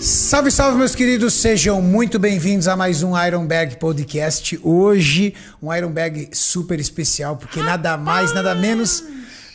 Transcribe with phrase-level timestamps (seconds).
[0.00, 4.58] Salve, salve, meus queridos, sejam muito bem-vindos a mais um Iron Bag Podcast.
[4.62, 9.02] Hoje, um Iron Bag super especial, porque nada mais, nada menos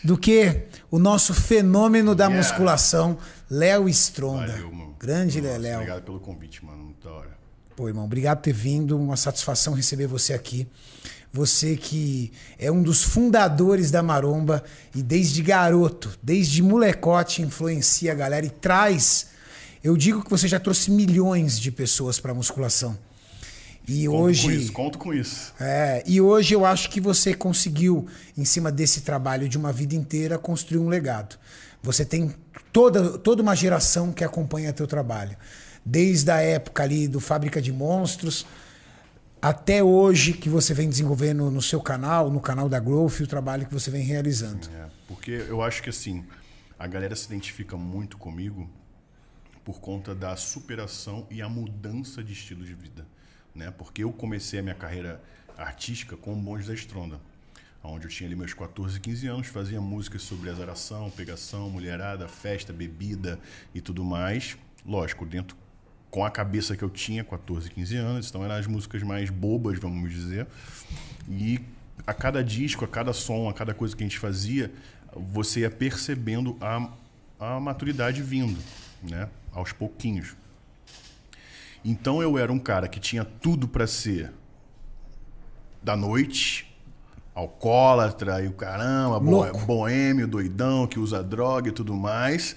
[0.04, 2.38] do que o nosso fenômeno da Yeah.
[2.38, 3.18] musculação,
[3.50, 4.52] Léo Stronda.
[4.52, 4.96] Valeu, mano.
[5.00, 5.76] Grande Nossa, Léo.
[5.76, 6.84] Obrigado pelo convite, mano.
[6.84, 7.30] Muito da hora.
[7.75, 8.98] Pô, irmão, obrigado por ter vindo.
[8.98, 10.68] Uma satisfação receber você aqui.
[11.32, 14.64] Você que é um dos fundadores da Maromba
[14.94, 19.33] e desde garoto, desde molecote, influencia a galera e traz.
[19.84, 22.98] Eu digo que você já trouxe milhões de pessoas para musculação.
[23.86, 24.44] E Conto hoje.
[24.44, 25.54] com isso, conto com isso.
[25.60, 28.08] É, e hoje eu acho que você conseguiu,
[28.38, 31.38] em cima desse trabalho de uma vida inteira, construir um legado.
[31.82, 32.34] Você tem
[32.72, 35.36] toda, toda uma geração que acompanha teu trabalho.
[35.86, 38.46] Desde a época ali do Fábrica de Monstros,
[39.41, 43.66] até hoje que você vem desenvolvendo no seu canal, no canal da Growth, o trabalho
[43.66, 44.70] que você vem realizando.
[44.74, 46.24] É, porque eu acho que assim,
[46.80, 48.70] a galera se identifica muito comigo
[49.64, 53.06] por conta da superação e a mudança de estilo de vida.
[53.56, 53.72] Né?
[53.72, 55.22] Porque eu comecei a minha carreira
[55.58, 57.20] artística com o Bonde da Estronda,
[57.84, 62.72] onde eu tinha ali meus 14, 15 anos, fazia músicas sobre azaração, pegação, mulherada, festa,
[62.72, 63.40] bebida
[63.74, 64.58] e tudo mais.
[64.86, 65.56] Lógico, dentro
[66.09, 69.80] com a cabeça que eu tinha, 14, 15 anos, então eram as músicas mais bobas,
[69.80, 70.47] vamos dizer.
[71.28, 71.59] E
[72.06, 74.72] a cada disco, a cada som, a cada coisa que a gente fazia,
[75.16, 76.90] você ia percebendo a,
[77.40, 78.59] a maturidade vindo,
[79.02, 79.28] né?
[79.53, 80.35] Aos pouquinhos.
[81.85, 84.31] Então eu era um cara que tinha tudo para ser
[85.81, 86.73] da noite,
[87.35, 89.66] alcoólatra e o caramba, Louco.
[89.66, 92.56] boêmio, doidão, que usa droga e tudo mais.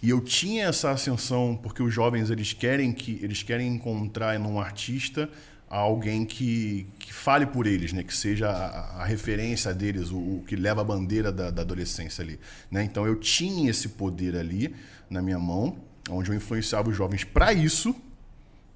[0.00, 4.60] E eu tinha essa ascensão porque os jovens eles querem que eles querem encontrar num
[4.60, 5.28] artista
[5.68, 8.02] alguém que, que fale por eles, né?
[8.02, 12.22] Que seja a, a referência deles, o, o que leva a bandeira da, da adolescência
[12.22, 12.38] ali,
[12.70, 12.82] né?
[12.84, 14.74] Então eu tinha esse poder ali
[15.10, 15.76] na minha mão,
[16.08, 17.94] onde eu influenciava os jovens para isso,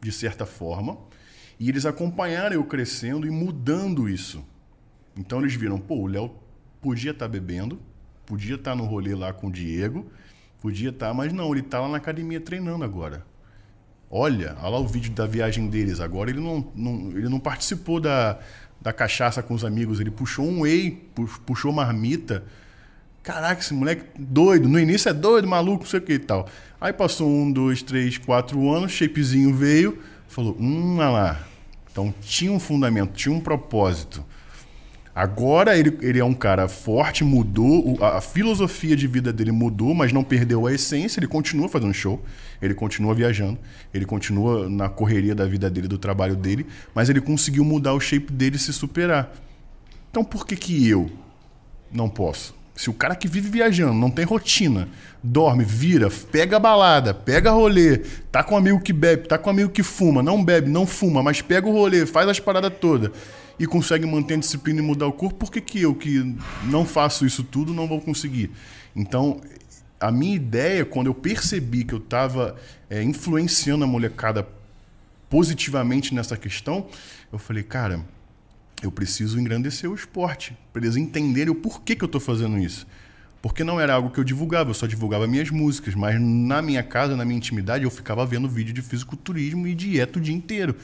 [0.00, 0.98] de certa forma,
[1.58, 4.44] e eles acompanharam eu crescendo e mudando isso.
[5.16, 6.30] Então eles viram, pô, o Léo
[6.80, 7.78] podia estar bebendo,
[8.26, 10.10] podia estar no rolê lá com o Diego,
[10.60, 13.24] podia estar, mas não, ele está lá na academia treinando agora.
[14.10, 15.98] Olha, olha lá o vídeo da viagem deles.
[16.00, 18.38] Agora ele não, não- ele não participou da,
[18.80, 22.44] da cachaça com os amigos, ele puxou um whey, pu- puxou marmita.
[23.22, 24.68] Caraca, esse moleque doido.
[24.68, 26.48] No início é doido, maluco, não sei o que e tal.
[26.80, 31.46] Aí passou um, dois, três, quatro anos, shapezinho veio, falou, hum, olha lá.
[31.90, 34.24] Então tinha um fundamento, tinha um propósito.
[35.14, 39.94] Agora ele, ele é um cara forte, mudou, a, a filosofia de vida dele mudou,
[39.94, 42.24] mas não perdeu a essência, ele continua fazendo show,
[42.62, 43.58] ele continua viajando,
[43.92, 48.00] ele continua na correria da vida dele, do trabalho dele, mas ele conseguiu mudar o
[48.00, 49.30] shape dele e se superar.
[50.10, 51.10] Então por que que eu
[51.92, 52.61] não posso?
[52.74, 54.88] Se o cara que vive viajando, não tem rotina,
[55.22, 57.98] dorme, vira, pega balada, pega rolê,
[58.30, 60.86] tá com um amigo que bebe, tá com um amigo que fuma, não bebe, não
[60.86, 63.10] fuma, mas pega o rolê, faz as paradas todas
[63.58, 66.34] e consegue manter a disciplina e mudar o corpo, por que, que eu, que
[66.64, 68.50] não faço isso tudo, não vou conseguir?
[68.96, 69.40] Então,
[70.00, 72.56] a minha ideia, quando eu percebi que eu estava
[72.90, 74.48] influenciando a molecada
[75.30, 76.86] positivamente nessa questão,
[77.32, 78.00] eu falei, cara,
[78.82, 82.86] eu preciso engrandecer o esporte, para eles entenderem o porquê que eu estou fazendo isso.
[83.40, 86.82] Porque não era algo que eu divulgava, eu só divulgava minhas músicas, mas na minha
[86.82, 90.76] casa, na minha intimidade, eu ficava vendo vídeo de fisiculturismo e dieta o dia inteiro.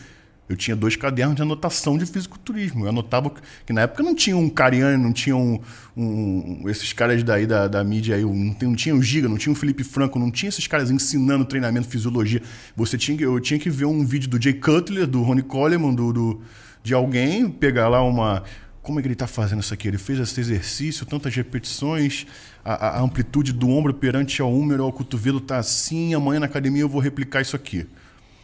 [0.49, 2.87] Eu tinha dois cadernos de anotação de fisiculturismo.
[2.87, 3.31] Eu anotava
[3.67, 5.61] que, na época não tinha um Cariani, não tinha um,
[5.97, 9.53] um- esses caras daí da, da mídia aí, não, não tinha o Giga, não tinha
[9.53, 12.43] o Felipe Franco, não tinha esses caras ensinando treinamento, fisiologia.
[12.75, 16.13] Você tinha eu tinha que ver um vídeo do Jay Cutler, do Ronnie Coleman, do,
[16.15, 16.41] do-
[16.89, 18.43] de alguém, pegar lá uma.
[18.83, 19.87] Como é que ele está fazendo isso aqui?
[19.87, 22.27] Ele fez esse exercício, tantas repetições,
[22.65, 26.81] a, a- amplitude do ombro perante ao húmero, ao cotovelo tá assim, amanhã na academia
[26.81, 27.87] eu vou replicar isso aqui.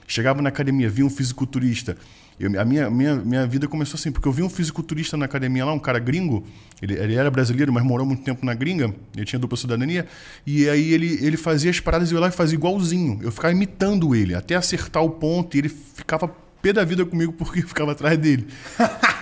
[0.06, 1.96] Chegava na academia, via um fisiculturista.
[2.38, 5.64] Eu- a minha, minha, minha vida começou assim, porque eu vi um fisiculturista na academia
[5.64, 6.44] lá, um cara gringo,
[6.82, 10.06] ele, ele era brasileiro, mas morou muito tempo na gringa, ele tinha dupla cidadania,
[10.46, 13.18] e aí ele, ele fazia as paradas e eu lá fazia igualzinho.
[13.22, 16.28] Eu ficava imitando ele, até acertar o ponto, e ele ficava
[16.64, 18.48] pé da vida comigo porque eu ficava atrás dele.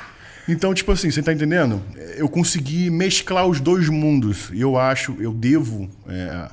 [0.49, 1.81] Então, tipo assim, você tá entendendo?
[2.17, 4.51] Eu consegui mesclar os dois mundos.
[4.53, 6.51] E eu acho, eu devo, é,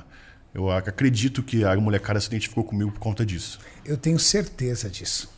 [0.54, 3.58] eu acredito que a molecada se identificou comigo por conta disso.
[3.84, 5.28] Eu tenho certeza disso.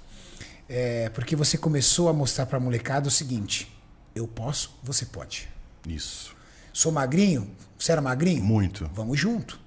[0.69, 3.75] É, porque você começou a mostrar pra molecada o seguinte:
[4.14, 5.49] eu posso, você pode.
[5.88, 6.37] Isso.
[6.75, 7.50] Sou magrinho?
[7.78, 8.44] Você era magrinho?
[8.44, 8.88] Muito.
[8.94, 9.58] Vamos junto.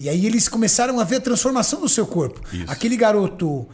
[0.00, 2.40] E aí eles começaram a ver a transformação do seu corpo.
[2.52, 2.72] Isso.
[2.72, 3.68] Aquele garoto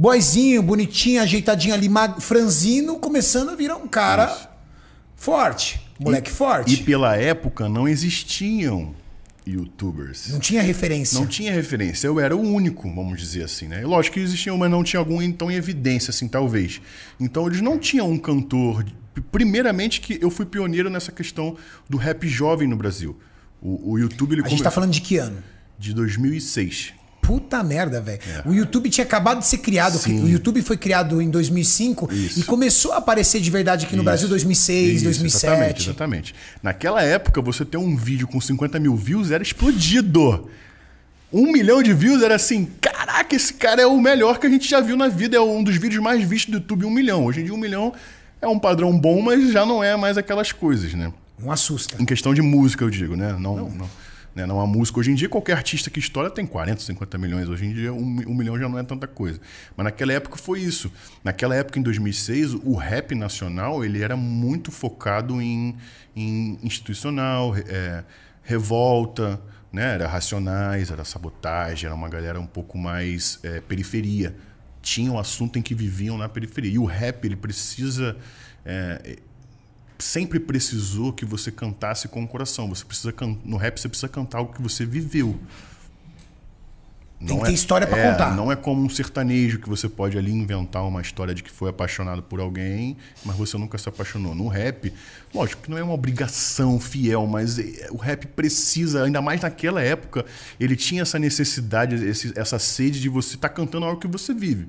[0.00, 1.88] boizinho, bonitinho, ajeitadinho ali,
[2.20, 4.48] franzino, começando a virar um cara Isso.
[5.14, 5.78] forte.
[5.98, 6.76] Moleque E forte.
[6.84, 8.94] pela época não existiam
[9.46, 10.28] youtubers.
[10.30, 11.18] Não tinha referência.
[11.18, 12.06] Não tinha referência.
[12.06, 13.82] Eu era o único, vamos dizer assim, né?
[13.84, 16.80] Lógico que existiam, mas não tinha algum então em evidência, assim, talvez.
[17.18, 18.82] Então eles não tinham um cantor.
[19.30, 21.56] Primeiramente que eu fui pioneiro nessa questão
[21.90, 23.18] do rap jovem no Brasil.
[23.60, 25.42] O, o YouTube ele A gente come- tá falando de que ano?
[25.78, 26.94] de 2006.
[27.20, 28.20] Puta merda, velho.
[28.44, 29.96] O YouTube tinha acabado de ser criado.
[29.96, 29.98] É.
[29.98, 30.24] Sim.
[30.24, 32.40] O YouTube foi criado em 2005 Isso.
[32.40, 34.04] e começou a aparecer de verdade aqui no Isso.
[34.04, 35.46] Brasil em 2006, Isso, 2007.
[35.46, 36.34] Exatamente, exatamente.
[36.62, 40.48] Naquela época, você ter um vídeo com 50 mil views era explodido.
[41.32, 44.68] Um milhão de views era assim, caraca, esse cara é o melhor que a gente
[44.68, 45.36] já viu na vida.
[45.36, 47.24] É um dos vídeos mais vistos do YouTube, um milhão.
[47.24, 47.92] Hoje em dia, um milhão
[48.42, 51.12] é um padrão bom, mas já não é mais aquelas coisas, né?
[51.38, 51.96] Não assusta.
[52.02, 53.36] Em questão de música, eu digo, né?
[53.38, 53.90] Não, não.
[54.34, 54.46] Né?
[54.46, 55.00] não a música.
[55.00, 57.48] Hoje em dia, qualquer artista que estoura tem 40, 50 milhões.
[57.48, 59.40] Hoje em dia, um, um milhão já não é tanta coisa.
[59.76, 60.90] Mas naquela época foi isso.
[61.22, 65.76] Naquela época, em 2006, o rap nacional ele era muito focado em,
[66.14, 68.04] em institucional, é,
[68.42, 69.40] revolta,
[69.72, 69.94] né?
[69.94, 74.34] Era Racionais, era Sabotagem, era uma galera um pouco mais é, periferia.
[74.82, 76.72] Tinha um assunto em que viviam na periferia.
[76.72, 78.16] E o rap, ele precisa...
[78.64, 79.18] é,
[80.04, 82.68] sempre precisou que você cantasse com o coração.
[82.68, 83.12] Você precisa
[83.44, 85.38] no rap você precisa cantar algo que você viveu.
[87.26, 88.34] Tem que ter história pra contar.
[88.34, 91.68] Não é como um sertanejo que você pode ali inventar uma história de que foi
[91.68, 94.34] apaixonado por alguém, mas você nunca se apaixonou.
[94.34, 94.90] No rap,
[95.34, 99.82] lógico que não é uma obrigação fiel, mas é- o rap precisa, ainda mais naquela
[99.82, 100.24] época,
[100.58, 104.68] ele tinha essa necessidade, esse- essa sede de você estar cantando algo que você vive.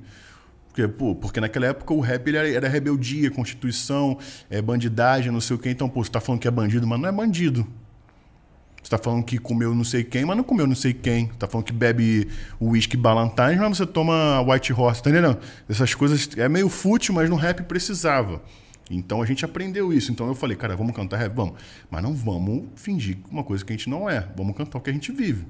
[0.72, 5.40] Porque, pô, porque naquela época o rap ele era, era rebeldia, constituição, é, bandidagem, não
[5.40, 5.68] sei o quê.
[5.68, 7.66] Então, pô, você tá falando que é bandido, mas não é bandido.
[8.82, 11.26] Você tá falando que comeu não sei quem, mas não comeu não sei quem.
[11.26, 12.26] Você tá falando que bebe
[12.58, 15.38] uísque Ballantines, mas você toma White Horse, tá entendendo?
[15.68, 18.42] Essas coisas é meio fútil, mas no rap precisava.
[18.90, 20.10] Então a gente aprendeu isso.
[20.10, 21.34] Então eu falei, cara, vamos cantar rap?
[21.34, 21.54] Vamos.
[21.90, 24.26] Mas não vamos fingir uma coisa que a gente não é.
[24.34, 25.44] Vamos cantar o que a gente vive.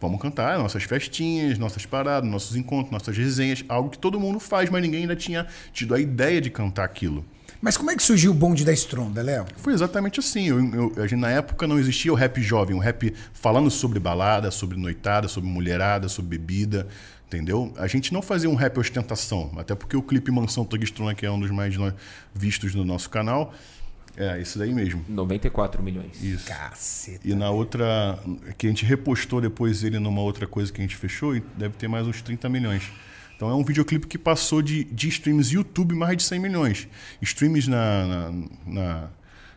[0.00, 4.70] Vamos cantar nossas festinhas, nossas paradas, nossos encontros, nossas resenhas, algo que todo mundo faz,
[4.70, 7.24] mas ninguém ainda tinha tido a ideia de cantar aquilo.
[7.60, 9.44] Mas como é que surgiu o bonde da Stronda, Léo?
[9.56, 10.46] Foi exatamente assim.
[10.46, 14.78] Eu, eu- na época não existia o rap jovem, o rap falando sobre balada, sobre
[14.78, 16.86] noitada, sobre mulherada, sobre bebida,
[17.26, 17.72] entendeu?
[17.76, 21.30] A gente não fazia um rap ostentação, até porque o clipe Mansão Tugstrona, que é
[21.30, 21.74] um dos mais
[22.32, 23.52] vistos no nosso canal,
[24.16, 25.04] é esse daí mesmo.
[25.08, 26.22] 94 milhões.
[26.22, 26.46] Isso.
[26.46, 27.20] Caceta.
[27.26, 28.18] E na outra,
[28.56, 31.88] que a gente repostou depois ele numa outra coisa que a gente fechou, deve ter
[31.88, 32.90] mais uns 30 milhões.
[33.36, 36.88] Então é um videoclipe que passou de, de streams YouTube mais de 100 milhões.
[37.22, 38.32] Streams na, na,
[38.66, 39.08] na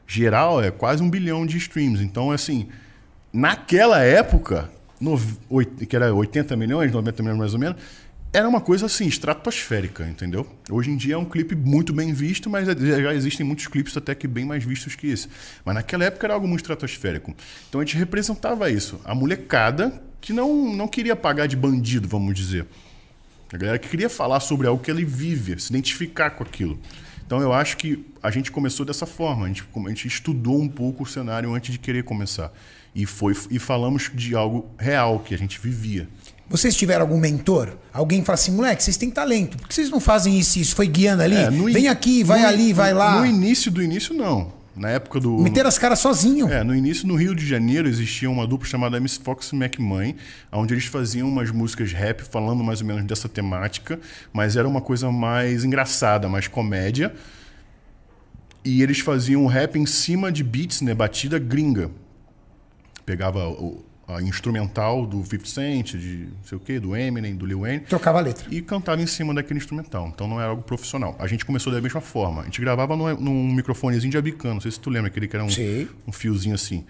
[0.06, 2.04] geral é quase um bilhão de streams.
[2.04, 2.68] Então, assim,
[3.34, 4.70] naquela época,
[5.00, 5.20] no,
[5.88, 7.82] que era 80 milhões, 90 milhões mais ou menos,
[8.34, 10.48] era uma coisa assim, estratosférica, entendeu?
[10.70, 13.96] Hoje em dia é um clipe muito bem visto, mas já já existem muitos clipes
[13.98, 15.28] até que bem mais vistos que esse.
[15.66, 17.36] Mas naquela época era algo muito estratosférico.
[17.68, 19.02] Então a gente representava isso.
[19.04, 22.66] A molecada que não, não queria pagar de bandido, vamos dizer.
[23.52, 26.80] A galera que queria falar sobre algo que ele vive, se identificar com aquilo.
[27.26, 29.46] Então eu acho que a gente começou dessa forma.
[29.46, 32.54] A gente, a gente estudou um pouco o cenário antes de querer começar.
[32.96, 36.08] E, foi, e falamos de algo real que a gente vivia.
[36.52, 37.78] Vocês tiveram algum mentor?
[37.94, 39.58] Alguém fala assim, moleque, vocês têm talento.
[39.58, 40.76] Por que vocês não fazem isso e isso?
[40.76, 41.36] Foi guiando ali?
[41.36, 43.20] É, in- Vem aqui, vai no- ali, vai lá.
[43.20, 44.60] No início do início, não.
[44.76, 45.38] Na época do.
[45.38, 46.48] Meter as caras sozinho.
[46.50, 50.14] É, no início, no Rio de Janeiro, existia uma dupla chamada Miss Fox e McMahon,
[50.52, 54.00] onde eles faziam umas músicas rap falando mais ou menos dessa temática,
[54.32, 57.14] mas era uma coisa mais engraçada, mais comédia.
[58.64, 61.92] E eles faziam rap em cima de beats, né, batida gringa.
[63.06, 63.84] Pegava o,
[64.16, 67.82] a instrumental do 50 Cent, de não sei o quê, do Eminem, do Lil Wayne,
[67.82, 68.46] Trocava a letra.
[68.50, 70.12] e cantava em cima daquele instrumental.
[70.14, 71.16] Então não era algo profissional.
[71.20, 72.42] A gente começou da mesma forma.
[72.42, 74.56] A gente gravava num, num microfonezinho de abicano.
[74.56, 75.50] Não sei se tu lembra, aquele que era um,
[76.08, 76.84] um fiozinho assim.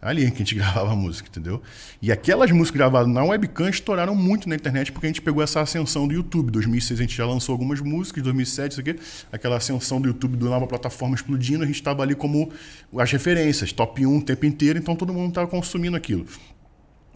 [0.00, 1.60] Ali que a gente gravava a música, entendeu?
[2.00, 5.60] E aquelas músicas gravadas na webcam estouraram muito na internet porque a gente pegou essa
[5.60, 6.50] ascensão do YouTube.
[6.52, 8.96] 2006 a gente já lançou algumas músicas, 2007 isso aqui,
[9.32, 12.50] aquela ascensão do YouTube do nova plataforma explodindo, a gente estava ali como
[12.98, 16.26] as referências, top 1 o tempo inteiro, então todo mundo estava consumindo aquilo.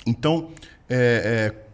[0.06, 0.50] Então,
[0.88, 1.64] é, é,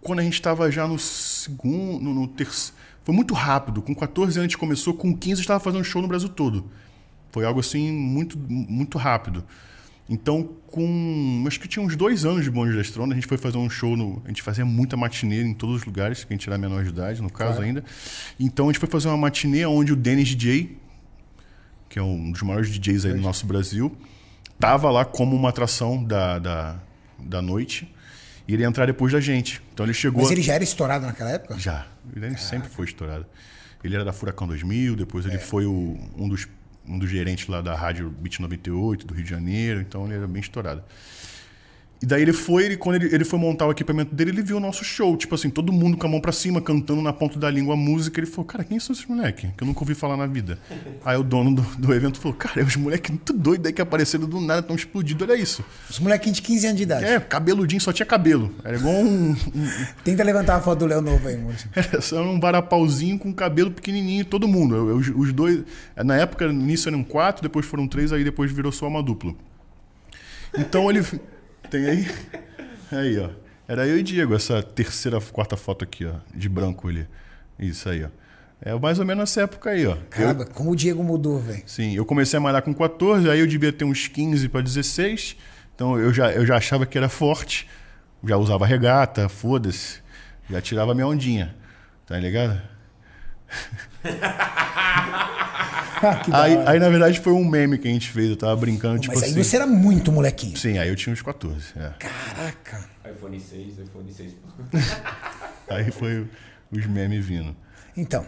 [0.00, 3.80] quando a gente estava já no segundo, no, no terceiro, foi muito rápido.
[3.82, 6.68] Com 14 anos a gente começou, com 15 estava fazendo show no Brasil todo.
[7.30, 9.44] Foi algo assim muito, muito rápido.
[10.08, 11.44] Então, com.
[11.46, 13.68] Acho que tinha uns dois anos de Bonde da Estrona, a gente foi fazer um
[13.68, 14.22] show no.
[14.24, 16.90] A gente fazia muita matinê em todos os lugares, que a gente era menor de
[16.90, 17.84] idade, no caso ainda.
[18.38, 20.78] Então a gente foi fazer uma matinê onde o Dennis DJ,
[21.88, 23.96] que é um dos maiores DJs aí do nosso Brasil,
[24.60, 26.76] tava lá como uma atração da, da,
[27.18, 27.92] da noite.
[28.48, 29.60] E ele ia entrar depois da gente.
[29.74, 30.22] Então ele chegou.
[30.22, 31.58] Mas ele já era estourado naquela época?
[31.58, 31.86] Já.
[32.14, 33.26] Ele sempre foi estourado.
[33.82, 35.30] Ele era da Furacão 2000, depois É.
[35.30, 36.46] ele foi o- um, dos,
[36.86, 40.26] um dos gerentes lá da rádio Beat 98 do Rio de Janeiro, então ele era
[40.26, 40.82] bem estourado.
[42.02, 44.58] E daí ele foi, ele, quando ele, ele foi montar o equipamento dele, ele viu
[44.58, 45.16] o nosso show.
[45.16, 47.76] Tipo assim, todo mundo com a mão pra cima, cantando na ponta da língua a
[47.76, 48.20] música.
[48.20, 49.48] Ele falou, cara, quem são esses moleques?
[49.56, 50.58] Que eu nunca ouvi falar na vida.
[51.04, 53.80] Aí o dono do, do evento falou, cara, é os moleques muito doidos aí que
[53.80, 55.64] apareceram do nada, estão explodidos, olha isso.
[55.88, 57.04] Os molequinhos de 15 anos de idade.
[57.06, 58.54] É, cabeludinho, só tinha cabelo.
[58.62, 59.30] Era igual um.
[59.30, 59.36] um
[60.04, 61.70] Tenta levantar a foto do Léo Novo aí, Maurício.
[61.74, 64.74] era só um varapauzinho com cabelo pequenininho, todo mundo.
[64.76, 65.64] Eu- eu- Os, os dois.
[65.96, 69.34] Na época, no início eram quatro, depois foram três, aí depois virou só uma dupla.
[70.58, 71.02] Então ele.
[71.70, 72.06] Tem aí?
[72.92, 73.30] Aí, ó.
[73.68, 76.14] Era eu e Diego, essa terceira, quarta foto aqui, ó.
[76.34, 77.06] De branco ali.
[77.58, 78.08] Isso aí, ó.
[78.60, 79.92] É mais ou menos nessa época aí, ó.
[79.96, 81.62] Eu- Caramba, como o Diego mudou, velho.
[81.66, 85.36] Sim, eu comecei a malhar com 14, aí eu devia ter uns 15 para 16.
[85.74, 87.68] Então eu já, eu já achava que era forte.
[88.24, 90.00] Já usava regata, foda-se.
[90.48, 91.54] Já tirava minha ondinha.
[92.06, 92.60] Tá ligado?
[96.30, 98.28] Aí, aí, na verdade, foi um meme que a gente fez.
[98.30, 99.42] Eu tava brincando, tipo Mas aí assim.
[99.42, 100.56] você era muito molequinho.
[100.56, 101.72] Sim, aí eu tinha uns 14.
[101.74, 101.90] é.
[101.98, 102.84] Caraca.
[103.10, 104.82] iPhone 6, iPhone 6 Plus.
[105.68, 106.26] Aí foi
[106.70, 107.56] os memes vindo.
[107.96, 108.24] Então,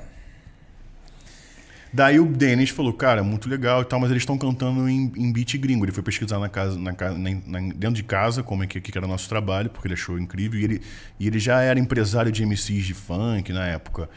[1.92, 5.32] Daí o Denis falou, cara, muito legal e tal, mas eles estão cantando em, em
[5.32, 5.84] beat gringo.
[5.86, 8.78] Ele foi pesquisar na casa, na, ca- na- na- dentro de casa como é que,
[8.80, 10.60] que era o nosso trabalho, porque ele achou incrível.
[10.60, 10.82] E ele,
[11.18, 14.08] e ele já era empresário de MCs de funk na época.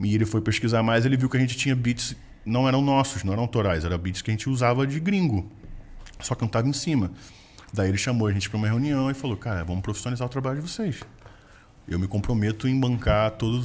[0.00, 3.22] E ele foi pesquisar mais, ele viu que a gente tinha beats, não eram nossos,
[3.22, 5.50] não eram autorais, eram beats que a gente usava de gringo.
[6.20, 7.12] Só cantava em cima.
[7.72, 10.60] Daí ele chamou a gente para uma reunião e falou, cara, vamos profissionalizar o trabalho
[10.60, 11.00] de vocês.
[11.86, 13.58] Eu me comprometo em bancar toda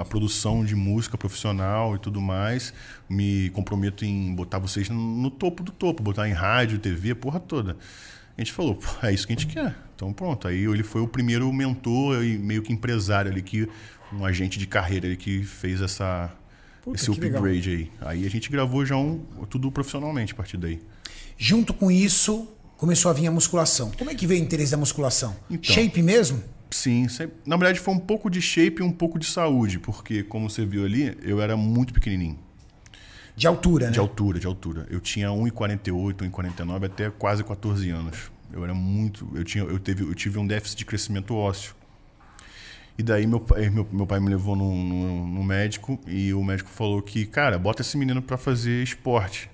[0.00, 2.72] a produção de música profissional e tudo mais.
[3.08, 7.40] Me comprometo em botar vocês no, no topo do topo, botar em rádio, TV, porra
[7.40, 7.76] toda.
[8.36, 9.74] A gente falou, "Pô, é isso que a gente quer.
[9.94, 10.48] Então pronto.
[10.48, 13.68] Aí ele foi o primeiro mentor e meio que empresário ali, que,
[14.12, 16.32] um agente de carreira ali que fez essa,
[16.82, 17.40] Puta, esse legal.
[17.40, 17.90] upgrade aí.
[18.00, 20.80] Aí a gente gravou já um, tudo profissionalmente a partir daí.
[21.38, 23.90] junto com isso, começou a vir a musculação.
[23.98, 25.36] Como é que veio o interesse da musculação?
[25.50, 25.74] Então.
[25.74, 26.42] Shape mesmo?
[26.70, 30.24] Sim, sempre- na verdade foi um pouco de shape e um pouco de saúde, porque
[30.24, 32.38] como você viu ali, eu era muito pequenininho.
[33.36, 33.92] De altura, né?
[33.92, 34.86] De altura, de altura.
[34.88, 38.30] Eu tinha 1,48, 1,49 até quase 14 anos.
[38.52, 39.28] Eu era muito.
[39.34, 41.74] Eu, tinha, eu, teve, eu tive um déficit de crescimento ósseo.
[42.96, 47.02] E daí meu pai, meu, meu pai me levou no, médico e o médico falou
[47.02, 49.50] que, cara, bota esse menino pra fazer esporte.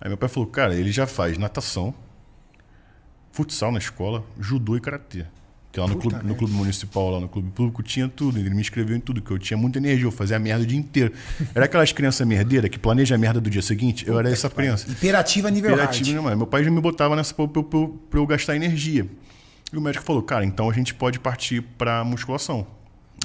[0.00, 1.94] Aí meu pai falou, cara, ele já faz natação,
[3.30, 5.24] futsal na escola, judô e karatê.
[5.78, 8.38] Que lá no Puta clube, no clube municipal, lá no clube público, tinha tudo.
[8.38, 10.78] Ele me inscreveu em tudo, que eu tinha muita energia, eu fazia merda o dia
[10.78, 11.12] inteiro.
[11.54, 14.06] Era aquelas crianças merdeiras que planejam a merda do dia seguinte.
[14.06, 14.90] Eu era essa criança.
[14.90, 16.16] Hiperativa nível Imperativo hard.
[16.16, 16.36] demais.
[16.36, 19.06] Meu pai já me botava nessa pra, pra- pra- pra eu gastar energia.
[19.72, 22.66] E o médico falou, cara, então a gente pode partir pra musculação.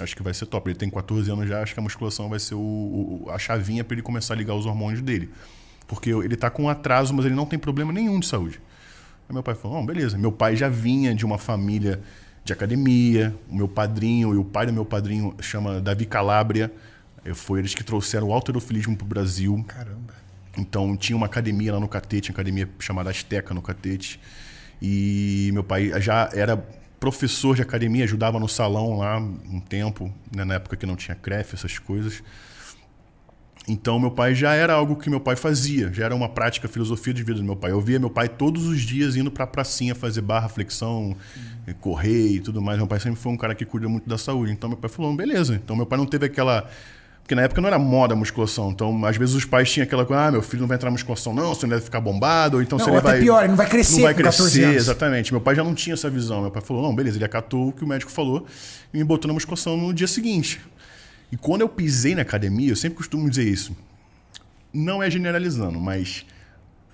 [0.01, 0.69] Acho que vai ser top.
[0.69, 3.83] Ele tem 14 anos já, acho que a musculação vai ser o, o- a chavinha
[3.83, 5.29] pra ele começar a ligar os hormônios dele.
[5.87, 8.59] Porque ele tá com atraso, mas ele não tem problema nenhum de saúde.
[9.29, 10.17] Aí meu pai falou, não, beleza.
[10.17, 12.01] Meu pai já vinha de uma família
[12.43, 13.33] de academia.
[13.49, 16.71] O meu padrinho e o pai do meu padrinho chama Davi Calabria.
[17.33, 19.63] Foi eles que trouxeram o alterofilismo pro Brasil.
[19.67, 20.13] Caramba.
[20.57, 24.19] Então tinha uma academia lá no Catete, uma academia chamada Azteca no Catete.
[24.81, 26.57] E meu pai já era
[26.99, 31.15] professor de academia, ajudava no salão lá um tempo, né, na época que não tinha
[31.15, 32.23] CREF, essas coisas.
[33.67, 37.13] Então meu pai já era algo que meu pai fazia, já era uma prática, filosofia
[37.13, 37.71] de vida do meu pai.
[37.71, 41.15] Eu via meu pai todos os dias indo pra pracinha fazer barra, flexão,
[41.65, 42.77] eh, correr e tudo mais.
[42.77, 44.51] Meu pai sempre foi um cara que cuida muito da saúde.
[44.51, 45.55] Então meu pai falou, beleza.
[45.55, 46.69] Então meu pai não teve aquela
[47.23, 48.69] porque na época não era moda a musculação.
[48.69, 50.91] Então, às vezes os pais tinham aquela coisa, ah, meu filho não vai entrar na
[50.91, 53.21] musculação, não, você não deve ficar bombado, ou então Não, se ele vai.
[53.21, 55.31] pior, ele não vai crescer Não vai com 14 crescer, exatamente.
[55.31, 56.41] Meu pai já não tinha essa visão.
[56.41, 58.45] Meu pai falou, não, beleza, ele acatou o que o médico falou
[58.93, 60.59] e me botou na musculação no dia seguinte.
[61.33, 63.75] E quando eu pisei na academia, eu sempre costumo dizer isso.
[64.71, 66.27] Não é generalizando, mas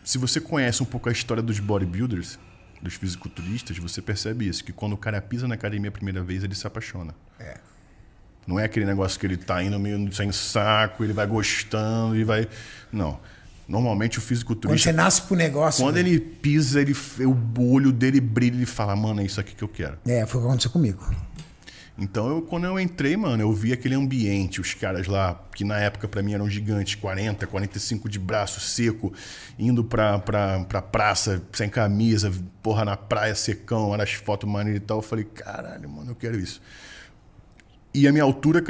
[0.01, 2.39] se você conhece um pouco a história dos bodybuilders,
[2.81, 6.41] dos fisiculturistas, você percebe isso, que quando o cara pisa na academia a primeira vez,
[6.41, 7.13] ele se apaixona.
[7.37, 7.57] É.
[8.47, 12.23] Não é aquele negócio que ele tá indo meio sem saco, ele vai gostando e
[12.23, 12.47] vai.
[12.93, 13.19] Não.
[13.67, 14.89] Normalmente o Quando fisiculturista.
[14.89, 15.83] você nasce pro negócio.
[15.83, 16.07] Quando velho.
[16.07, 19.63] ele pisa, ele, o olho dele brilha e ele fala, mano, é isso aqui que
[19.65, 19.97] eu quero.
[20.07, 21.03] É, foi o que aconteceu comigo.
[22.01, 25.77] Então, eu, quando eu entrei, mano, eu vi aquele ambiente, os caras lá, que na
[25.77, 29.11] época pra mim eram gigantes, 40, 45 de braço seco,
[29.57, 32.31] indo pra, pra, pra praça sem camisa,
[32.63, 34.99] porra, na praia secão, olha as fotos maneiras e tal.
[34.99, 36.61] Eu falei, caralho, mano, eu quero isso.
[37.93, 38.63] E a minha altura,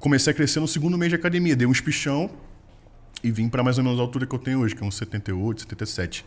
[0.00, 2.28] comecei a crescer no segundo mês de academia, dei um espichão
[3.22, 4.96] e vim pra mais ou menos a altura que eu tenho hoje, que é uns
[4.96, 6.24] 78, 77.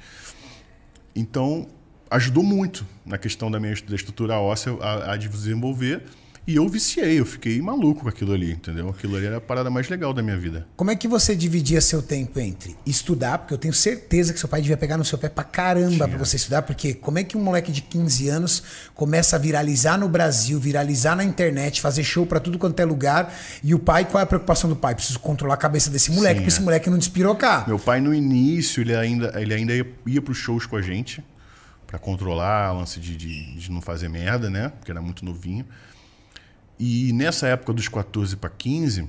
[1.15, 1.67] Então,
[2.13, 6.03] ajudou muito na questão da minha da estrutura óssea a, a desenvolver.
[6.45, 8.89] E eu viciei, eu fiquei maluco com aquilo ali, entendeu?
[8.89, 10.67] Aquilo ali era a parada mais legal da minha vida.
[10.75, 14.49] Como é que você dividia seu tempo entre estudar, porque eu tenho certeza que seu
[14.49, 17.37] pai devia pegar no seu pé pra caramba pra você estudar, porque como é que
[17.37, 18.61] um moleque de 15 anos
[18.93, 23.33] começa a viralizar no Brasil, viralizar na internet, fazer show pra tudo quanto é lugar,
[23.63, 24.95] e o pai, qual é a preocupação do pai?
[24.95, 26.63] Preciso controlar a cabeça desse moleque, Sim, esse é.
[26.63, 27.65] moleque não despirocar.
[27.65, 31.23] Meu pai, no início, ele ainda, ele ainda ia, ia pros shows com a gente,
[31.93, 34.69] pra controlar lance de, de, de não fazer merda, né?
[34.69, 35.63] Porque era muito novinho.
[36.79, 39.07] E nessa época dos 14 para 15,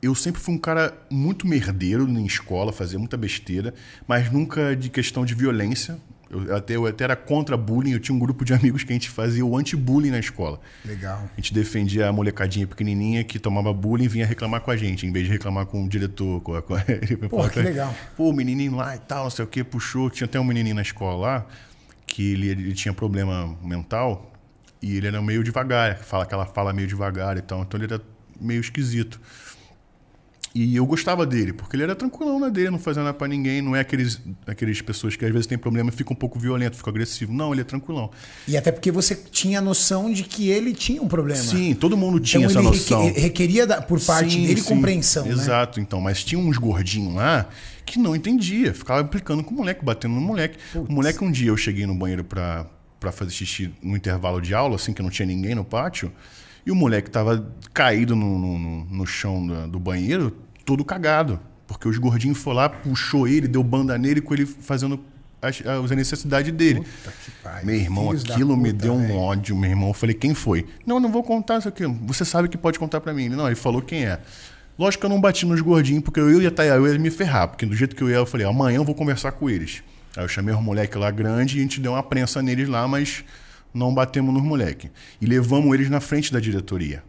[0.00, 3.74] eu sempre fui um cara muito merdeiro em escola, fazia muita besteira,
[4.08, 5.98] mas nunca de questão de violência.
[6.30, 8.94] Eu até, eu até era contra bullying, eu tinha um grupo de amigos que a
[8.94, 10.60] gente fazia o anti-bullying na escola.
[10.84, 11.28] Legal.
[11.32, 15.06] A gente defendia a molecadinha pequenininha que tomava bullying e vinha reclamar com a gente,
[15.06, 16.40] em vez de reclamar com o diretor.
[16.40, 16.80] Com a, com a...
[17.28, 17.92] Pô, que legal.
[18.16, 20.08] Pô, o menininho lá e tal, não sei o que, puxou.
[20.08, 21.46] Tinha até um menininho na escola lá
[22.06, 24.32] que ele, ele tinha problema mental
[24.82, 27.92] e ele era meio devagar, fala que ela fala meio devagar e tal, então ele
[27.92, 28.02] era
[28.40, 29.20] meio esquisito.
[30.52, 33.62] E eu gostava dele, porque ele era tranquilão na dele, não fazia nada pra ninguém,
[33.62, 36.76] não é aqueles, aqueles pessoas que às vezes têm problema e ficam um pouco violento,
[36.76, 37.32] ficam agressivo.
[37.32, 38.10] Não, ele é tranquilão.
[38.48, 41.40] E até porque você tinha a noção de que ele tinha um problema.
[41.40, 43.04] Sim, todo mundo tinha então essa noção.
[43.04, 44.66] reque- requeria por parte Sim, dele sim.
[44.74, 45.30] compreensão, né?
[45.30, 46.00] Exato, então.
[46.00, 47.48] Mas tinha uns gordinhos lá
[47.86, 48.74] que não entendia.
[48.74, 50.58] Ficava implicando com o moleque, batendo no moleque.
[50.74, 52.66] O moleque, um dia eu cheguei no banheiro pra,
[52.98, 56.10] pra fazer xixi no intervalo de aula, assim, que não tinha ninguém no pátio.
[56.70, 60.30] E o moleque tava caído no, no, no- chão da- do banheiro,
[60.64, 61.40] todo cagado.
[61.66, 65.00] Porque os gordinhos foram lá, puxou ele, deu banda nele com ele fazendo
[65.42, 66.84] as, as necessidades dele.
[67.42, 69.16] Pariu, Meu irmão, aquilo me puta, deu um velho.
[69.18, 69.88] ódio, meu irmão.
[69.88, 70.64] Eu falei, quem foi?
[70.86, 71.84] Não, não vou contar isso aqui.
[72.06, 73.24] Você sabe que pode contar pra mim.
[73.24, 74.20] Ele, não, ele falou quem é.
[74.78, 77.48] Lógico que eu não bati nos gordinhos, porque eu ia estar eu ia me ferrar.
[77.48, 79.82] Porque do jeito que eu ia, eu falei, amanhã eu vou conversar com eles.
[80.16, 82.86] Aí eu chamei os moleques lá grande e a gente deu uma prensa neles lá,
[82.86, 83.24] mas
[83.72, 84.90] não batemos nos moleques.
[85.20, 87.02] E levamos eles na frente da diretoria.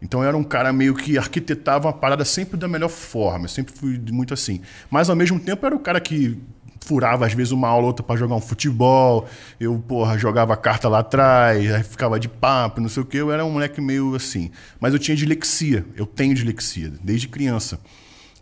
[0.00, 3.44] Então era um cara meio que arquitetava uma parada sempre da melhor forma.
[3.44, 4.60] Eu sempre fui muito assim.
[4.90, 6.38] Mas ao mesmo tempo era o cara que
[6.80, 9.28] furava às vezes uma aula ou outra pra jogar um futebol.
[9.60, 13.18] Eu, porra, jogava carta lá atrás, aí ficava de papo, não sei o quê.
[13.18, 14.50] Eu era um moleque meio assim.
[14.80, 15.86] Mas eu tinha dislexia.
[15.96, 17.78] Eu tenho dislexia desde criança.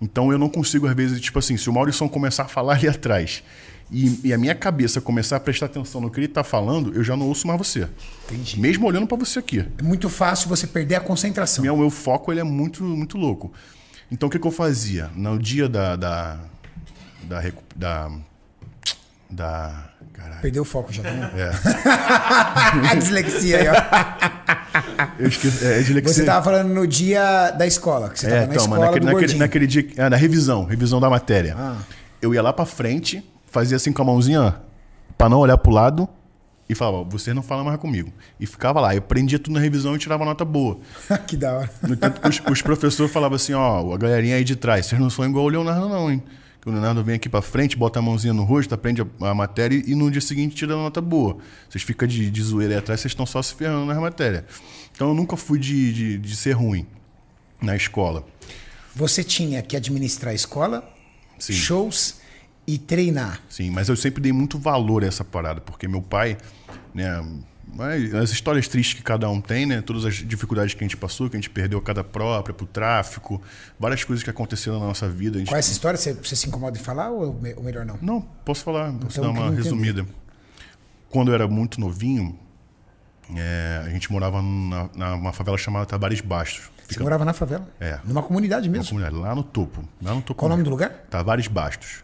[0.01, 2.89] Então eu não consigo às vezes, tipo assim, se o Maurício começar a falar ali
[2.89, 3.43] atrás
[3.93, 7.03] e, e a minha cabeça começar a prestar atenção no que ele tá falando, eu
[7.03, 7.89] já não ouço mais você.
[8.31, 8.61] Entendi.
[8.61, 9.67] Mesmo olhando pra você aqui.
[9.79, 11.65] É muito fácil você perder a concentração.
[11.65, 13.53] Meu, meu foco ele é muito, muito louco.
[14.11, 15.11] Então o que, que eu fazia?
[15.17, 15.97] No dia da.
[15.97, 16.39] Da.
[17.25, 17.43] Da.
[17.77, 18.11] da,
[19.29, 20.41] da caralho.
[20.41, 21.03] Perdeu o foco já.
[21.03, 21.31] Né?
[21.37, 22.89] É.
[22.91, 23.75] a dislexia aí, ó.
[25.19, 25.65] Eu esqueci.
[25.65, 26.15] É, dislexia.
[26.15, 28.87] Você tava falando no dia da escola, que você É, tava na então, mas escola
[28.87, 29.87] naquele, naquele, naquele dia.
[29.99, 31.57] Ah, na revisão, revisão da matéria.
[31.59, 31.77] Ah.
[32.23, 34.53] Eu ia lá pra frente, fazia assim com a mãozinha, ó,
[35.17, 36.09] pra não olhar pro lado,
[36.71, 38.13] e falava, você não fala mais comigo.
[38.39, 38.95] E ficava lá.
[38.95, 40.79] Eu prendia tudo na revisão e tirava nota boa.
[41.27, 41.71] que da hora.
[41.83, 45.01] No entanto, que os, os professores falavam assim, ó, a galerinha aí de trás, vocês
[45.01, 46.23] não são igual o Leonardo não, hein?
[46.61, 49.35] Que o Leonardo vem aqui pra frente, bota a mãozinha no rosto, aprende a, a
[49.35, 51.39] matéria e no dia seguinte tira a nota boa.
[51.69, 54.45] Vocês ficam de, de zoeira aí atrás, vocês estão só se ferrando nas matérias.
[54.95, 56.87] Então eu nunca fui de, de, de ser ruim
[57.61, 58.25] na escola.
[58.95, 60.89] Você tinha que administrar a escola,
[61.37, 61.53] Sim.
[61.53, 62.20] shows
[62.75, 63.41] e treinar.
[63.49, 66.37] Sim, mas eu sempre dei muito valor a essa parada, porque meu pai,
[66.95, 67.23] né,
[68.23, 71.31] as histórias tristes que cada um tem, né, todas as dificuldades que a gente passou,
[71.31, 73.41] que a gente perdeu cada própria pro tráfico,
[73.79, 75.37] várias coisas que aconteceram na nossa vida.
[75.37, 75.97] A gente Qual é essa história?
[75.97, 77.99] Você, você se incomoda em falar ou, me- ou melhor não?
[78.03, 80.07] Não, posso falar, posso Então, dar eu uma resumida.
[81.09, 82.39] Quando eu era muito novinho,
[83.37, 86.71] é, a gente morava na, numa favela chamada Tabares Bastos.
[86.89, 87.69] Você morava na favela?
[87.79, 88.01] É.
[88.05, 88.89] Numa comunidade mesmo?
[88.89, 89.85] comunidade, lá no topo.
[90.03, 90.91] Lá no topo Qual o nome do lugar?
[91.09, 92.03] Tavares Bastos.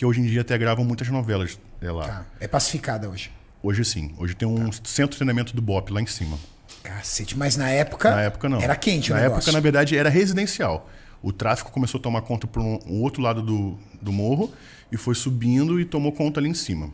[0.00, 2.06] Que hoje em dia até gravam muitas novelas é lá.
[2.08, 2.26] Tá.
[2.40, 3.30] É pacificada hoje.
[3.62, 4.14] Hoje sim.
[4.16, 6.38] Hoje tem um centro de treinamento do BOP lá em cima.
[6.82, 7.36] Cacete.
[7.36, 8.10] Mas na época.
[8.10, 8.62] Na época não.
[8.62, 9.36] Era quente Na negócio.
[9.36, 10.88] época, na verdade, era residencial.
[11.22, 14.50] O tráfico começou a tomar conta por um, um outro lado do, do morro
[14.90, 16.90] e foi subindo e tomou conta ali em cima.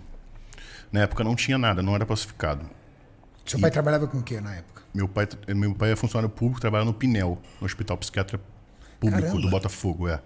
[0.90, 2.68] Na época não tinha nada, não era pacificado.
[3.44, 4.82] Seu pai trabalhava com o quê na época?
[4.92, 8.40] Meu pai, meu pai é funcionário público, trabalha no Pinel, no Hospital Psiquiatra
[8.98, 9.42] Público Caramba.
[9.42, 10.20] do Botafogo, é.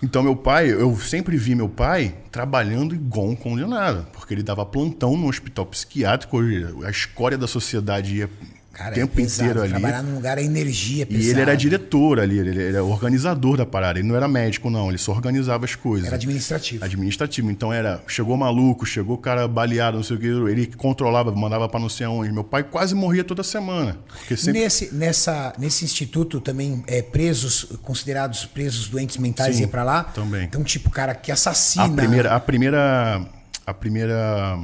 [0.00, 4.64] Então meu pai, eu sempre vi meu pai trabalhando igual um condenado, porque ele dava
[4.64, 6.38] plantão no hospital psiquiátrico,
[6.84, 8.30] a escória da sociedade ia
[8.78, 9.70] Cara, o tempo é inteiro ali.
[9.70, 11.30] Trabalhar num lugar é energia E pesada.
[11.30, 13.98] ele era diretor ali, ele era organizador da parada.
[13.98, 16.06] Ele não era médico, não, ele só organizava as coisas.
[16.06, 16.84] Era administrativo.
[16.84, 17.50] Administrativo.
[17.50, 21.80] Então era, chegou maluco, chegou cara baleado, não sei o que, ele controlava, mandava pra
[21.80, 22.30] não sei aonde.
[22.30, 23.98] Meu pai quase morria toda semana.
[24.28, 24.60] Sempre.
[24.60, 30.04] Nesse, nessa, nesse instituto também, é, presos, considerados presos doentes mentais, Sim, ia pra lá?
[30.04, 30.44] também.
[30.44, 31.84] Então, tipo, cara que assassina.
[31.84, 33.26] A primeira, a primeira,
[33.66, 34.56] a primeira,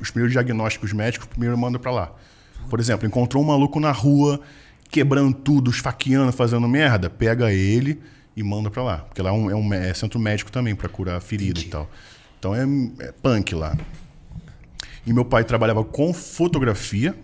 [0.00, 2.12] os primeiros diagnósticos médicos, primeiro manda pra lá.
[2.68, 4.40] Por exemplo, encontrou um maluco na rua,
[4.90, 8.00] quebrando tudo, esfaqueando, fazendo merda, pega ele
[8.36, 8.98] e manda pra lá.
[8.98, 11.66] Porque lá é um, é um é centro médico também pra curar ferida Entendi.
[11.68, 11.90] e tal.
[12.38, 12.62] Então é,
[13.00, 13.76] é punk lá.
[15.06, 17.14] E meu pai trabalhava com fotografia,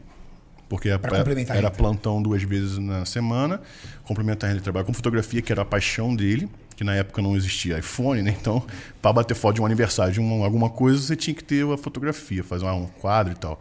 [0.69, 1.71] porque a era renda.
[1.71, 3.61] plantão duas vezes na semana.
[4.05, 7.79] Complementar ele trabalhava com fotografia, que era a paixão dele, que na época não existia
[7.79, 8.35] iPhone, né?
[8.39, 8.63] Então,
[9.01, 11.77] para bater foto de um aniversário, de um- alguma coisa, você tinha que ter a
[11.77, 13.61] fotografia, fazer um quadro e tal.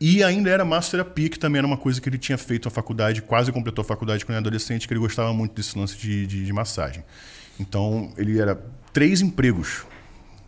[0.00, 3.20] E ainda era massoterapia, que também era uma coisa que ele tinha feito na faculdade,
[3.20, 6.46] quase completou a faculdade quando era adolescente, que ele gostava muito desse lance de, de,
[6.46, 7.04] de massagem.
[7.58, 8.56] Então, ele era
[8.94, 9.84] três empregos.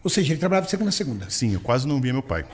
[0.02, 1.30] Ou seja, ele trabalhava de segunda a segunda.
[1.30, 2.44] Sim, eu quase não via meu pai.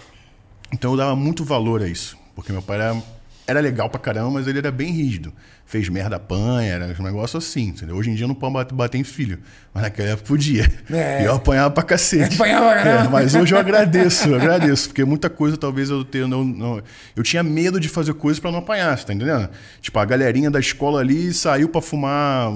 [0.73, 2.19] Então eu dava muito valor a isso.
[2.35, 3.03] Porque meu pai era,
[3.49, 5.33] era legal pra caramba, mas ele era bem rígido.
[5.65, 7.97] Fez merda, apanha, era um negócio assim, entendeu?
[7.97, 9.39] Hoje em dia não pode bater, em filho.
[9.75, 10.71] Mas naquela época podia.
[10.91, 11.23] É.
[11.23, 12.35] E eu apanhava pra cacete.
[12.37, 12.73] Apanhava.
[12.75, 14.89] É, mas hoje eu agradeço, eu agradeço.
[14.89, 16.27] Porque muita coisa talvez eu tenha.
[16.29, 16.83] Não, não-
[17.17, 19.49] eu tinha medo de fazer coisas pra não apanhar, você tá entendendo?
[19.81, 22.51] Tipo, a galerinha da escola ali saiu pra fumar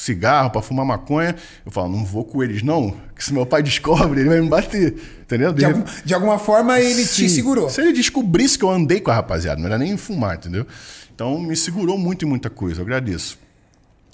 [0.00, 1.34] cigarro, pra fumar maconha.
[1.64, 2.94] Eu falo, não vou com eles, não.
[3.16, 4.94] Que se meu pai descobre, ele vai me bater.
[5.22, 5.52] Entendeu?
[5.52, 7.68] De, De algum- de alguma forma, ele te segurou.
[7.68, 10.66] Se ele descobrisse que eu andei com a rapaziada, não era nem fumar, entendeu?
[11.14, 13.38] Então me segurou muito em muita coisa, eu agradeço.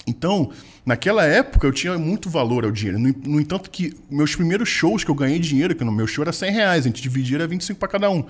[0.05, 0.51] Então,
[0.85, 2.97] naquela época eu tinha muito valor ao dinheiro.
[2.99, 6.23] No, no entanto, que meus primeiros shows que eu ganhei dinheiro, que no meu show
[6.23, 8.23] era 100 reais, a gente dividia era 25 para cada um.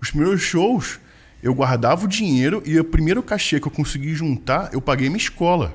[0.00, 1.00] Os primeiros shows,
[1.42, 5.18] eu guardava o dinheiro e o primeiro cachê que eu consegui juntar, eu paguei minha
[5.18, 5.74] escola.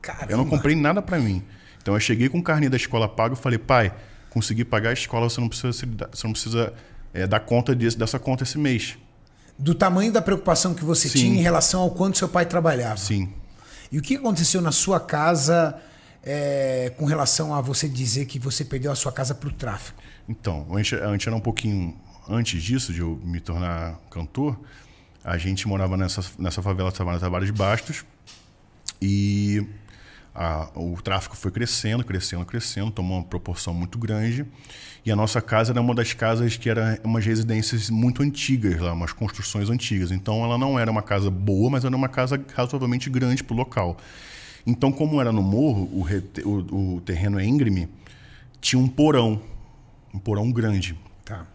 [0.00, 0.32] Caramba.
[0.32, 1.42] Eu não comprei nada pra mim.
[1.80, 3.92] Então eu cheguei com o carnê da escola pago e falei, pai,
[4.28, 6.72] consegui pagar a escola, você não precisa, você não precisa
[7.12, 8.96] é, dar conta desse, dessa conta esse mês.
[9.58, 11.18] Do tamanho da preocupação que você Sim.
[11.18, 12.96] tinha em relação ao quanto seu pai trabalhava.
[12.96, 13.32] Sim.
[13.92, 15.80] E o que aconteceu na sua casa
[16.22, 20.00] é, com relação a você dizer que você perdeu a sua casa pro tráfico?
[20.28, 24.58] Então, antes, antes era um pouquinho antes disso, de eu me tornar cantor,
[25.24, 28.04] a gente morava nessa, nessa favela chamada de Bastos
[29.02, 29.66] e
[30.34, 34.44] a- o tráfico foi crescendo, crescendo, crescendo, tomou uma proporção muito grande.
[35.04, 38.92] E a nossa casa era uma das casas que era umas residências muito antigas lá,
[38.92, 40.10] umas construções antigas.
[40.10, 43.56] Então ela não era uma casa boa, mas era uma casa razoavelmente grande para o
[43.56, 43.96] local.
[44.66, 47.88] Então, como era no morro, o, rete- o- o terreno é íngreme,
[48.60, 49.40] tinha um porão,
[50.12, 50.94] um porão grande.
[51.24, 51.46] Tá.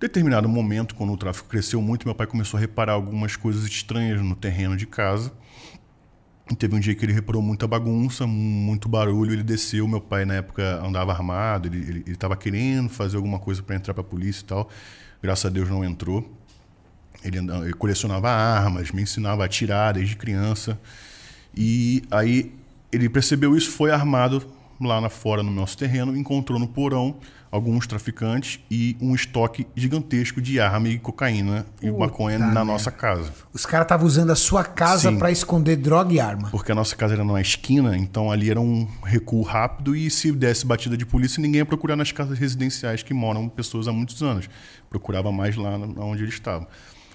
[0.00, 4.20] Determinado momento, quando o tráfico cresceu muito, meu pai começou a reparar algumas coisas estranhas
[4.20, 5.32] no terreno de casa.
[6.58, 9.32] Teve um dia que ele reparou muita bagunça, muito barulho.
[9.32, 9.86] Ele desceu.
[9.88, 11.68] Meu pai, na época, andava armado.
[11.68, 14.68] Ele estava querendo fazer alguma coisa para entrar para a polícia e tal.
[15.22, 16.30] Graças a Deus não entrou.
[17.24, 20.78] Ele, ele colecionava armas, me ensinava a atirar desde criança.
[21.56, 22.52] E aí
[22.90, 24.44] ele percebeu isso, foi armado
[24.80, 27.16] lá na fora no nosso terreno, encontrou no porão
[27.52, 32.64] alguns traficantes e um estoque gigantesco de arma e cocaína e Puta maconha na merda.
[32.64, 33.30] nossa casa.
[33.52, 36.48] Os caras estavam usando a sua casa pra esconder droga e arma.
[36.50, 40.32] Porque a nossa casa era numa esquina, então ali era um recuo rápido e se
[40.32, 44.22] desse batida de polícia, ninguém ia procurar nas casas residenciais que moram pessoas há muitos
[44.22, 44.48] anos.
[44.88, 46.66] Procurava mais lá onde eles estavam.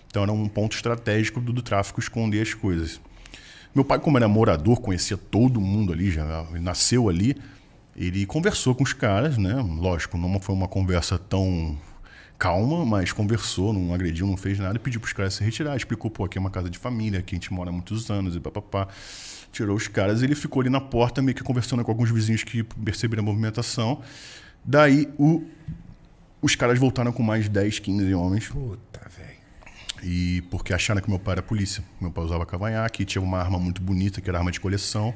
[0.08, 3.02] Então era um ponto estratégico do, do tráfico esconder as coisas.
[3.74, 7.36] Meu pai, como era morador, conhecia todo mundo ali, já nasceu ali,
[7.98, 9.56] ele conversou com os caras, né?
[9.56, 11.78] Lógico, não foi uma conversa tão
[12.38, 15.76] calma, mas conversou, não agrediu, não fez nada, e pediu para os caras se retirar,
[15.76, 18.36] explicou, pô, aqui é uma casa de família, aqui a gente mora há muitos anos,
[18.36, 18.88] e papapá.
[19.52, 22.62] Tirou os caras, ele ficou ali na porta, meio que conversando com alguns vizinhos que
[22.64, 24.02] perceberam a movimentação.
[24.64, 25.44] Daí, o-
[26.40, 29.38] os caras voltaram com mais 10, 15 homens, Puta, velho.
[30.04, 31.84] e porque acharam que meu pai era polícia.
[32.00, 35.16] Meu pai usava cavanhaque, tinha uma arma muito bonita, que era arma de coleção.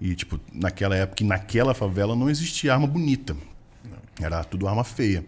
[0.00, 3.36] E, tipo, naquela época, e naquela favela, não existia arma bonita.
[4.20, 5.24] Era tudo arma feia.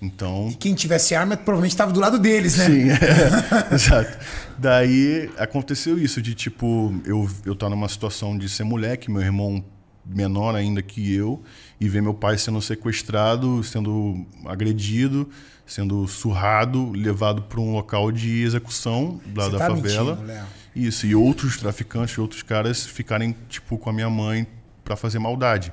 [0.00, 2.66] Então, Quem tivesse arma provavelmente estava do lado deles, né?
[2.66, 4.18] Sim, é, exato.
[4.58, 9.64] Daí aconteceu isso, de tipo, eu, eu estar numa situação de ser moleque, meu irmão
[10.04, 11.40] menor ainda que eu,
[11.80, 15.30] e ver meu pai sendo sequestrado, sendo agredido,
[15.64, 20.16] sendo surrado, levado para um local de execução lá Você da tá favela.
[20.16, 20.44] mentindo, Léo.
[20.74, 24.46] Isso, e outros traficantes, outros caras ficarem, tipo, com a minha mãe
[24.82, 25.72] para fazer maldade.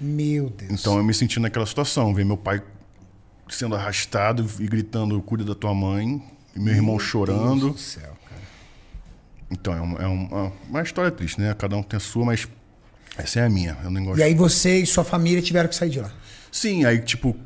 [0.00, 0.72] Meu Deus.
[0.72, 2.62] Então eu me senti naquela situação, ver meu pai
[3.48, 6.22] sendo arrastado e gritando, cuida da tua mãe,
[6.54, 7.60] e meu irmão chorando.
[7.60, 8.42] Deus do céu, cara.
[9.50, 11.54] Então é uma, é uma, uma história triste, né?
[11.54, 12.46] Cada um tem a sua, mas
[13.16, 13.78] essa é a minha.
[13.82, 14.18] Eu nem gosto.
[14.18, 16.12] E aí você e sua família tiveram que sair de lá.
[16.52, 17.36] Sim, aí tipo,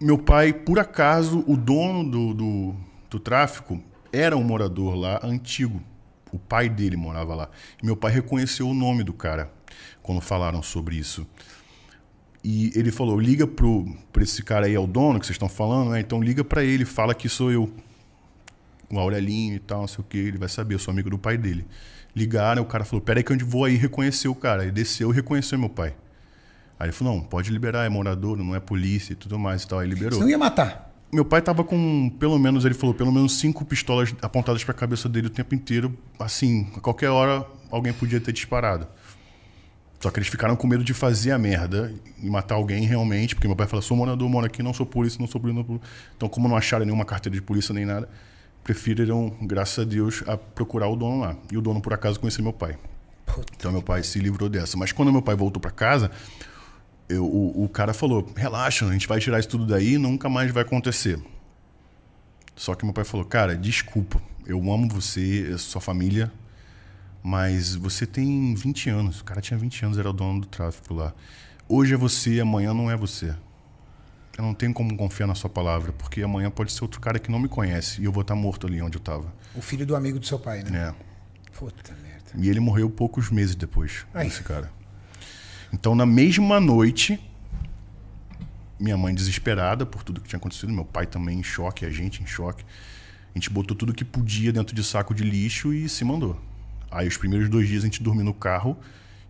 [0.00, 2.74] meu pai, por acaso, o dono do, do,
[3.08, 3.82] do tráfico
[4.12, 5.82] era um morador lá antigo.
[6.32, 7.50] O pai dele morava lá.
[7.82, 9.50] E meu pai reconheceu o nome do cara
[10.02, 11.26] quando falaram sobre isso.
[12.44, 15.48] E ele falou: liga pro, pra esse cara aí, é o dono que vocês estão
[15.48, 16.00] falando, né?
[16.00, 17.72] Então liga pra ele, fala que sou eu.
[18.90, 21.18] o Aurelinho e tal, não sei o que, ele vai saber, eu sou amigo do
[21.18, 21.66] pai dele.
[22.14, 24.64] Ligaram, o cara falou, peraí que eu vou aí reconhecer o cara.
[24.64, 25.94] Ele desceu e reconheceu meu pai.
[26.78, 29.68] Aí ele falou, não, pode liberar, é morador, não é polícia e tudo mais e
[29.68, 29.78] tal.
[29.78, 30.18] Aí liberou.
[30.18, 30.91] Você não ia matar.
[31.12, 35.10] Meu pai tava com, pelo menos, ele falou, pelo menos cinco pistolas apontadas pra cabeça
[35.10, 35.94] dele o tempo inteiro.
[36.18, 38.86] Assim, a qualquer hora alguém podia ter disparado.
[40.00, 43.46] Só que eles ficaram com medo de fazer a merda e matar alguém realmente, porque
[43.46, 45.62] meu pai falou: sou morador, moro aqui, não sou polícia, não sou polícia.
[45.62, 45.80] Não...
[46.16, 48.08] Então, como não acharam nenhuma carteira de polícia nem nada,
[48.64, 51.36] preferiram, graças a Deus, a procurar o dono lá.
[51.52, 52.78] E o dono, por acaso, conhecia meu pai.
[53.26, 53.52] Puta.
[53.54, 54.78] Então, meu pai se livrou dessa.
[54.78, 56.10] Mas quando meu pai voltou para casa,
[57.12, 60.50] eu, o, o cara falou: relaxa, a gente vai tirar isso tudo daí nunca mais
[60.50, 61.20] vai acontecer.
[62.56, 66.32] Só que meu pai falou: cara, desculpa, eu amo você, sua família,
[67.22, 69.20] mas você tem 20 anos.
[69.20, 71.12] O cara tinha 20 anos, era o dono do tráfico lá.
[71.68, 73.34] Hoje é você, amanhã não é você.
[74.36, 77.30] Eu não tenho como confiar na sua palavra, porque amanhã pode ser outro cara que
[77.30, 79.32] não me conhece e eu vou estar morto ali onde eu estava.
[79.54, 80.88] O filho do amigo do seu pai, né?
[80.88, 81.58] É.
[81.58, 82.32] Puta merda.
[82.34, 84.26] E ele morreu poucos meses depois, Ai.
[84.26, 84.70] esse cara.
[85.72, 87.18] Então, na mesma noite,
[88.78, 92.22] minha mãe desesperada por tudo que tinha acontecido, meu pai também em choque, a gente
[92.22, 92.64] em choque.
[93.34, 96.38] A gente botou tudo que podia dentro de saco de lixo e se mandou.
[96.90, 98.76] Aí os primeiros dois dias a gente dormiu no carro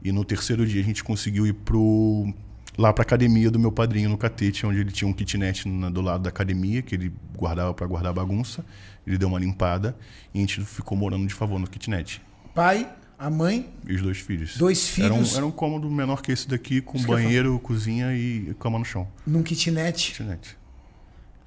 [0.03, 2.35] e no terceiro dia a gente conseguiu ir pro
[2.77, 6.23] lá para academia do meu padrinho no Catete, onde ele tinha um kitnet do lado
[6.23, 8.65] da academia que ele guardava para guardar bagunça.
[9.07, 9.97] Ele deu uma limpada
[10.33, 12.21] e a gente ficou morando de favor no kitnet.
[12.55, 12.91] Pai,
[13.23, 14.57] a mãe e os dois filhos.
[14.57, 15.13] Dois filhos.
[15.13, 18.81] Era um, era um cômodo menor que esse daqui, com Isso banheiro, cozinha e cama
[18.81, 19.07] no chão.
[19.25, 20.11] Num kitnet.
[20.11, 20.59] Kitnet.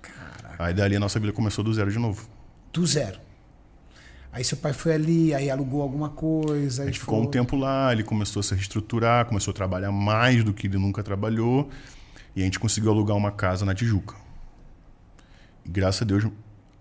[0.01, 0.63] Caraca.
[0.63, 2.29] Aí dali a nossa vida começou do zero de novo.
[2.71, 3.19] Do zero.
[4.31, 6.83] Aí seu pai foi ali, aí alugou alguma coisa.
[6.83, 10.45] A gente ficou um tempo lá, ele começou a se reestruturar, começou a trabalhar mais
[10.45, 11.69] do que ele nunca trabalhou.
[12.33, 14.15] E a gente conseguiu alugar uma casa na Tijuca.
[15.65, 16.25] E graças a Deus,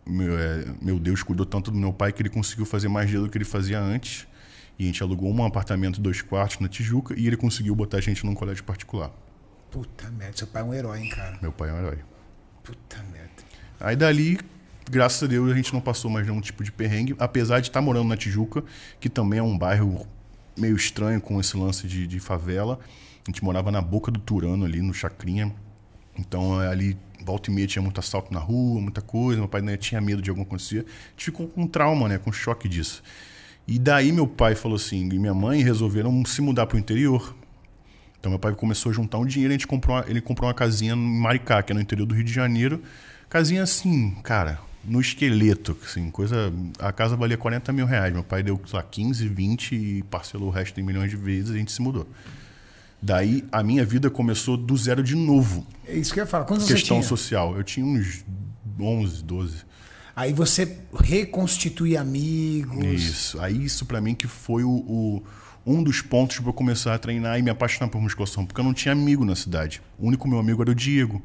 [0.06, 3.26] meu, é, meu Deus cuidou tanto do meu pai que ele conseguiu fazer mais dinheiro
[3.26, 4.24] do que ele fazia antes.
[4.78, 8.00] E a gente alugou um apartamento, dois quartos na Tijuca e ele conseguiu botar a
[8.00, 9.10] gente num colégio particular.
[9.70, 11.38] Puta merda, seu pai é um herói, hein, cara?
[11.40, 11.98] Meu pai é um herói.
[12.62, 13.30] Puta merda.
[13.80, 14.38] Aí dali
[14.90, 17.80] graças a Deus a gente não passou mais nenhum tipo de perrengue, apesar de estar
[17.80, 18.62] morando na Tijuca,
[19.00, 20.06] que também é um bairro
[20.56, 22.78] meio estranho com esse lance de, de favela.
[23.26, 25.54] A gente morava na boca do Turano ali, no Chacrinha.
[26.16, 29.40] Então ali, volta e meia, tinha muito assalto na rua, muita coisa.
[29.40, 30.86] Meu pai né, tinha medo de alguma coisa acontecer.
[30.86, 33.02] A gente ficou com trauma, né, com choque disso.
[33.66, 37.34] E daí meu pai falou assim, e minha mãe resolveram se mudar para o interior.
[38.20, 40.54] Então meu pai começou a juntar um dinheiro, a gente comprou uma, ele comprou uma
[40.54, 42.82] casinha em Maricá, que é no interior do Rio de Janeiro.
[43.28, 46.52] Casinha assim, cara, no esqueleto, assim, coisa.
[46.78, 48.12] A casa valia 40 mil reais.
[48.12, 51.50] Meu pai deu, sei lá, 15, 20 e parcelou o resto em milhões de vezes
[51.50, 52.06] e a gente se mudou.
[53.00, 55.66] Daí a minha vida começou do zero de novo.
[55.86, 56.44] É isso que eu ia falar.
[56.44, 57.08] Quantos Questão você tinha?
[57.08, 57.56] social.
[57.56, 58.24] Eu tinha uns
[58.80, 59.56] 11, 12.
[60.16, 62.84] Aí você reconstitui amigos.
[62.84, 63.40] Isso.
[63.40, 65.22] Aí isso para mim que foi o, o,
[65.66, 68.64] um dos pontos para eu começar a treinar e me apaixonar por musculação, porque eu
[68.64, 69.82] não tinha amigo na cidade.
[69.98, 71.22] O único meu amigo era o Diego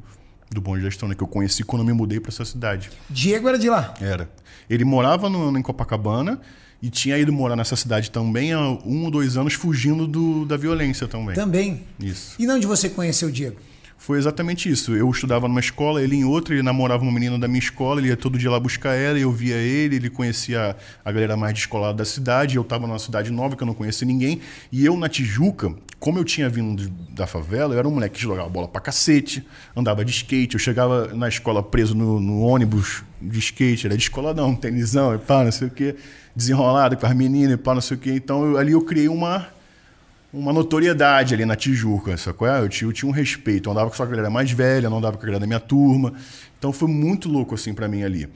[0.50, 1.16] do Bom Gestão, né?
[1.16, 2.90] Que eu conheci quando eu me mudei para essa cidade.
[3.10, 3.94] Diego era de lá?
[4.02, 4.30] Era.
[4.70, 6.42] Ele morava no, em Copacabana
[6.82, 10.58] e tinha ido morar nessa cidade também há um ou dois anos, fugindo do, da
[10.58, 11.36] violência também.
[11.36, 11.84] Também?
[12.00, 12.36] Isso.
[12.40, 13.58] E onde você conheceu o Diego?
[14.00, 14.96] Foi exatamente isso.
[14.96, 18.08] Eu estudava numa escola, ele em outra, ele namorava uma menina da minha escola, ele
[18.08, 21.96] ia todo dia lá buscar ela, eu via ele, ele conhecia a galera mais descolada
[21.96, 24.40] da cidade, eu estava numa cidade nova que eu não conhecia ninguém,
[24.72, 28.22] e eu na Tijuca, como eu tinha vindo da favela, eu era um moleque que
[28.22, 33.04] jogava bola pra cacete, andava de skate, eu chegava na escola preso no, no ônibus
[33.22, 35.98] de skate, era de escola não, tenisão, e pá, não sei o quê,
[36.34, 38.14] desenrolado com as meninas, e pá, não sei o quê.
[38.14, 39.50] Então eu, ali eu criei uma
[40.32, 42.48] uma notoriedade ali na Tijuca, sacou?
[42.48, 45.18] Eu tinha, eu tinha um respeito, eu andava com a galera mais velha, não andava
[45.18, 46.14] com a galera da minha turma.
[46.58, 48.30] Então foi muito louco assim para mim ali.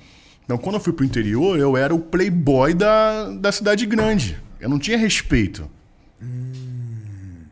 [0.44, 4.38] Então quando eu fui pro interior, eu era o playboy da, da cidade grande.
[4.60, 5.70] Eu não tinha respeito.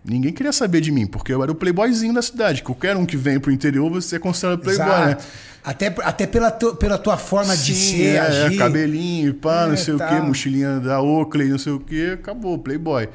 [0.03, 2.63] Ninguém queria saber de mim, porque eu era o playboyzinho da cidade.
[2.63, 5.05] Qualquer um que vem pro interior, você é considerado playboy, né?
[5.05, 5.17] Né?
[5.63, 8.57] Até, até pela, tu, pela tua forma Sim, de ser, é, agir.
[8.57, 10.05] cabelinho, pá, é, não sei tá.
[10.05, 13.07] o quê, mochilinha da Oakley, não sei o quê, acabou, playboy.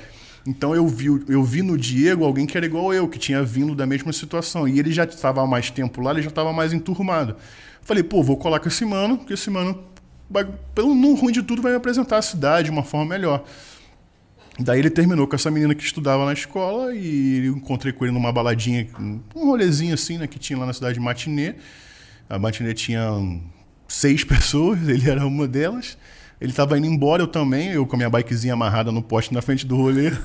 [0.47, 3.75] Então eu vi, eu vi no Diego alguém que era igual eu, que tinha vindo
[3.75, 4.69] da mesma situação.
[4.69, 7.37] E ele já estava há mais tempo lá, ele já estava mais enturmado.
[7.83, 9.83] Falei, pô, vou colar com esse mano, porque esse mano,
[10.31, 13.45] vai, pelo no ruim de tudo, vai me apresentar a cidade de uma forma melhor.
[14.59, 18.15] Daí ele terminou com essa menina que estudava na escola e eu encontrei com ele
[18.15, 18.89] numa baladinha,
[19.35, 21.57] um rolezinho assim, né, que tinha lá na cidade de Matinê.
[22.29, 23.05] A Matinê tinha
[23.87, 25.99] seis pessoas, ele era uma delas.
[26.41, 29.41] Ele tava indo embora, eu também, eu com a minha bikezinha amarrada no poste na
[29.41, 30.13] frente do rolê.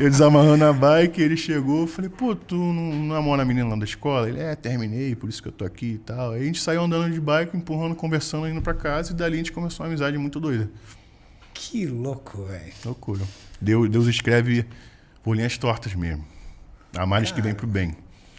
[0.00, 3.76] Eu desamarrando a bike, ele chegou, eu falei, pô, tu não namora a menina lá
[3.76, 4.30] da escola?
[4.30, 6.32] Ele, é, terminei, por isso que eu tô aqui e tal.
[6.32, 9.36] Aí a gente saiu andando de bike, empurrando, conversando, indo pra casa, e dali a
[9.36, 10.70] gente começou uma amizade muito doida.
[11.52, 12.72] Que louco, velho.
[12.82, 13.20] Loucura.
[13.60, 14.64] Deus, Deus escreve
[15.22, 16.24] por linhas tortas mesmo.
[16.96, 17.94] Há males que vem pro bem.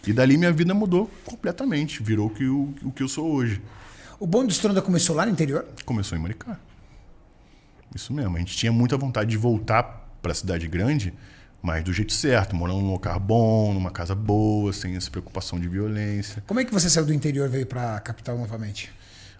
[0.07, 3.61] E dali minha vida mudou completamente, virou o que, o, o que eu sou hoje.
[4.21, 5.65] O Bonde do Estronda começou lá no interior?
[5.83, 6.59] Começou em Maricá.
[7.95, 8.35] Isso mesmo.
[8.35, 9.83] A gente tinha muita vontade de voltar
[10.21, 11.11] para a cidade grande,
[11.59, 15.67] mas do jeito certo, morando num lugar bom, numa casa boa, sem essa preocupação de
[15.67, 16.43] violência.
[16.45, 18.93] Como é que você saiu do interior e veio para a capital novamente?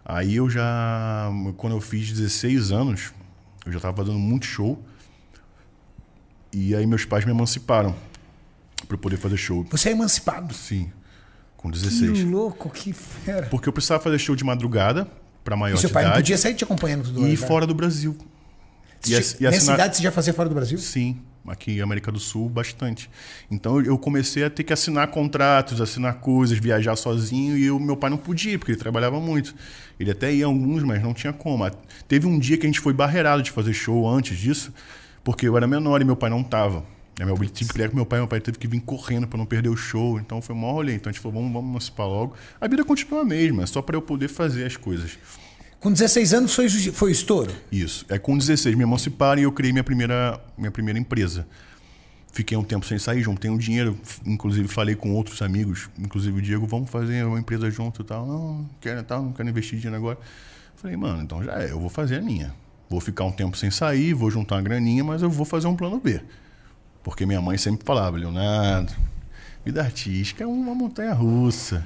[0.04, 3.14] Aí eu já, quando eu fiz 16 anos,
[3.64, 4.84] eu já estava fazendo muito show.
[6.52, 7.96] E aí meus pais me emanciparam
[8.88, 9.64] para poder fazer show.
[9.70, 10.56] Você é emancipado?
[10.56, 10.92] Sim,
[11.62, 12.12] com 16.
[12.12, 13.48] Que louco, que fera.
[13.48, 15.08] Porque eu precisava fazer show de madrugada
[15.44, 17.36] para maior E seu pai não idade podia sair te acompanhando tudo e né?
[17.36, 18.18] fora do Brasil.
[19.08, 20.78] E e Nessa idade você já fazia fora do Brasil?
[20.78, 23.10] Sim, aqui em América do Sul, bastante.
[23.50, 27.98] Então eu- comecei a ter que assinar contratos, assinar coisas, viajar sozinho e o meu
[27.98, 29.56] pai não podia, porque ele trabalhava muito.
[30.00, 31.64] Ele até ia alguns, mas não tinha como.
[31.64, 31.72] A-
[32.08, 34.72] Teve um dia que a gente foi barreirado de fazer show antes disso,
[35.24, 36.84] porque eu era menor e meu pai não tava.
[37.22, 39.38] Aí meu, tive que brigar com meu pai, meu pai teve que vir correndo para
[39.38, 40.20] não perder o show.
[40.20, 40.96] Então foi um maior rolê.
[40.96, 42.34] Então a gente falou, vamos, vamos emancipar logo.
[42.60, 45.20] A vida continua a mesma, é só para eu poder fazer as coisas.
[45.80, 47.52] Com 16 anos foi, foi estouro.
[47.72, 48.08] Isso.
[48.10, 51.46] É com 16 me emanciparam e eu criei minha primeira, minha primeira empresa.
[52.34, 56.42] Fiquei um tempo sem sair, juntei um dinheiro, inclusive falei com outros amigos, inclusive o
[56.42, 58.26] Diego, vamos fazer uma empresa junto e tal.
[58.26, 60.18] Não, não quero, tal, não quero investir dinheiro agora.
[60.76, 62.52] Falei, mano, então já é, eu vou fazer a minha.
[62.90, 65.76] Vou ficar um tempo sem sair, vou juntar uma graninha, mas eu vou fazer um
[65.76, 66.20] plano B.
[67.04, 68.94] Porque minha mãe sempre falava, Leonardo,
[69.66, 71.86] vida artística é uma montanha russa.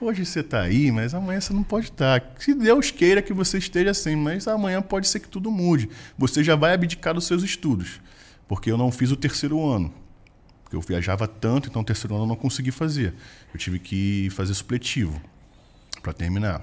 [0.00, 2.34] Hoje você está aí, mas amanhã você não pode estar.
[2.38, 5.88] Se Deus queira que você esteja assim, mas amanhã pode ser que tudo mude.
[6.18, 8.00] Você já vai abdicar dos seus estudos.
[8.48, 9.94] Porque eu não fiz o terceiro ano.
[10.64, 13.14] Porque eu viajava tanto, então o terceiro ano eu não consegui fazer.
[13.54, 15.20] Eu tive que fazer supletivo
[16.02, 16.60] para terminar.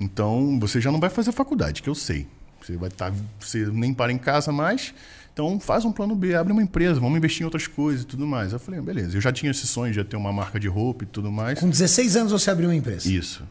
[0.00, 2.26] Então você já não vai fazer faculdade, que eu sei.
[2.62, 4.94] Você vai estar, você nem para em casa mais.
[5.32, 8.26] Então faz um plano B, abre uma empresa, vamos investir em outras coisas e tudo
[8.26, 8.52] mais.
[8.52, 9.16] Eu falei, beleza.
[9.16, 11.58] Eu já tinha esse sonho de ter uma marca de roupa e tudo mais.
[11.58, 13.10] Com 16 anos você abriu uma empresa.
[13.10, 13.44] Isso.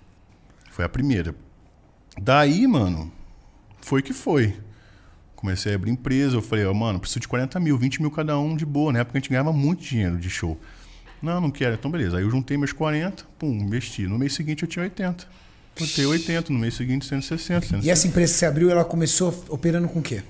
[0.72, 1.34] Foi a primeira.
[2.22, 3.12] Daí, mano,
[3.82, 4.54] foi que foi.
[5.36, 8.38] Comecei a abrir empresa, eu falei, ó, mano, preciso de 40 mil, 20 mil cada
[8.38, 8.92] um de boa.
[8.92, 10.60] Na época a gente ganhava muito dinheiro de show.
[11.22, 11.76] Não, não quero.
[11.76, 12.18] Então, beleza.
[12.18, 14.06] Aí eu juntei meus 40, pum, investi.
[14.08, 15.28] No mês seguinte eu tinha 80.
[15.80, 17.86] Botei 80, no mês seguinte 160, 160.
[17.86, 20.24] E essa empresa que você abriu, ela começou operando com o quê?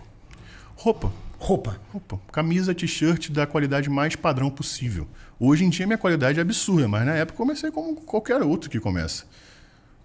[0.76, 1.12] Roupa.
[1.40, 1.80] Roupa.
[1.92, 2.20] Roupa.
[2.32, 5.08] Camisa, t-shirt da qualidade mais padrão possível.
[5.40, 8.70] Hoje em dia minha qualidade é absurda, mas na época eu comecei como qualquer outro
[8.70, 9.24] que começa.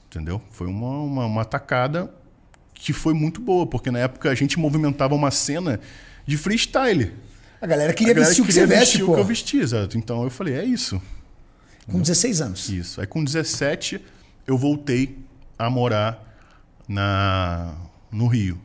[0.06, 0.40] Entendeu?
[0.52, 2.08] Foi uma, uma, uma tacada
[2.72, 5.80] que foi muito boa, porque na época a gente movimentava uma cena
[6.24, 7.12] de freestyle.
[7.60, 9.12] A galera queria A galera vestir o que queria você veste, pô.
[9.12, 9.98] o que eu vestia, exato.
[9.98, 11.02] Então eu falei, é isso.
[11.90, 12.68] Com 16 anos.
[12.68, 13.00] Isso.
[13.00, 14.00] Aí com 17
[14.46, 15.18] eu voltei
[15.58, 16.22] a morar
[16.86, 17.74] na
[18.10, 18.60] no Rio.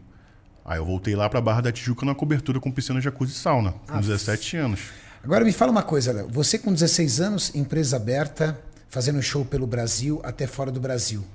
[0.70, 3.74] Aí eu voltei lá pra Barra da Tijuca na cobertura com piscina, jacuzzi e sauna,
[3.88, 4.80] com 17 anos.
[5.24, 6.28] Agora me fala uma coisa, Léo.
[6.30, 11.26] Você com 16 anos, empresa aberta, fazendo show pelo Brasil até fora do Brasil.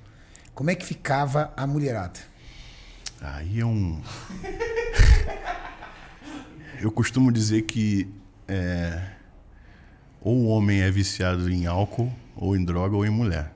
[0.54, 2.20] Como é que ficava a mulherada?
[3.20, 4.00] Aí é um.
[6.80, 8.08] Eu costumo dizer que
[8.46, 9.02] é,
[10.20, 13.52] ou o homem é viciado em álcool, ou em droga, ou em mulher.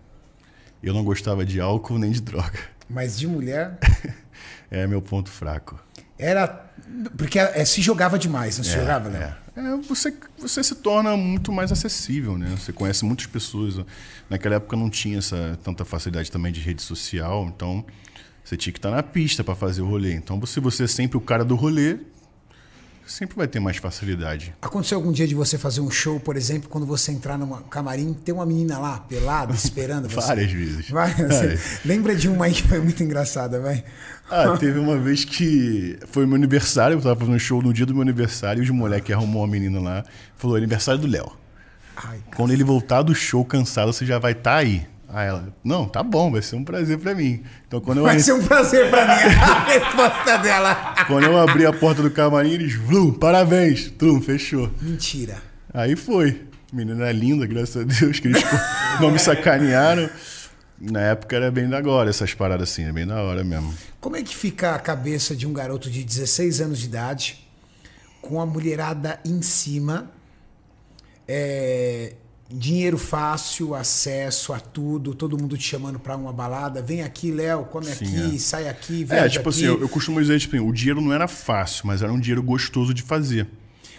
[0.82, 2.58] Eu não gostava de álcool nem de droga.
[2.90, 3.78] Mas de mulher
[4.70, 5.78] É meu ponto fraco.
[6.18, 6.66] era.
[7.16, 9.22] Porque é, se jogava demais, não se jogava, Léo?
[9.22, 12.54] É, É, você, você se torna muito mais acessível, né?
[12.56, 13.84] Você conhece muitas pessoas.
[14.30, 17.84] Naquela época não tinha essa tanta facilidade também de rede social, então
[18.44, 20.14] você tinha que estar na pista para fazer o rolê.
[20.14, 21.98] Então, se você é sempre o cara do rolê,
[23.08, 24.54] sempre vai ter mais facilidade.
[24.62, 28.12] Aconteceu algum dia de você fazer um show, por exemplo, quando você entrar num camarim,
[28.12, 30.26] tem uma menina lá, pelada, esperando você?
[30.26, 30.90] Várias vezes.
[30.90, 31.80] Vai, você Várias.
[31.84, 33.82] lembra de uma aí que foi muito engraçada, vai?
[34.30, 37.86] Ah, teve uma vez que foi meu aniversário, eu tava fazendo um show no dia
[37.86, 40.04] do meu aniversário, e os moleques arrumou uma menina lá,
[40.36, 41.32] falou, aniversário do Léo.
[41.96, 44.86] Ai, Quando ele voltar do show cansado, você já vai estar aí.
[45.10, 47.42] Aí ela, não, tá bom, vai ser um prazer pra mim.
[47.66, 50.94] Então quando eu, vai ser um prazer pra mim a resposta dela.
[51.06, 54.70] quando eu abri a porta do camarim, eles, Vlum, parabéns, tum, fechou.
[54.82, 55.42] Mentira.
[55.72, 56.46] Aí foi.
[56.70, 58.44] Menina linda, graças a Deus, que eles
[59.00, 60.10] não me sacanearam.
[60.78, 63.72] Na época era bem da hora essas paradas assim, é bem da hora mesmo.
[64.00, 67.48] Como é que fica a cabeça de um garoto de 16 anos de idade,
[68.20, 70.10] com a mulherada em cima,
[71.26, 72.12] é,
[72.50, 77.64] dinheiro fácil, acesso a tudo, todo mundo te chamando pra uma balada, vem aqui, Léo,
[77.66, 78.38] come Sim, aqui, é.
[78.38, 79.58] sai aqui, viaja É, tipo aqui.
[79.58, 82.18] assim, eu, eu costumo dizer, tipo, assim, o dinheiro não era fácil, mas era um
[82.18, 83.46] dinheiro gostoso de fazer.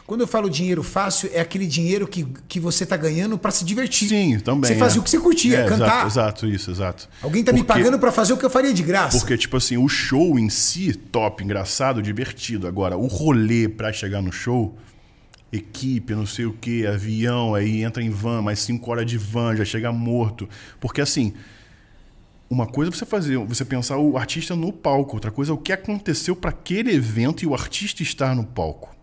[0.08, 3.64] Quando eu falo dinheiro fácil, é aquele dinheiro que, que você tá ganhando para se
[3.64, 4.10] divertir.
[4.10, 4.72] Sim, também.
[4.72, 5.02] Você fazia é.
[5.02, 6.08] o que você curtia, É, cantar.
[6.08, 7.08] Exato, exato, isso, exato.
[7.22, 9.20] Alguém tá me Porque- pagando para fazer o que eu faria de graça.
[9.20, 12.68] Porque, tipo assim, o show em si, top, engraçado, divertido.
[12.68, 14.76] Agora, o rolê pra chegar no show,
[15.52, 19.56] equipe, não sei o que, avião, aí entra em van, mais cinco horas de van,
[19.56, 20.48] já chega morto.
[20.80, 21.34] Porque, assim,
[22.50, 25.58] uma coisa é você fazer, você pensar o artista no palco, outra coisa é o
[25.58, 28.96] que aconteceu para aquele evento e o artista estar no palco.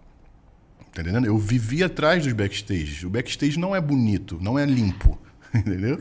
[0.92, 1.26] Tá entendendo?
[1.26, 3.06] Eu vivi atrás dos backstage.
[3.06, 5.18] O backstage não é bonito, não é limpo.
[5.54, 6.00] Entendeu?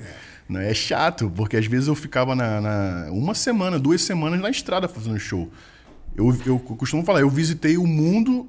[0.50, 4.88] É chato, porque às vezes eu ficava na, na- uma semana, duas semanas na estrada
[4.88, 5.52] fazendo show.
[6.16, 8.48] Eu, eu costumo falar, eu visitei o mundo,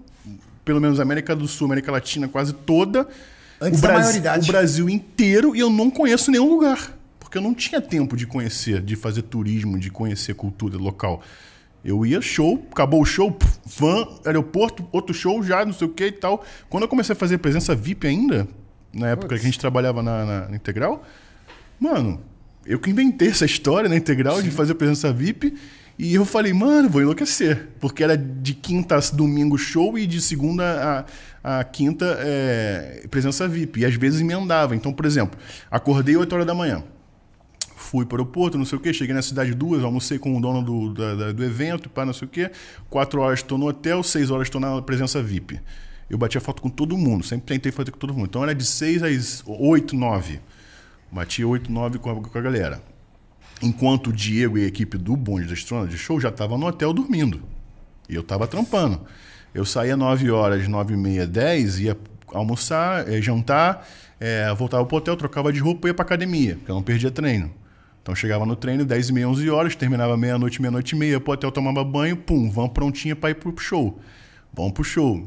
[0.67, 3.09] pelo menos América do Sul, América Latina quase toda,
[3.61, 4.45] Antes o, da Brasi- maioridade.
[4.51, 6.93] o Brasil inteiro e eu não conheço nenhum lugar.
[7.19, 11.23] Porque eu não tinha tempo de conhecer, de fazer turismo, de conhecer cultura local.
[11.85, 15.91] Eu ia show, acabou o show, pff, van, aeroporto, outro show já, não sei o
[15.91, 16.45] que e tal.
[16.69, 18.47] Quando eu comecei a fazer presença VIP ainda,
[18.93, 21.03] na época que a gente trabalhava na, na- na Integral,
[21.81, 22.21] mano,
[22.67, 25.55] eu que inventei essa história na Integral de fazer presença VIP.
[25.99, 27.69] E eu falei, mano, vou enlouquecer.
[27.81, 31.07] Porque era de quinta a domingo show e de segunda
[31.43, 33.81] a, a quinta é, presença VIP.
[33.81, 34.77] E às vezes emendava.
[34.77, 35.39] Então, por exemplo,
[35.71, 36.85] acordei 8 horas da manhã.
[37.75, 40.41] Fui para o aeroporto, não sei o quê, cheguei na cidade duas, almocei com o
[40.41, 42.51] dono do, da- da- do evento, pá, não sei o quê.
[42.91, 45.61] Quatro horas estou no hotel, seis horas estou na presença VIP.
[46.11, 48.27] Eu batia foto com todo mundo, sempre tentei fazer com todo mundo.
[48.27, 50.41] Então era de seis às oito, nove.
[51.13, 52.83] Batia oito, nove com a, com a galera.
[53.63, 56.67] Enquanto o Diego e a equipe do Bonde da Estrona de Show já estavam no
[56.67, 57.43] hotel dormindo.
[58.09, 59.01] E eu tava trampando.
[59.55, 61.97] Eu saía 9 horas, 9 e meia, 10, ia
[62.29, 63.87] almoçar, eh, jantar,
[64.21, 67.11] eh, voltava pro hotel, trocava de roupa e ia pra academia, porque eu não perdia
[67.11, 67.51] treino.
[68.03, 71.21] Então chegava no treino 10 e meia, 11 horas, terminava meia-noite, meia-noite e meia, ia
[71.21, 73.99] pro hotel, tomava banho, pum, vamos prontinha pra ir pro show.
[74.57, 75.23] Vamos pro show.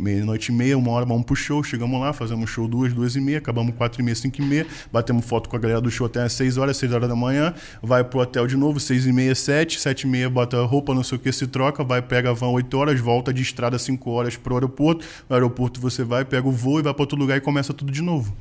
[0.00, 1.62] Meia-noite e meia, uma hora, vamos pro show.
[1.62, 4.66] Chegamos lá, fazemos show duas, duas e meia, acabamos quatro e meia, cinco e meia.
[4.92, 7.54] Batemos foto com a galera do show até às seis horas, seis horas da manhã.
[7.80, 9.80] Vai pro hotel de novo, seis e meia, sete.
[9.80, 11.84] Sete e meia, bota roupa, não sei o que, se troca.
[11.84, 15.06] Vai, pega a van oito horas, volta de estrada cinco horas pro aeroporto.
[15.30, 17.92] No aeroporto você vai, pega o voo e vai pra outro lugar e começa tudo
[17.92, 18.34] de novo.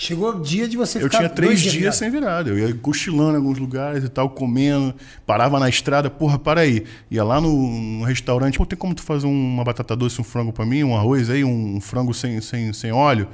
[0.00, 1.94] Chegou o dia de você Eu ficar tinha três dias, virado.
[1.96, 2.50] sem virada.
[2.50, 4.94] Eu ia cochilando em alguns lugares e tal, comendo.
[5.26, 6.84] Parava na estrada, porra, para aí.
[7.10, 10.52] Ia lá no, no restaurante, pô, tem como tu fazer uma batata doce, um frango
[10.52, 13.26] pra mim, um arroz aí, um frango sem, sem, sem óleo?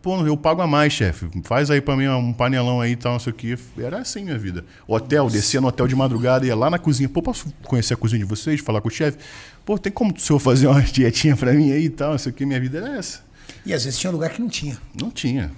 [0.00, 1.28] Pô, eu pago a mais, chefe.
[1.42, 3.58] Faz aí pra mim um panelão aí e tal, não sei o que.
[3.76, 4.64] Era assim minha vida.
[4.86, 7.08] Hotel, descia no hotel de madrugada, ia lá na cozinha.
[7.08, 9.18] Pô, posso conhecer a cozinha de vocês, falar com o chefe?
[9.64, 12.30] Pô, tem como o senhor fazer uma dietinha pra mim aí e tal, não sei
[12.30, 12.46] o que.
[12.46, 13.22] Minha vida era essa.
[13.66, 14.78] E às vezes tinha lugar que não tinha.
[15.00, 15.50] Não tinha.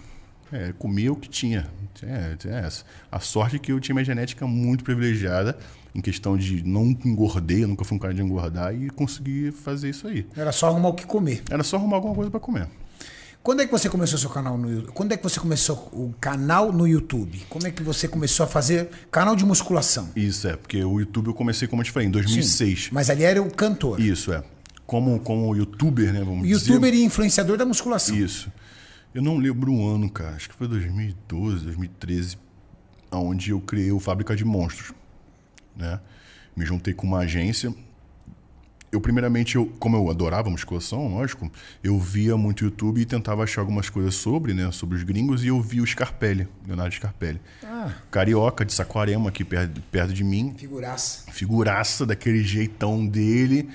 [0.55, 1.67] É, comia o que tinha.
[2.01, 2.85] É, é essa.
[3.11, 5.59] A sorte é que eu tinha uma genética muito privilegiada
[5.93, 9.91] em questão de não engordei, eu nunca fui um cara de engordar e consegui fazer
[9.91, 10.25] isso aí.
[10.37, 11.43] Era só arrumar o que comer.
[11.51, 12.69] Era só arrumar alguma coisa para comer.
[13.43, 14.93] Quando é que você começou seu canal no YouTube?
[14.93, 17.43] Quando é que você começou o canal no YouTube?
[17.49, 20.09] Como é que você começou a fazer canal de musculação?
[20.17, 22.91] Isso é, porque o YouTube eu comecei, como eu te falei, em 2006.
[22.91, 24.01] Mas ali era o cantor.
[24.01, 24.43] Isso é.
[24.87, 26.21] Como, como youtuber, né?
[26.25, 27.03] Vamos Youtuber dizer.
[27.03, 28.17] e influenciador da musculação.
[28.17, 28.51] Isso.
[29.15, 30.35] Eu não lembro o ano, cara.
[30.35, 32.37] Acho que foi 2012, 2013,
[33.13, 34.93] onde eu criei o Fábrica de Monstros.
[35.77, 36.01] Né?
[36.57, 37.73] Me juntei com uma agência.
[38.91, 41.51] Eu, primeiramente, eu, como eu adorava musculação, lógico,
[41.83, 44.71] eu via muito YouTube e tentava achar algumas coisas sobre, né?
[44.71, 47.41] Sobre os gringos, e eu vi o Scarpelli, Leonardo Scarpelli.
[47.65, 51.29] Ah, Carioca, de Saquarema, aqui perto, perto de mim figuraça.
[51.33, 53.69] figuraça daquele jeitão dele,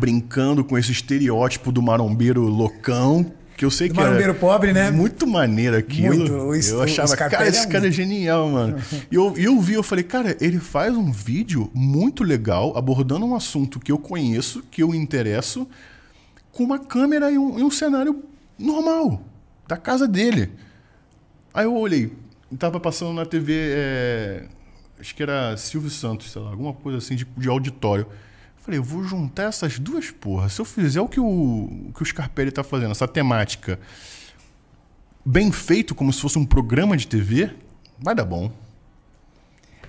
[0.00, 4.72] brincando com esse estereótipo do marombeiro loucão, que eu sei Do que era marombeiro pobre,
[4.72, 4.90] né?
[4.90, 6.46] Muito maneiro aquilo.
[6.46, 6.68] Muito.
[6.68, 8.76] Eu achava, cara, esse cara é genial, mano.
[9.10, 13.34] E eu, eu vi, eu falei, cara, ele faz um vídeo muito legal, abordando um
[13.34, 15.66] assunto que eu conheço, que eu interesso,
[16.52, 18.22] com uma câmera e um, e um cenário
[18.58, 19.22] normal,
[19.66, 20.50] da casa dele.
[21.54, 22.12] Aí eu olhei,
[22.58, 24.44] tava passando na TV, é,
[25.00, 28.06] acho que era Silvio Santos, sei lá, alguma coisa assim de, de auditório.
[28.66, 30.54] Falei, eu vou juntar essas duas porras.
[30.54, 33.78] Se eu fizer o que o, que o Scarpelli tá fazendo, essa temática,
[35.24, 37.54] bem feito, como se fosse um programa de TV,
[37.96, 38.50] vai dar bom.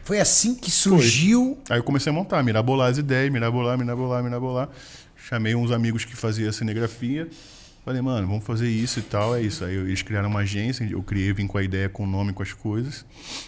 [0.03, 1.57] Foi assim que surgiu.
[1.71, 4.69] Aí eu comecei a montar, mirabolar as ideias, mirabolar, mirabolar, mirabolar.
[5.15, 7.28] Chamei uns amigos que faziam cinegrafia.
[7.88, 9.63] Falei, mano, vamos fazer isso e tal, é isso.
[9.63, 12.43] Aí eles criaram uma agência, eu criei, vim com a ideia, com o nome, com
[12.43, 13.05] as coisas.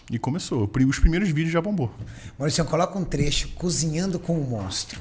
[0.10, 0.64] E começou.
[0.88, 1.92] Os primeiros vídeos já bombou.
[2.38, 4.98] Maurício, coloca um trecho cozinhando com o monstro.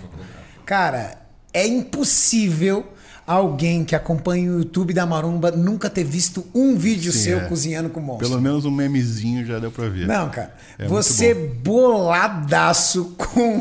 [0.67, 1.23] Cara,
[1.55, 2.85] é impossível
[3.25, 7.45] alguém que acompanha o YouTube da Maromba nunca ter visto um vídeo Sim, seu é.
[7.45, 8.29] cozinhando com o monstro.
[8.29, 10.09] Pelo menos um memezinho já deu pra ver.
[10.09, 10.53] Não, cara.
[10.77, 13.59] É você boladaço com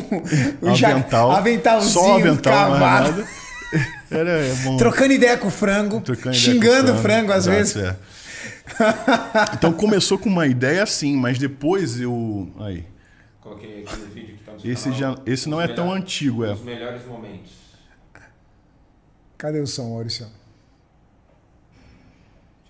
[0.59, 1.31] o ja- Avental.
[1.33, 3.27] aventalzinho Só avental, mais cavado.
[4.09, 4.77] Era é bom.
[4.77, 6.01] Trocando ideia com o frango,
[6.33, 7.75] xingando o frango às Exato, vezes.
[7.77, 7.97] é.
[9.53, 12.51] então começou com uma ideia assim, mas depois eu.
[12.59, 12.85] Aí.
[13.41, 15.91] Coloquei aqui no vídeo que tá no Esse, canal, já, esse não os é tão
[15.91, 16.51] antigo, é.
[16.53, 17.51] Os melhores momentos.
[19.37, 20.25] Cadê o som, Maurício?
[20.25, 20.33] Deixa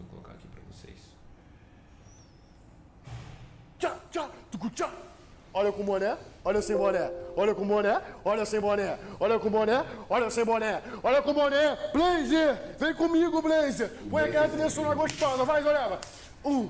[0.01, 0.97] eu colocar aqui pra vocês.
[3.79, 4.89] Tchá, tucu, tchá.
[5.53, 6.17] Olha com boné,
[6.47, 7.11] olha sem boné.
[7.35, 8.97] Olha com boné, olha sem boné.
[9.19, 10.81] Olha com boné, olha sem boné.
[11.03, 11.77] Olha com boné.
[11.93, 13.91] Blazer, vem comigo, Blazer.
[14.09, 15.43] Põe aquela trilha sonora gostosa.
[15.43, 15.99] Vai, Zoreba.
[16.45, 16.69] Um,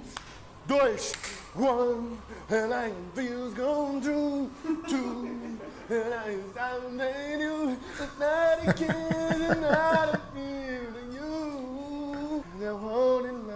[0.66, 1.14] dois,
[1.56, 2.18] one.
[2.50, 4.50] And I feels gone through,
[4.88, 5.60] two.
[5.90, 7.00] And I found
[7.40, 7.78] you.
[8.20, 12.44] Not a kid, not a feel to you.
[12.60, 13.47] They're holding.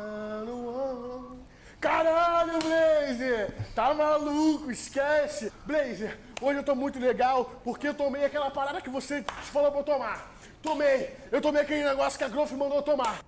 [2.02, 3.54] Caralho, Blazer!
[3.76, 5.54] Tá maluco, esquece!
[5.64, 9.82] Blazer, hoje eu tô muito legal porque eu tomei aquela parada que você falou pra
[9.82, 10.34] eu tomar.
[10.64, 11.16] Tomei!
[11.32, 13.24] Eu tomei aquele negócio que a Groff mandou tomar.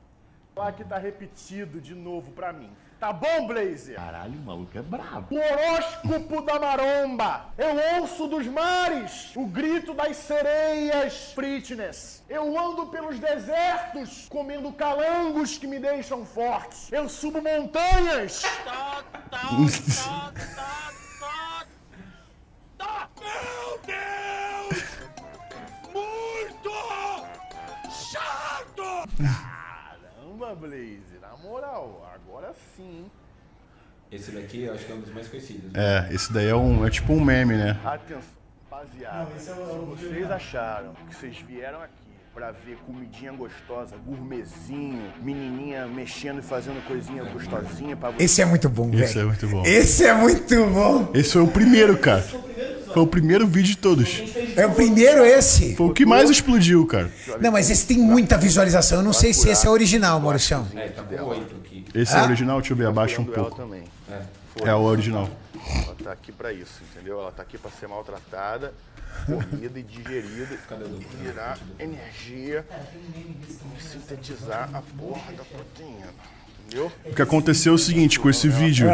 [0.55, 2.71] Lá que tá repetido de novo pra mim.
[3.03, 3.97] Tá bom, Blazer?
[3.97, 5.27] Caralho, o maluco é brabo.
[5.29, 7.47] O horóscopo da maromba.
[7.57, 12.23] Eu ouço dos mares o grito das sereias fitness.
[12.29, 16.89] Eu ando pelos desertos comendo calangos que me deixam fortes.
[16.93, 18.43] Eu subo montanhas.
[23.19, 24.81] Meu Deus!
[25.91, 26.71] Muito
[27.91, 29.09] chato!
[29.17, 31.12] Caramba, Blaze, na
[31.43, 33.05] moral, agora sim.
[34.11, 35.73] Esse daqui eu acho que é um dos mais conhecidos.
[35.75, 37.79] É, esse daí é, um, é tipo um meme, né?
[37.83, 38.21] Atenção,
[38.69, 39.39] rapaziada.
[39.39, 42.02] Se vocês acharam que vocês vieram aqui
[42.33, 48.31] pra ver comidinha gostosa, gourmetzinho, menininha mexendo e fazendo coisinha gostosinha pra vocês.
[48.31, 49.03] Esse é muito bom, velho.
[49.03, 49.63] Esse é muito bom.
[49.65, 51.09] Esse é muito bom.
[51.13, 52.21] Esse foi o primeiro, cara.
[52.21, 54.23] Foi o primeiro vídeo de todos.
[54.55, 55.75] É o primeiro esse.
[55.75, 57.11] Foi o que mais explodiu, cara.
[57.39, 58.99] Não, mas esse tem muita visualização.
[58.99, 60.67] Eu não sei se esse é original, Mauricião.
[60.75, 61.85] É, tá com oito aqui.
[61.93, 63.61] Esse é o original, deixa eu ver, abaixa um pouco.
[64.63, 65.29] É o original.
[65.85, 67.19] Ela tá aqui pra isso, entendeu?
[67.19, 68.73] Ela tá aqui pra ser maltratada,
[69.25, 70.57] comida e digerida,
[70.99, 72.65] e virar energia
[73.77, 76.09] e sintetizar a porra da proteína.
[76.65, 76.91] Entendeu?
[77.05, 78.89] O que aconteceu é o seguinte, com esse vídeo,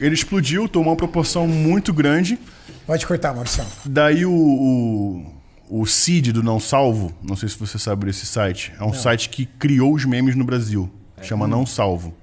[0.00, 2.38] ele explodiu, tomou uma proporção muito grande.
[2.86, 3.66] Pode cortar, Mauricião.
[3.84, 8.72] Daí o, o, o Cid do Não Salvo, não sei se você sabe desse site,
[8.78, 10.90] é um site que criou os memes no Brasil.
[11.22, 12.14] Chama Não Salvo.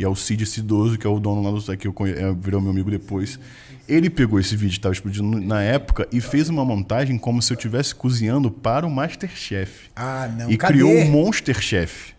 [0.00, 2.32] E é o Cid Cidoso, que é o dono lá do que eu conhe- é,
[2.32, 3.38] virou meu amigo depois.
[3.86, 7.52] Ele pegou esse vídeo que estava explodindo na época e fez uma montagem como se
[7.52, 9.90] eu estivesse cozinhando para o Masterchef.
[9.94, 10.50] Ah, não.
[10.50, 10.72] E Cadê?
[10.72, 12.14] criou o Monster Chef.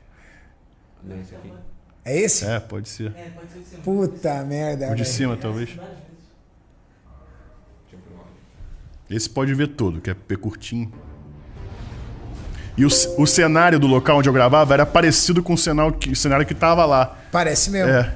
[1.09, 1.53] É esse aqui?
[2.05, 2.45] É esse?
[2.45, 3.11] É, pode ser.
[3.83, 4.85] Puta merda.
[4.85, 5.05] O de velho.
[5.05, 5.71] cima, talvez.
[9.09, 10.91] Esse pode ver todo, que é P curtinho.
[12.81, 16.09] E o, o cenário do local onde eu gravava era parecido com o cenário que,
[16.09, 17.15] o cenário que tava lá.
[17.31, 17.91] Parece mesmo.
[17.91, 18.11] É.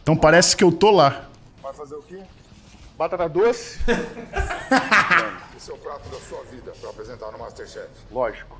[0.00, 1.28] Então parece que eu tô lá.
[1.60, 2.20] Vai fazer o quê?
[2.96, 3.80] Batata doce?
[5.56, 7.88] Esse é o prato da sua vida para apresentar no Masterchef.
[8.12, 8.56] Lógico.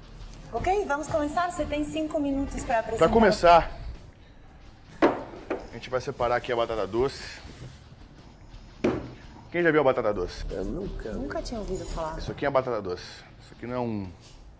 [0.52, 1.52] Ok, vamos começar.
[1.52, 3.04] Você tem cinco minutos para apresentar.
[3.04, 3.70] Pra começar,
[5.00, 7.22] a gente vai separar aqui a batata doce.
[9.52, 10.44] Quem já viu a batata doce?
[11.14, 12.18] Nunca tinha ouvido falar.
[12.18, 13.04] Isso aqui é a batata doce.
[13.40, 14.10] Isso aqui não é um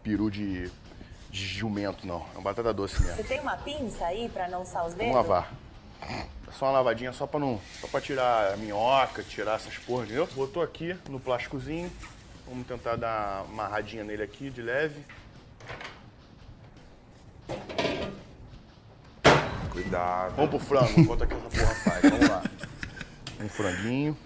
[0.05, 0.71] peru de,
[1.31, 2.25] de jumento, não.
[2.35, 3.17] É uma batata doce mesmo.
[3.17, 5.13] Você tem uma pinça aí para não usar os dedos?
[5.13, 5.53] Vamos lavar.
[6.03, 7.59] É só uma lavadinha só pra não.
[7.81, 10.29] Só pra tirar a minhoca, tirar essas porras, entendeu?
[10.35, 11.91] Botou aqui no plásticozinho.
[12.47, 15.03] Vamos tentar dar uma amarradinha nele aqui de leve.
[19.71, 20.37] Cuidado.
[20.37, 22.03] Vamos pro frango, enquanto que essa porra faz.
[22.03, 22.43] Vamos lá.
[23.41, 24.17] Um franguinho.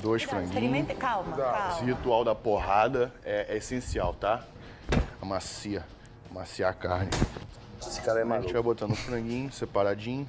[0.00, 0.54] Dois Não, franguinhos.
[0.54, 0.94] experimenta.
[0.94, 1.82] Calma, Esse calma.
[1.84, 4.42] ritual da porrada é, é essencial, tá?
[5.20, 5.84] Amacia.
[6.30, 7.10] Amaciar a carne.
[7.80, 10.28] Esse cara é A gente vai botando o franguinho separadinho.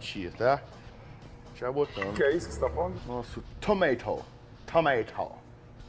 [0.00, 0.54] Tia, tá?
[0.54, 2.10] A gente vai botando.
[2.10, 2.98] O que é isso que você está pondo?
[3.06, 4.24] Nosso tomato.
[4.66, 5.32] Tomato.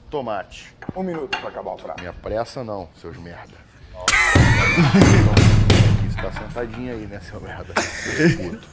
[0.09, 0.75] Tomate.
[0.95, 1.99] Um minuto para acabar o prato.
[1.99, 3.53] Minha pressa não, seus merda.
[6.07, 7.73] Você tá sentadinho aí, né, seu merda?
[8.37, 8.67] Puto.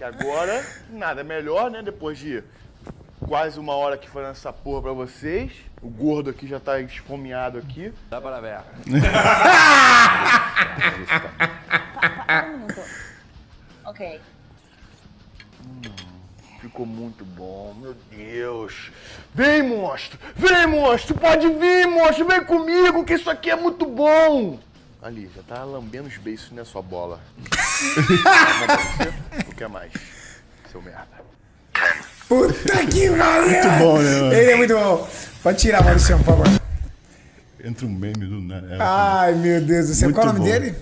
[0.00, 1.82] Que agora, nada melhor, né?
[1.82, 2.42] Depois de
[3.28, 5.52] quase uma hora aqui fazendo essa porra pra vocês.
[5.82, 7.92] O gordo aqui já tá esfomeado aqui.
[8.08, 8.60] Dá para ver.
[8.86, 8.92] Um
[12.56, 12.80] minuto.
[13.84, 14.18] Ok.
[16.62, 18.90] Ficou muito bom, meu Deus.
[19.34, 20.18] Vem, monstro!
[20.34, 21.14] Vem, monstro!
[21.14, 22.26] Pode vir, monstro!
[22.26, 24.58] Vem comigo, que isso aqui é muito bom!
[25.02, 27.20] Ali, já tá lambendo os beiços, né, sua bola?
[29.48, 29.90] O que é mais,
[30.70, 31.06] seu merda?
[32.28, 33.50] Puta que pariu!
[33.50, 34.32] Muito bom, né, mano?
[34.32, 35.08] Ele é muito bom.
[35.42, 36.46] Pode tirar, Maurício, por favor.
[37.64, 38.74] Entra um meme do nada.
[38.74, 40.12] É, Ai, meu Deus do céu.
[40.12, 40.44] Qual é o nome bom.
[40.52, 40.74] dele?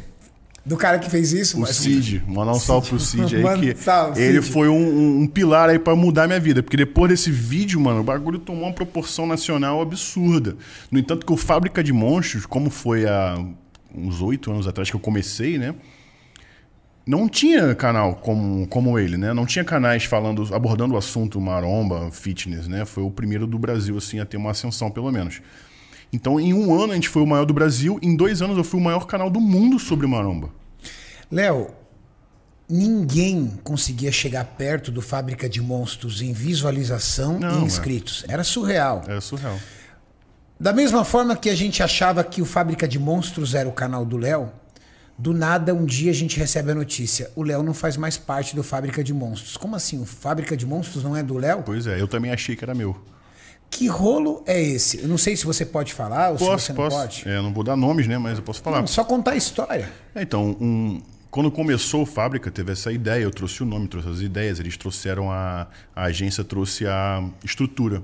[0.67, 1.57] Do cara que fez isso?
[1.57, 4.53] O Mas- Cid, mandar um salve pro Cid aí, Manda que um salve, ele Cid.
[4.53, 6.63] foi um, um- um pilar aí pra mudar minha vida.
[6.63, 10.57] Porque depois desse vídeo, mano, o bagulho tomou uma proporção nacional absurda.
[10.91, 13.43] No entanto, que o Fábrica de Monstros, como foi há
[13.95, 15.75] uns oito anos atrás que eu comecei, né?
[17.07, 19.33] Não tinha canal como, como ele, né?
[19.33, 22.85] Não tinha canais falando, abordando o assunto maromba, fitness, né?
[22.85, 25.41] Foi o primeiro do Brasil, assim, a ter uma ascensão, pelo menos.
[26.13, 28.65] Então, em um ano a gente foi o maior do Brasil, em dois anos eu
[28.65, 30.51] fui o maior canal do mundo sobre maromba.
[31.31, 31.71] Léo,
[32.69, 37.65] ninguém conseguia chegar perto do Fábrica de Monstros em visualização Não, e é.
[37.65, 38.25] inscritos.
[38.29, 39.03] Era surreal.
[39.07, 39.59] Era surreal.
[40.61, 44.05] Da mesma forma que a gente achava que o Fábrica de Monstros era o canal
[44.05, 44.51] do Léo,
[45.17, 48.57] do nada um dia a gente recebe a notícia: o Léo não faz mais parte
[48.57, 49.57] do Fábrica de Monstros.
[49.57, 50.01] Como assim?
[50.01, 51.63] O Fábrica de Monstros não é do Léo?
[51.65, 52.97] Pois é, eu também achei que era meu.
[53.71, 54.99] Que rolo é esse?
[55.03, 56.97] Eu não sei se você pode falar ou se Posso, você não posso.
[56.97, 57.23] pode.
[57.29, 58.17] É, não vou dar nomes, né?
[58.17, 58.81] Mas eu posso falar.
[58.81, 59.89] Não, só contar a história.
[60.15, 64.09] É, Então, um- quando começou a fábrica, teve essa ideia, eu trouxe o nome, trouxe
[64.09, 68.03] as ideias, eles trouxeram a, a agência, trouxe a estrutura.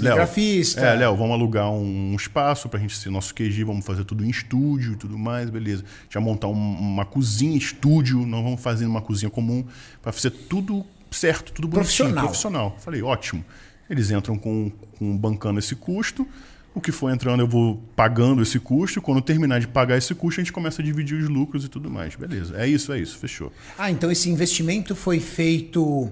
[0.00, 0.80] Léo, Cinegrafista.
[0.80, 4.24] É, Léo, vamos alugar um, um espaço pra gente ser nosso QG, vamos fazer tudo
[4.24, 5.84] em estúdio e tudo mais, beleza.
[6.08, 9.64] Já montar um- uma cozinha, estúdio, não vamos fazer uma cozinha comum,
[10.00, 12.24] pra fazer tudo certo, tudo bonitinho, Profissional.
[12.24, 12.76] profissional.
[12.80, 13.44] Falei, ótimo.
[13.90, 16.26] Eles entram com, com bancando esse custo,
[16.74, 20.40] o que for entrando eu vou pagando esse custo, quando terminar de pagar esse custo
[20.40, 22.14] a gente começa a dividir os lucros e tudo mais.
[22.16, 23.52] Beleza, é isso, é isso, fechou.
[23.76, 26.10] Ah, então esse investimento foi feito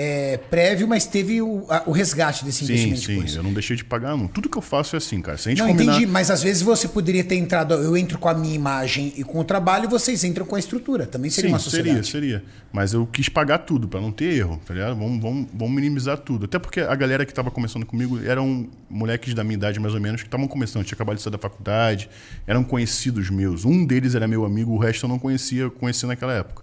[0.00, 3.34] é, prévio, mas teve o, a- o resgate desse Sim, investimento sim, depois.
[3.34, 4.28] eu não deixei de pagar, não.
[4.28, 5.36] Tudo que eu faço é assim, cara.
[5.36, 5.94] Se a gente Não, combinar...
[5.96, 9.24] entendi, mas às vezes você poderia ter entrado, eu entro com a minha imagem e
[9.24, 11.04] com o trabalho, e vocês entram com a estrutura.
[11.04, 12.06] Também seria Sim, uma seria, sociedade.
[12.06, 12.44] seria.
[12.72, 14.94] Mas eu quis pagar tudo pra não ter erro, tá ligado?
[14.96, 16.44] Vamos, vamos, vamos minimizar tudo.
[16.44, 20.00] Até porque a galera que tava começando comigo eram moleques da minha idade, mais ou
[20.00, 20.84] menos, que estavam começando.
[20.84, 22.08] Tinha acabado de sair da faculdade,
[22.46, 23.64] eram conhecidos meus.
[23.64, 26.62] Um deles era meu amigo, o resto eu não conhecia, conhecia naquela época.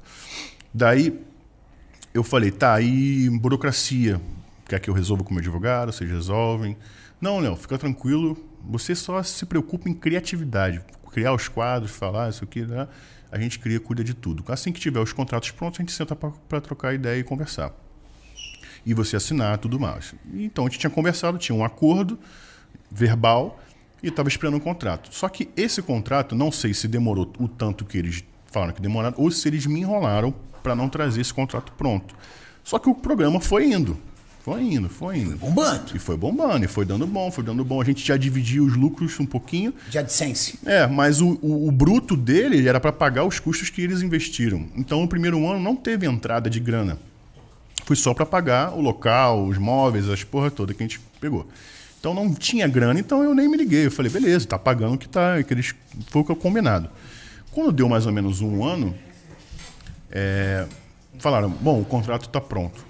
[0.73, 1.13] Daí
[2.15, 4.21] eu falei, tá, aí burocracia.
[4.69, 5.91] Quer que eu resolva com o meu advogado?
[5.91, 6.77] Vocês resolvem?
[7.19, 8.37] Não, Léo, fica tranquilo.
[8.69, 10.81] Você só se preocupa em criatividade.
[11.11, 12.87] Criar os quadros, falar, isso aqui, né?
[13.29, 14.45] A gente cria, cuida de tudo.
[14.47, 17.73] Assim que tiver os contratos prontos, a gente senta para trocar ideia e conversar.
[18.85, 20.15] E você assinar tudo mais.
[20.33, 22.17] Então a gente tinha conversado, tinha um acordo
[22.89, 23.59] verbal
[24.01, 25.13] e estava esperando um contrato.
[25.13, 29.15] Só que esse contrato, não sei se demorou o tanto que eles falaram que demoraram,
[29.17, 30.33] ou se eles me enrolaram
[30.65, 32.15] para não trazer esse contrato pronto.
[32.63, 33.95] Só que o programa foi indo.
[34.41, 35.37] Foi indo, foi indo.
[35.37, 35.95] Bombando.
[35.95, 37.79] E foi bombando, e foi dando bom, foi dando bom.
[37.79, 39.71] A gente já dividia os lucros um pouquinho.
[39.87, 40.59] De AdSense.
[40.65, 44.65] É, mas o, o, o bruto dele era para pagar os custos que eles investiram.
[44.75, 46.97] Então, no primeiro ano não teve entrada de grana.
[47.85, 51.47] Foi só para pagar o local, os móveis, as porra toda que a gente pegou.
[51.99, 53.85] Então não tinha grana, então eu nem me liguei.
[53.85, 55.75] Eu falei, beleza, tá pagando o que tá, que eles
[56.07, 56.89] foi o que eu combinado.
[57.51, 58.93] Quando deu mais ou menos um ano,
[60.17, 60.65] é,
[61.19, 62.85] falaram, bom, o contrato tá pronto.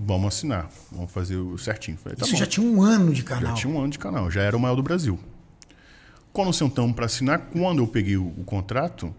[0.00, 1.96] Vamos assinar, vamos fazer o certinho.
[1.96, 2.38] Falei, tá Isso bom.
[2.40, 3.54] já tinha um ano de Já canal.
[3.54, 5.18] tinha um ano de canal, já era o maior do Brasil.
[6.32, 9.14] Quando sentamos para assinar, quando eu peguei o, o contrato,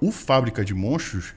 [0.00, 1.34] o Fábrica de Monstros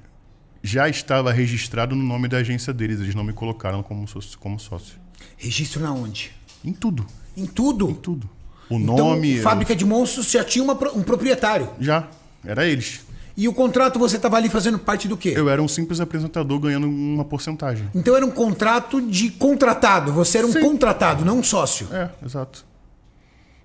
[0.63, 2.99] já estava registrado no nome da agência deles.
[2.99, 4.37] Eles não me colocaram como sócio.
[4.39, 4.95] Como sócio.
[5.37, 6.31] Registro na onde?
[6.65, 7.05] Em tudo,
[7.37, 7.89] Em tudo.
[7.89, 8.29] em tudo.
[8.69, 9.39] O Então, nome.
[9.39, 11.69] Fábrica de Monstros já tinha uma um proprietário.
[11.79, 12.07] Já,
[12.43, 13.01] era eles.
[13.37, 15.33] E o contrato você estava ali fazendo parte do quê?
[15.35, 17.89] Eu era um simples apresentador ganhando uma porcentagem.
[17.95, 20.11] Então era um contrato de contratado.
[20.13, 20.61] Você era um Sim.
[20.61, 21.87] contratado, não um sócio.
[21.93, 22.65] É, exato.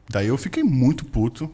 [0.09, 1.51] Daí eu fiquei muito puto.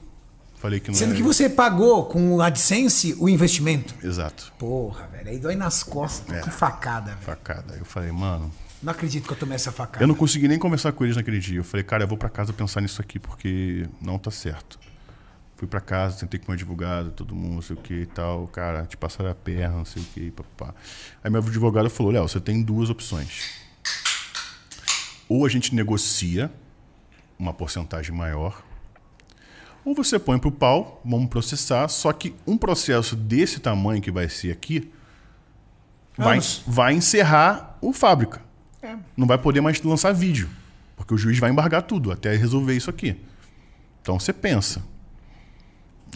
[0.56, 3.94] Falei que não Sendo era- que você pagou com o AdSense o investimento.
[4.04, 4.52] Exato.
[4.58, 5.30] Porra, velho.
[5.30, 6.36] Aí dói nas costas.
[6.36, 6.40] É.
[6.42, 7.22] Que facada, velho.
[7.22, 7.74] Facada.
[7.78, 8.50] Eu falei, mano,
[8.82, 10.02] Não acredito que eu tomei essa facada.
[10.02, 11.58] Eu não consegui nem conversar com eles naquele dia.
[11.58, 14.78] Eu falei, cara, eu vou pra casa pensar nisso aqui porque não tá certo.
[15.60, 18.06] Fui pra casa, tentei com o meu advogado, todo mundo, não sei o que e
[18.06, 18.46] tal.
[18.46, 20.74] Cara, te passaram a perna, não sei o que, papá.
[21.22, 23.60] Aí meu advogado falou, Léo, você tem duas opções.
[25.28, 26.50] Ou a gente negocia
[27.38, 28.64] uma porcentagem maior,
[29.84, 34.30] ou você põe pro pau, vamos processar, só que um processo desse tamanho que vai
[34.30, 34.90] ser aqui
[36.16, 36.62] vai, Anos.
[36.66, 38.40] vai encerrar o fábrica.
[38.80, 38.96] É.
[39.14, 40.48] Não vai poder mais lançar vídeo,
[40.96, 43.20] porque o juiz vai embargar tudo até resolver isso aqui.
[44.00, 44.88] Então você pensa.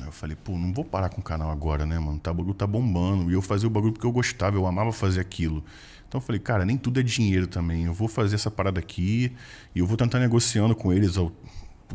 [0.01, 2.19] Aí eu falei, pô, não vou parar com o canal agora, né, mano?
[2.19, 3.31] Tá, o bagulho tá bombando.
[3.31, 5.65] E eu fazia o bagulho porque eu gostava, eu amava fazer aquilo.
[6.09, 7.85] Então eu falei, cara, nem tudo é dinheiro também.
[7.85, 9.33] Eu vou fazer essa parada aqui
[9.75, 11.17] e eu vou tentar negociando com eles.
[11.17, 11.33] ao-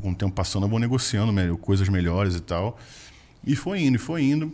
[0.02, 2.78] Com o tempo passando, eu vou negociando melhor, coisas melhores e tal.
[3.45, 4.54] E foi indo, e foi indo.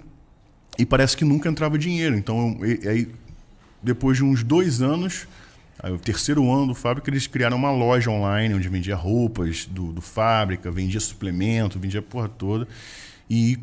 [0.77, 2.15] E parece que nunca entrava dinheiro.
[2.17, 3.11] Então, eu- e- aí,
[3.83, 5.27] depois de uns dois anos,
[5.77, 9.91] Aí, o terceiro ano do Fábrica, eles criaram uma loja online onde vendia roupas do,
[9.91, 12.65] do Fábrica, vendia suplemento, vendia porra toda.
[13.29, 13.59] E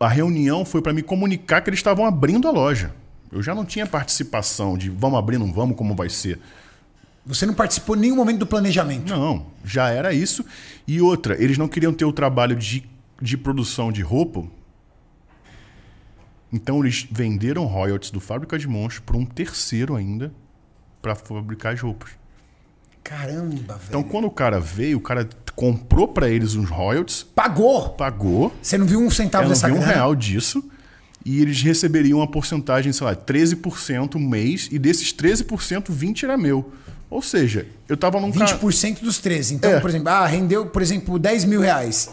[0.00, 2.94] a reunião foi para me comunicar que eles estavam abrindo a loja.
[3.30, 6.38] Eu já não tinha participação de vamos abrir, não vamos, como vai ser.
[7.26, 9.10] Você não participou em nenhum momento do planejamento.
[9.10, 10.44] Não, já era isso.
[10.86, 12.88] E outra, eles não queriam ter o trabalho de,
[13.20, 14.46] de produção de roupa.
[16.50, 20.32] Então eles venderam royalties do Fábrica de Monstros para um terceiro ainda
[21.02, 22.12] para fabricar as roupas.
[23.04, 23.88] Caramba, velho.
[23.88, 25.28] Então quando o cara veio, o cara
[25.58, 27.88] comprou para eles uns royalties, Pagou!
[27.90, 29.92] pagou, Você não viu um centavo eu não dessa vi um grana?
[29.92, 30.62] real disso,
[31.24, 36.38] e eles receberiam uma porcentagem, sei lá, 13% um mês, e desses 13%, 20% era
[36.38, 36.72] meu.
[37.10, 39.54] Ou seja, eu tava num ca- 20% dos 13.
[39.54, 39.80] Então, É.
[39.80, 42.08] por exemplo, ah, rendeu, por exemplo, 10 mil reais.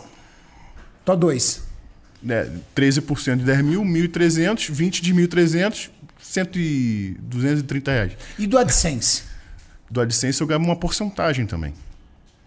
[1.06, 1.62] Tó dois.
[2.24, 8.14] né, 13% de 10 mil, 1.300, 20 de 1.300, 100 e 230 reais.
[8.40, 9.22] E do AdSense?
[9.92, 11.74] Do AdSense eu ganhava uma porcentagem também.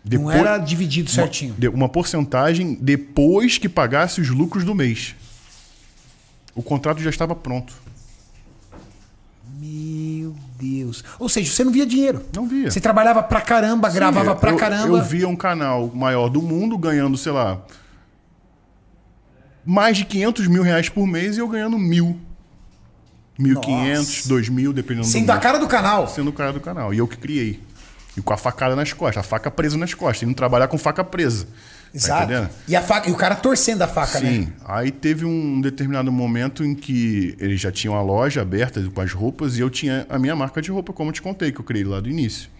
[0.05, 1.55] Não Depois- era dividido certinho.
[1.61, 5.15] Uma, uma porcentagem depois que pagasse os lucros do mês.
[6.55, 7.75] O contrato já estava pronto.
[9.61, 11.05] Meu Deus.
[11.19, 12.25] Ou seja, você não via dinheiro.
[12.35, 12.71] Não via.
[12.71, 14.99] Você trabalhava pra caramba, gravava Sim, pra eu, caramba.
[14.99, 17.61] Eu via um canal maior do mundo ganhando, sei lá,
[19.65, 22.19] mais de 500 mil reais por mês e eu ganhando mil.
[23.39, 24.29] 1.500, Nossa.
[24.29, 26.09] 2.000, dependendo Sendo do a cara do canal.
[26.09, 26.93] sendo o cara do canal.
[26.93, 27.61] E eu que criei.
[28.19, 30.23] E com a facada nas costas, a faca presa nas costas.
[30.23, 31.45] E não trabalhar com faca presa.
[31.47, 31.51] Tá
[31.95, 32.25] Exato.
[32.25, 32.51] entendendo?
[32.67, 34.41] e, a faca, e o cara torcendo a faca, Sim.
[34.41, 34.53] né?
[34.65, 39.13] Aí teve um determinado momento em que eles já tinham a loja aberta com as
[39.13, 41.65] roupas e eu tinha a minha marca de roupa, como eu te contei, que eu
[41.65, 42.51] criei lá do início.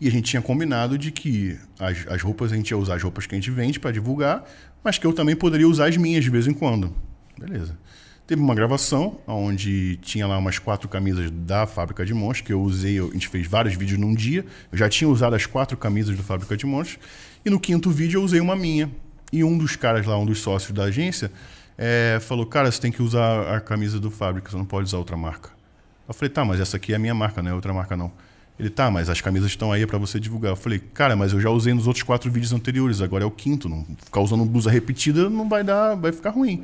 [0.00, 3.02] E a gente tinha combinado de que as, as roupas a gente ia usar as
[3.02, 4.44] roupas que a gente vende para divulgar,
[4.82, 6.92] mas que eu também poderia usar as minhas de vez em quando.
[7.38, 7.78] Beleza.
[8.26, 12.62] Teve uma gravação onde tinha lá umas quatro camisas da Fábrica de Monstros, que eu
[12.62, 14.46] usei, a gente fez vários vídeos num dia.
[14.72, 16.98] Eu já tinha usado as quatro camisas do Fábrica de Monstros.
[17.44, 18.90] E no quinto vídeo eu usei uma minha.
[19.30, 21.30] E um dos caras lá, um dos sócios da agência,
[21.76, 24.96] eh, falou: Cara, você tem que usar a camisa do Fábrica, você não pode usar
[24.96, 25.50] outra marca.
[26.08, 28.10] Eu falei: Tá, mas essa aqui é a minha marca, não é outra marca não.
[28.58, 30.52] Ele, tá, mas as camisas estão aí para você divulgar.
[30.52, 33.30] Eu falei, cara, mas eu já usei nos outros quatro vídeos anteriores, agora é o
[33.30, 33.68] quinto.
[33.68, 36.62] Não, ficar usando blusa repetida não vai dar, vai ficar ruim.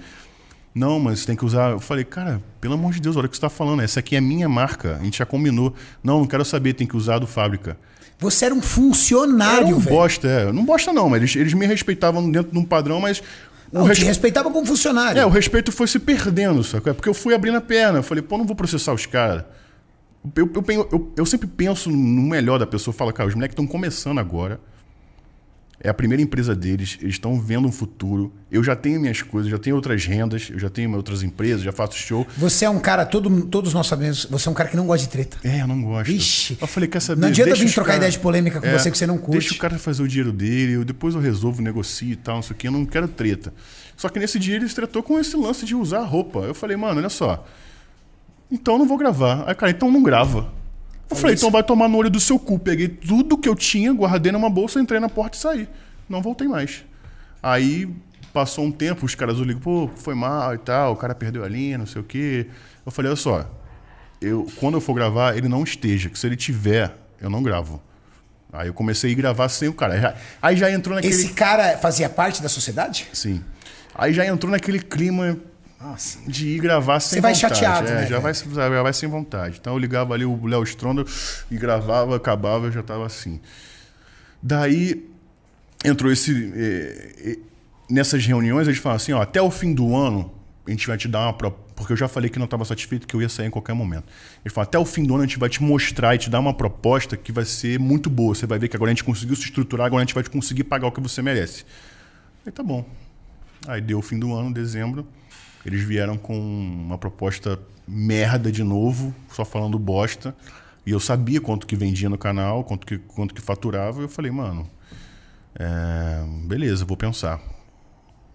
[0.74, 1.70] Não, mas tem que usar.
[1.72, 3.80] Eu falei, cara, pelo amor de Deus, olha o que você está falando.
[3.82, 4.96] Essa aqui é minha marca.
[5.00, 5.74] A gente já combinou.
[6.02, 7.76] Não, não quero saber, tem que usar do fábrica.
[8.20, 9.96] Você era um funcionário, velho.
[9.96, 10.52] bosta, é.
[10.52, 13.18] Não bosta, não, mas eles, eles me respeitavam dentro de um padrão, mas.
[13.18, 13.22] o
[13.72, 15.20] Não, te respe- respeitava como funcionário.
[15.20, 16.90] É, o respeito foi se perdendo, sacou?
[16.90, 17.98] É porque eu fui abrindo a perna.
[17.98, 19.44] Eu falei, pô, não vou processar os caras.
[20.36, 22.92] Eu, eu, pen- eu- eu sempre penso no melhor da pessoa.
[22.92, 24.60] Eu falo, cara, os moleques estão começando agora.
[25.82, 28.30] É a primeira empresa deles, eles estão vendo um futuro.
[28.52, 31.72] Eu já tenho minhas coisas, já tenho outras rendas, eu já tenho outras empresas, já
[31.72, 32.26] faço show.
[32.36, 35.06] Você é um cara, todo, todos nós sabemos, você é um cara que não gosta
[35.06, 35.38] de treta.
[35.42, 36.10] É, eu não gosto.
[36.10, 36.58] Ixi.
[36.60, 37.22] Eu falei, quer saber?
[37.22, 39.38] Não adianta vir trocar cara- ideia de polêmica com É, você que você não curte.
[39.40, 42.42] Deixa o cara fazer o dinheiro dele, eu, depois eu resolvo, negocio e tal, não
[42.42, 43.54] sei o que, eu não quero treta.
[43.96, 46.40] Só que nesse dia eles tretou com esse lance de usar roupa.
[46.40, 47.46] Eu falei, mano, olha só.
[48.50, 49.44] Então eu não vou gravar.
[49.46, 50.52] Aí, cara, então não grava.
[51.10, 52.58] Eu falei, então vai tomar no olho do seu cu.
[52.58, 55.68] Peguei tudo que eu tinha, guardei numa bolsa, entrei na porta e saí.
[56.08, 56.84] Não voltei mais.
[57.42, 57.88] Aí
[58.32, 61.48] passou um tempo, os caras ligam, pô, foi mal e tal, o cara perdeu a
[61.48, 62.46] linha, não sei o quê.
[62.86, 63.50] Eu falei, olha só,
[64.20, 67.82] eu, quando eu for gravar, ele não esteja, que se ele tiver, eu não gravo.
[68.52, 69.94] Aí eu comecei a gravar sem o cara.
[69.94, 71.12] Aí já- Aí já entrou naquele.
[71.14, 73.08] Esse cara fazia parte da sociedade?
[73.12, 73.42] Sim.
[73.94, 75.36] Aí já entrou naquele clima
[75.80, 76.18] Nossa.
[76.26, 77.54] de ir gravar sem Você vai vontade.
[77.54, 79.58] chateado, é, né, já, vai, já vai sem vontade.
[79.60, 81.04] Então eu ligava ali o Léo Stronda
[81.50, 83.40] e gravava, acabava, eu já tava assim.
[84.42, 85.08] Daí
[85.84, 86.52] entrou esse.
[86.54, 87.38] eh, eh,
[87.88, 90.32] nessas reuniões, eles falam assim: ó, até o fim do ano,
[90.66, 91.32] a gente vai te dar uma.
[91.32, 93.72] pro- Porque eu já falei que não estava satisfeito, que eu ia sair em qualquer
[93.74, 94.04] momento.
[94.44, 96.40] Eles falam: até o fim do ano a gente vai te mostrar e te dar
[96.40, 98.34] uma proposta que vai ser muito boa.
[98.34, 100.30] Você vai ver que agora a gente conseguiu se estruturar, agora a gente vai te
[100.30, 101.64] conseguir pagar o que você merece.
[102.46, 102.84] Aí tá bom.
[103.66, 105.06] Aí deu o fim do ano, dezembro.
[105.64, 110.34] Eles vieram com uma proposta merda de novo, só falando bosta.
[110.86, 114.00] E eu sabia quanto que vendia no canal, quanto que, quanto que faturava.
[114.00, 114.68] E eu falei, mano,
[115.54, 117.40] é, beleza, vou pensar.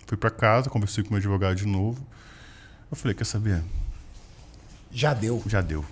[0.06, 2.06] Fui pra casa, conversei com meu advogado de novo.
[2.92, 3.64] Eu falei, quer saber?
[4.92, 5.42] Já deu.
[5.48, 5.84] Já deu.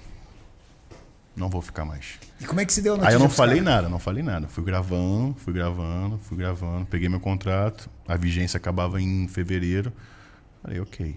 [1.35, 2.19] Não vou ficar mais.
[2.39, 3.73] E como é que se deu a Aí notícia eu não falei caras?
[3.73, 4.47] nada, não falei nada.
[4.47, 6.85] Fui gravando, fui gravando, fui gravando.
[6.85, 9.91] Peguei meu contrato, a vigência acabava em fevereiro.
[10.63, 11.15] Falei, ok.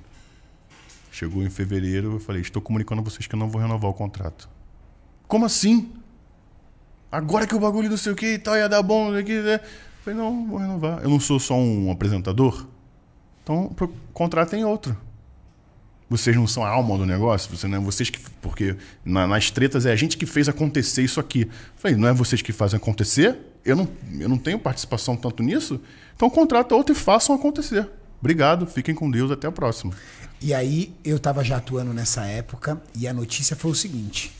[1.10, 3.94] Chegou em fevereiro, eu falei, estou comunicando a vocês que eu não vou renovar o
[3.94, 4.48] contrato.
[5.26, 5.92] Como assim?
[7.10, 9.40] Agora que o bagulho não sei o que e tal, ia dar bom, não sei
[9.42, 9.60] né?
[10.04, 11.02] Falei, não, vou renovar.
[11.02, 12.66] Eu não sou só um apresentador.
[13.42, 13.74] Então,
[14.12, 14.96] contratem outro.
[16.08, 17.56] Vocês não são a alma do negócio?
[17.56, 18.20] Você não é vocês que.
[18.42, 21.48] Porque na- nas tretas é a gente que fez acontecer isso aqui.
[21.76, 23.36] Falei, não é vocês que fazem acontecer?
[23.64, 23.88] Eu não,
[24.20, 25.80] eu não tenho participação tanto nisso?
[26.14, 27.88] Então contrata outro e façam acontecer.
[28.20, 29.92] Obrigado, fiquem com Deus, até a próxima.
[30.40, 34.32] E aí eu tava já atuando nessa época e a notícia foi o seguinte: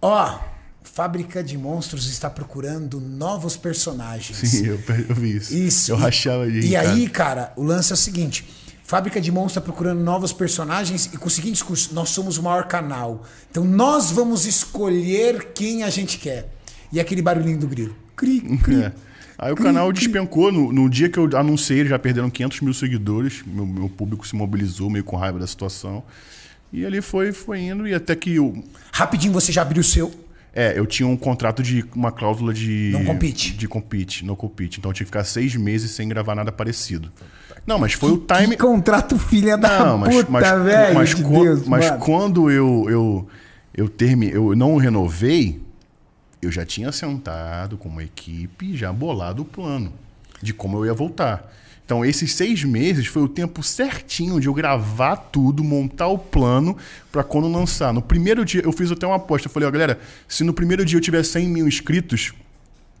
[0.00, 0.38] Ó,
[0.82, 4.36] Fábrica de Monstros está procurando novos personagens.
[4.48, 5.54] Sim, eu, eu vi isso.
[5.54, 5.92] Isso.
[5.92, 6.90] Eu E- rachava de E cara.
[6.90, 8.48] aí, cara, o lance é o seguinte:
[8.84, 12.42] Fábrica de Monstros está procurando novos personagens e com o seguinte discurso: nós somos o
[12.42, 13.24] maior canal.
[13.50, 16.52] Então nós vamos escolher quem a gente quer.
[16.92, 17.94] E aquele barulhinho do grilo.
[18.14, 18.82] Cri, cri.
[18.84, 18.92] É.
[19.38, 20.50] Aí o canal despencou.
[20.50, 23.42] No, no dia que eu anunciei, eles já perderam 500 mil seguidores.
[23.46, 26.02] Meu, meu público se mobilizou meio com raiva da situação.
[26.72, 27.86] E ali foi, foi indo.
[27.86, 28.62] E até que eu,
[28.92, 30.12] Rapidinho você já abriu o seu.
[30.54, 32.88] É, eu tinha um contrato de uma cláusula de.
[32.92, 33.52] Não compete.
[33.52, 34.78] De compete, não compete.
[34.78, 37.12] Então eu tinha que ficar seis meses sem gravar nada parecido.
[37.66, 38.56] Não, mas foi o time.
[38.56, 40.94] Que contrato filha da Não, mas, puta, mas, velho.
[40.94, 43.28] mas, de quan- Deus, mas quando eu, eu,
[43.76, 45.60] eu, termi, eu não renovei,
[46.40, 49.92] eu já tinha sentado com uma equipe já bolado o plano
[50.42, 51.52] de como eu ia voltar.
[51.84, 56.76] Então, esses seis meses foi o tempo certinho de eu gravar tudo, montar o plano
[57.12, 57.92] para quando lançar.
[57.92, 59.46] No primeiro dia, eu fiz até uma aposta.
[59.46, 62.32] Eu falei, ó, galera, se no primeiro dia eu tiver 100 mil inscritos,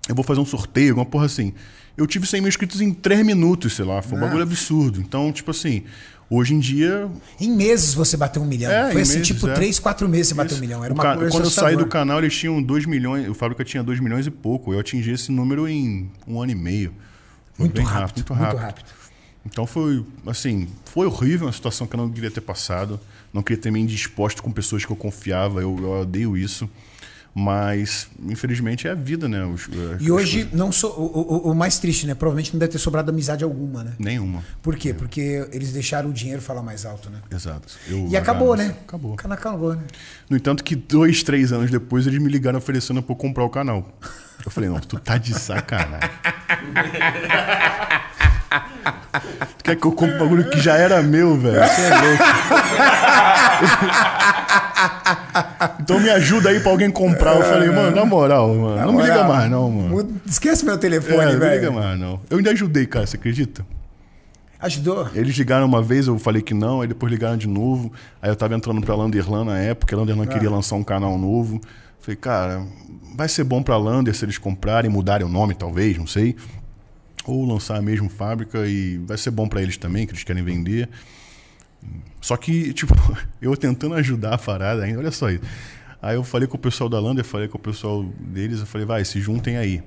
[0.08, 1.52] eu vou fazer um sorteio, alguma porra assim.
[1.96, 4.00] Eu tive 100 mil inscritos em 3 minutos, sei lá.
[4.02, 5.00] Foi um bagulho absurdo.
[5.00, 5.82] Então, tipo assim,
[6.30, 7.08] hoje em dia.
[7.40, 8.70] Em meses você bateu um milhão.
[8.70, 9.54] É, Foi assim, meses, tipo, é.
[9.54, 10.58] três, quatro meses você bateu isso.
[10.58, 10.84] um milhão.
[10.84, 13.28] Era uma ca- coisa Quando eu saí do canal, eles tinham 2 milhões.
[13.28, 14.72] O Fábrica tinha 2 milhões e pouco.
[14.72, 16.92] Eu atingi esse número em um ano e meio.
[17.54, 18.60] Foi Muito rápido, muito muito rápido.
[18.60, 18.86] rápido.
[19.46, 22.98] Então foi, assim, foi horrível, uma situação que eu não queria ter passado.
[23.32, 25.60] Não queria ter me indisposto com pessoas que eu confiava.
[25.60, 26.68] Eu, eu odeio isso.
[27.38, 29.44] Mas, infelizmente, é a vida, né?
[29.44, 32.14] Os- as E hoje, coisas- não so, o, o- o mais triste, né?
[32.14, 33.92] Provavelmente não deve ter sobrado amizade alguma, né?
[33.98, 34.42] Nenhuma.
[34.62, 34.94] Por quê?
[34.94, 37.18] Porque eles deixaram o dinheiro falar mais alto, né?
[37.30, 37.74] Exato.
[37.86, 38.74] Eu E acabou, né?
[38.86, 39.12] Acabou.
[39.12, 39.82] O canal acabou, né?
[40.30, 43.50] No entanto, que dois, três anos depois, eles me ligaram oferecendo pra eu comprar o
[43.50, 43.86] canal.
[44.42, 46.08] Eu falei, não, tu tá de sacanagem.
[49.58, 51.56] tu quer que eu compre um bagulho que já era meu, velho?
[51.66, 52.24] Você é louco.
[55.80, 57.36] então me ajuda aí pra alguém comprar.
[57.36, 60.20] Eu falei, mano, na moral, mano, não me liga Moral, mais, não, mano.
[60.26, 61.72] Esquece meu É, telefone, não me liga velho.
[61.72, 62.20] mais, não.
[62.30, 63.64] Eu ainda ajudei, cara, você acredita?
[64.58, 65.08] Ajudou.
[65.14, 67.92] Eles ligaram uma vez, eu falei que não, aí depois ligaram de novo.
[68.22, 71.60] Aí eu tava entrando pra Landerlan na época, a Landerlan queria lançar um canal novo.
[72.00, 72.62] Falei, cara,
[73.16, 76.36] vai ser bom pra Lander se eles comprarem, mudarem o nome, talvez, não sei.
[77.26, 80.42] Ou lançar a mesma fábrica e vai ser bom pra eles também, que eles querem
[80.42, 80.88] vender.
[82.20, 82.94] Só que, tipo,
[83.40, 85.42] eu tentando ajudar a parada ainda, olha só isso.
[86.00, 88.86] Aí eu falei com o pessoal da Lander, falei com o pessoal deles, eu falei,
[88.86, 89.82] vai, se juntem aí.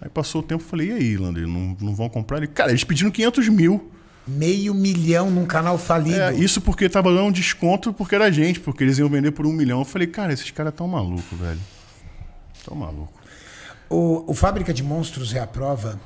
[0.00, 2.38] Aí passou o tempo, eu falei, e aí, Lander, não, não vão comprar?
[2.38, 3.90] Ele, cara, eles pediram 500 mil.
[4.26, 6.20] Meio milhão num canal falido.
[6.20, 9.46] É, isso porque tava dando um desconto porque era gente, porque eles iam vender por
[9.46, 9.80] um milhão.
[9.80, 11.58] Eu falei, cara, esses caras tão malucos, velho.
[12.64, 13.12] Tão maluco.
[13.92, 16.00] O, o Fábrica de Monstros é a prova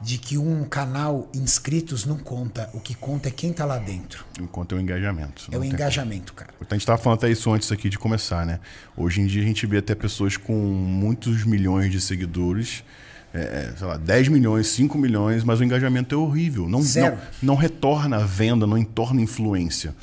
[0.00, 2.70] de que um canal inscritos não conta.
[2.72, 4.24] O que conta é quem tá lá dentro.
[4.40, 5.48] Enquanto é o engajamento.
[5.50, 6.52] É o engajamento, cara.
[6.56, 6.68] como.
[6.70, 8.60] A gente tava falando até isso antes aqui de começar, né?
[8.96, 12.84] Hoje em dia a gente vê até pessoas com muitos milhões de seguidores,
[13.34, 16.68] é, sei lá, 10 milhões, 5 milhões, mas o engajamento é horrível.
[16.68, 17.16] Não, Zero.
[17.42, 19.96] não, não retorna a venda, não entorna influência.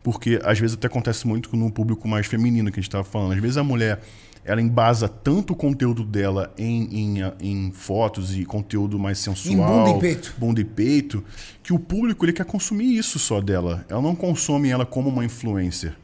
[0.00, 3.32] Porque às vezes até acontece muito no público mais feminino que a gente estava falando.
[3.32, 4.00] Às vezes a mulher
[4.44, 9.96] ela embasa tanto o conteúdo dela em, em, em fotos e conteúdo mais sensual, bunda
[9.96, 10.34] e peito.
[10.36, 11.24] bunda e peito,
[11.62, 13.84] que o público ele quer consumir isso só dela.
[13.88, 15.94] Ela não consome ela como uma influencer.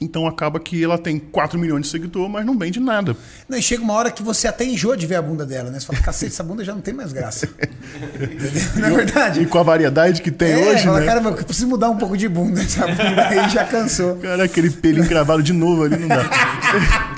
[0.00, 3.16] Então acaba que ela tem 4 milhões de seguidores, mas não vende nada.
[3.48, 5.78] Não, e chega uma hora que você até enjoa de ver a bunda dela, né?
[5.78, 7.48] Você fala, cacete, essa bunda já não tem mais graça.
[8.76, 9.40] Não é verdade?
[9.42, 11.06] E com a variedade que tem é, hoje, fala, né?
[11.06, 12.60] Caramba, eu preciso mudar um pouco de bunda.
[12.60, 14.16] Essa bunda aí já cansou.
[14.16, 16.28] Cara, aquele pelinho cravado de novo ali não dá.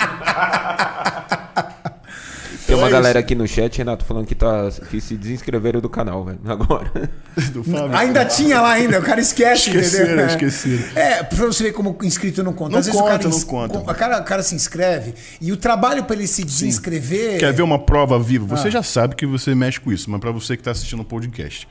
[2.67, 5.89] Tem uma é galera aqui no chat, Renato, falando que, tá, que se desinscreveram do
[5.89, 6.39] canal, velho.
[6.47, 7.11] Agora.
[7.53, 7.95] Do Fábio.
[7.97, 10.27] Ainda tinha lá ainda, o cara esquece, Esqueceram, entendeu?
[10.27, 10.85] esqueceram.
[10.97, 12.73] É, pra você ver como o inscrito não conta.
[12.73, 13.79] Não Às vezes o conta, cara, não conta.
[13.79, 17.39] O cara, o cara se inscreve e o trabalho pra ele se desinscrever.
[17.39, 18.47] Quer ver uma prova viva?
[18.55, 18.57] Ah.
[18.57, 21.05] Você já sabe que você mexe com isso, mas para você que está assistindo o
[21.05, 21.69] podcast,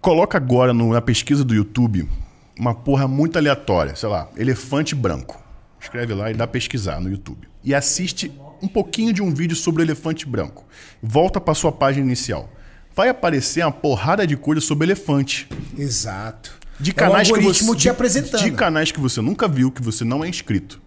[0.00, 2.08] coloca agora no- na pesquisa do YouTube
[2.58, 5.42] uma porra muito aleatória, sei lá, elefante branco.
[5.80, 7.48] Escreve lá e dá pesquisar no YouTube.
[7.64, 8.30] E assiste
[8.62, 10.64] um pouquinho de um vídeo sobre o elefante branco.
[11.02, 12.48] Volta para sua página inicial.
[12.94, 15.48] Vai aparecer uma porrada de coisa sobre elefante.
[15.76, 16.58] Exato.
[16.78, 18.42] De é canais que algoritmo você te de- apresentando.
[18.42, 20.80] De canais que você nunca viu, que você não é inscrito.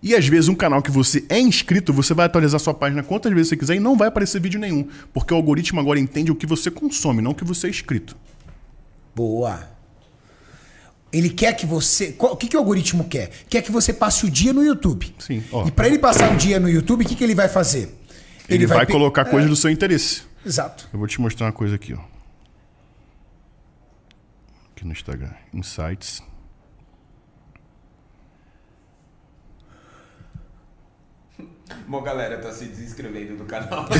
[0.00, 3.32] E às vezes um canal que você é inscrito, você vai atualizar sua página quantas
[3.32, 6.36] vezes você quiser e não vai aparecer vídeo nenhum, porque o algoritmo agora entende o
[6.36, 8.16] que você consome, não o que você é inscrito.
[9.14, 9.68] Boa.
[11.12, 12.12] Ele quer que você.
[12.12, 13.30] qual- O que, que o algoritmo quer?
[13.48, 15.14] Quer que você passe o dia no YouTube.
[15.18, 15.66] Sim, ó.
[15.66, 17.94] E para ele passar o dia no YouTube, o que, que ele vai fazer?
[18.48, 20.22] Ele, vai, pe- colocar É, coisas do seu interesse.
[20.44, 20.88] Exato.
[20.92, 21.98] Eu vou te mostrar uma coisa aqui, ó.
[24.74, 25.30] Aqui no Instagram.
[25.52, 26.22] Insights.
[31.86, 33.86] Bom, galera, tá se desinscrevendo do canal.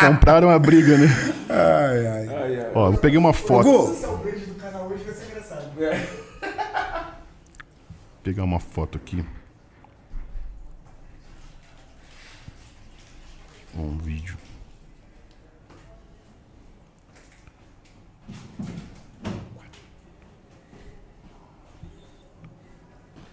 [0.00, 1.06] Compraram a briga, né?
[1.48, 2.28] Ai, ai.
[2.74, 3.64] Ó, eu peguei uma foto.
[3.64, 3.96] Gu,
[8.22, 9.24] pegar uma foto aqui.
[13.74, 14.36] Um vídeo.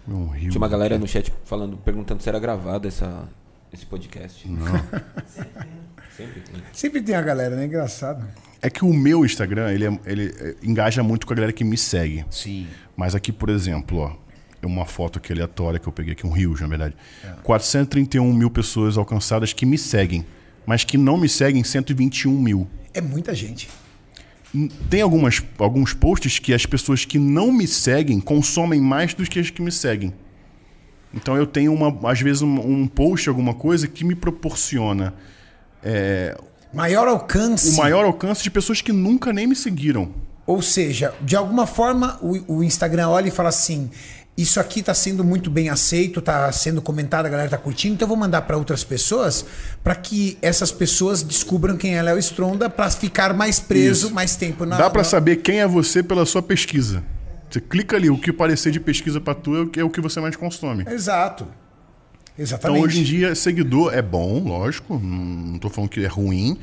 [0.08, 0.50] Um rio.
[0.50, 3.28] Tinha uma galera no chat falando, perguntando se era gravado essa,
[3.72, 4.48] esse podcast.
[4.48, 4.66] Não.
[6.16, 6.62] Sempre tem.
[6.72, 7.66] sempre tem a galera, né?
[7.66, 8.26] Engraçado.
[8.62, 11.62] É que o meu Instagram, ele, é- ele é, engaja muito com a galera que
[11.62, 12.24] me segue.
[12.30, 12.66] Sim.
[12.96, 14.16] Mas aqui, por exemplo, ó,
[14.62, 16.96] é uma foto aqui aleatória que eu peguei aqui, um rio, na verdade.
[17.42, 20.24] 431 mil pessoas alcançadas que me seguem,
[20.64, 22.66] mas que não me seguem 121 mil.
[22.94, 23.68] É muita gente.
[24.88, 29.38] Tem algumas, alguns posts que as pessoas que não me seguem consomem mais do que
[29.38, 30.14] as que me seguem.
[31.12, 35.14] Então eu tenho, uma, às vezes, um, um post, alguma coisa, que me proporciona
[36.72, 37.70] Maior alcance.
[37.70, 40.12] o maior alcance de pessoas que nunca nem me seguiram.
[40.46, 43.90] Ou seja, de alguma forma o, o Instagram olha e fala assim:
[44.36, 48.04] isso aqui está sendo muito bem aceito, está sendo comentado, a galera está curtindo, então
[48.04, 49.46] eu vou mandar para outras pessoas
[49.82, 54.14] para que essas pessoas descubram quem é Léo Stronda para ficar mais preso Isso.
[54.14, 57.02] mais tempo na Dá pra na- saber quem é você pela sua pesquisa.
[57.50, 59.88] Você clica ali, o que parecer de pesquisa pra tu é o que- é o
[59.90, 60.84] que você mais consome.
[60.90, 61.44] Exato.
[61.44, 62.84] Então Exatamente.
[62.84, 64.98] hoje em dia, seguidor é bom, lógico.
[64.98, 66.58] Não tô falando que é ruim.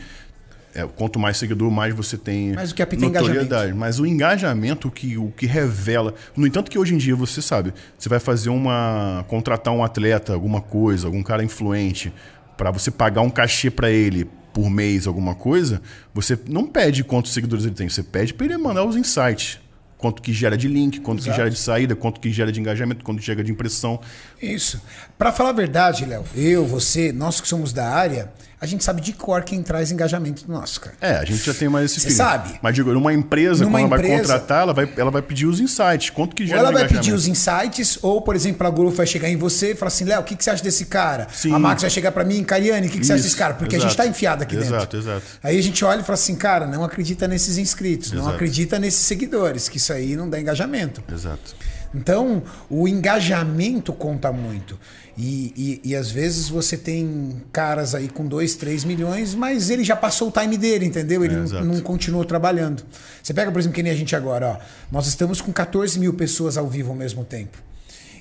[0.76, 3.76] É, quanto mais seguidor, mais você tem Mas o que é engajamento.
[3.76, 6.15] Mas o engajamento, o que, o que revela.
[6.36, 9.24] No entanto, que hoje em dia você sabe, você vai fazer uma.
[9.28, 12.11] contratar um atleta, alguma coisa, algum cara influente,
[12.57, 15.82] pra você pagar um cachê pra ele por mês, alguma coisa,
[16.13, 19.59] você não pede quantos seguidores ele tem, você pede pra ele mandar os insights.
[19.97, 21.38] Quanto que gera de link, quanto que Exato.
[21.38, 24.01] gera de saída, quanto que gera de engajamento, quanto que gera de impressão.
[24.41, 24.82] Isso.
[25.17, 28.30] Para falar a verdade, Léo, eu, você, nós que somos da área,
[28.64, 30.95] a gente sabe de cor quem traz engajamento nosso, cara.
[31.01, 32.57] É, a gente já tem mais esse Você sabe?
[32.61, 35.45] Mas digo, numa empresa, Numa quando ela vai empresa- contratar, ela vai, ela vai pedir
[35.45, 36.09] os insights.
[36.11, 39.05] Quanto que Ou gera ela vai pedir os insights, ou, por exemplo, a Globo vai
[39.05, 41.28] chegar em você e falar assim, Léo, o que, que você acha desse cara?
[41.34, 41.53] Sim.
[41.53, 43.53] A Max vai chegar pra mim, Cariane, o que, que você acha desse cara?
[43.55, 44.03] Porque a gente exato.
[44.03, 44.74] tá enfiado aqui dentro.
[44.76, 45.22] Exato, exato.
[45.43, 48.36] Aí a gente olha e fala assim, cara, não acredita nesses inscritos, não Exato.
[48.36, 51.03] acredita nesses seguidores, que isso aí não dá engajamento.
[51.11, 51.53] Exato.
[51.94, 54.80] Então, o engajamento conta muito.
[55.16, 59.84] E, e, e às vezes você tem caras aí com 2, 3 milhões, mas ele
[59.84, 61.24] já passou o time dele, entendeu?
[61.24, 62.84] Ele É, não, não continuou trabalhando.
[63.22, 64.66] Você pega, por exemplo, que nem a gente agora, ó.
[64.91, 67.58] Nós estamos com 14 mil pessoas ao vivo ao mesmo tempo.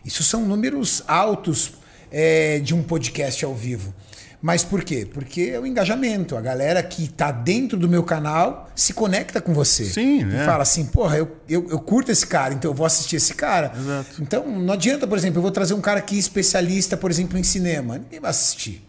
[0.04, 1.72] Isso são números altos
[2.10, 3.94] é, de um podcast ao vivo.
[4.42, 5.06] Mas por quê?
[5.10, 6.36] Porque é o engajamento.
[6.36, 9.84] A galera que tá dentro do meu canal se conecta com você.
[9.84, 10.44] Sim, E né?
[10.44, 13.72] fala assim, porra, eu, eu, eu curto esse cara, então eu vou assistir esse cara.
[13.78, 14.20] Exato.
[14.20, 17.44] Então não adianta, por exemplo, eu vou trazer um cara aqui especialista, por exemplo, em
[17.44, 17.98] cinema.
[17.98, 18.84] Ninguém vai assistir.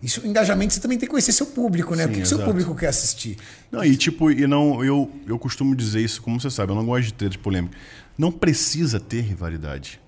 [0.00, 2.04] Isso, engajamento, você também tem que conhecer seu público, né?
[2.04, 3.36] Sim, o que, que seu público quer assistir?
[3.72, 6.86] Não, e tipo, e não, eu, eu costumo dizer isso, como você sabe, eu não
[6.86, 7.76] gosto de ter de polêmica.
[8.16, 10.00] Não precisa ter rivalidade.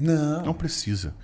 [0.00, 0.42] Não.
[0.46, 1.14] Não precisa.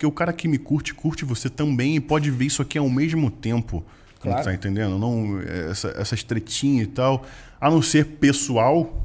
[0.00, 2.88] Porque o cara que me curte, curte você também e pode ver isso aqui ao
[2.88, 3.84] mesmo tempo.
[4.18, 4.44] Como Claro.
[4.46, 4.98] tá entendendo?
[4.98, 5.38] Não,
[5.70, 7.26] essa, essas tretinhas e tal.
[7.60, 8.98] A não ser pessoal,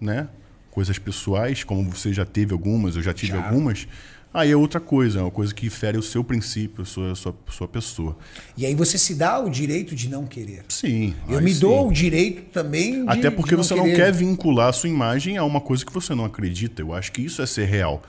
[0.00, 0.26] né?
[0.68, 3.46] Coisas pessoais, como você já teve algumas, eu já tive Já.
[3.46, 3.86] algumas.
[4.34, 7.14] Aí é outra coisa, é uma coisa que fere o seu princípio, a sua, a
[7.14, 8.18] sua, a sua pessoa.
[8.56, 10.64] E aí você se dá o direito de não querer.
[10.68, 11.14] Sim.
[11.28, 11.60] Eu me sim.
[11.60, 13.96] dou o direito também de Até porque de você não querer.
[13.96, 16.82] quer vincular a sua imagem a uma coisa que você não acredita.
[16.82, 18.02] Eu acho que isso é ser real.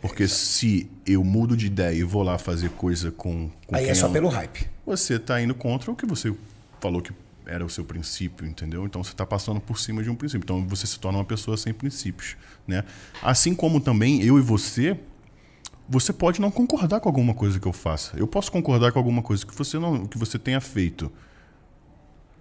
[0.00, 3.90] Porque se eu mudo de ideia e vou lá fazer coisa com, com Aí quem
[3.90, 4.66] é só eu- pelo hype.
[4.86, 6.34] Você está indo contra o que você
[6.80, 7.12] falou que
[7.46, 8.86] era o seu princípio, entendeu?
[8.86, 10.44] Então você está passando por cima de um princípio.
[10.44, 12.36] Então você se torna uma pessoa sem princípios,
[12.66, 12.84] né?
[13.22, 14.96] Assim como também eu e você,
[15.88, 18.16] você pode não concordar com alguma coisa que eu faça.
[18.16, 21.12] Eu posso concordar com alguma coisa que você não, que você tenha feito.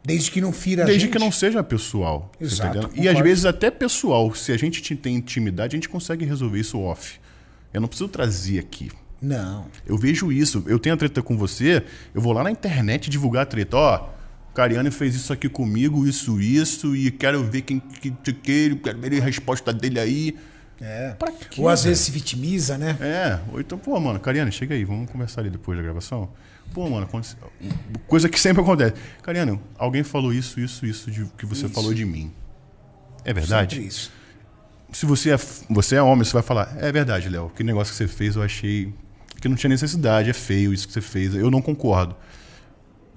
[0.03, 1.11] Desde que não fira Desde gente.
[1.13, 2.31] que não seja pessoal.
[2.39, 2.89] você Exato?
[2.95, 4.33] E às vezes até pessoal.
[4.33, 7.19] Se a gente te- tem intimidade, a gente consegue resolver isso off.
[7.73, 8.91] Eu não preciso trazer aqui.
[9.21, 9.65] Não.
[9.85, 10.63] Eu vejo isso.
[10.65, 13.75] Eu tenho a treta com você, eu vou lá na internet divulgar a treta.
[13.77, 14.09] Ó,
[14.49, 18.75] o Cariani fez isso aqui comigo, isso, isso, e quero ver quem que, que, que
[18.75, 20.37] quero ver a resposta dele aí.
[20.81, 21.09] É.
[21.19, 21.91] Pra quê, Ou às velho?
[21.91, 22.97] vezes se vitimiza, né?
[23.01, 26.29] É, ou então, pô, mano, Cariane, chega aí, vamos conversar ali depois da gravação.
[26.73, 27.35] Pô, mano, aconte-
[28.07, 28.93] coisa que sempre acontece.
[29.21, 32.31] Cariane, alguém falou isso, isso, isso de, que você falou de mim.
[33.25, 33.75] É verdade?
[33.75, 34.11] Sempre isso.
[34.91, 37.97] Se você é, você é homem, você vai falar, é verdade, Léo, que negócio que
[37.97, 38.93] você fez eu achei
[39.39, 42.15] que não tinha necessidade, é feio isso que você fez, eu não concordo.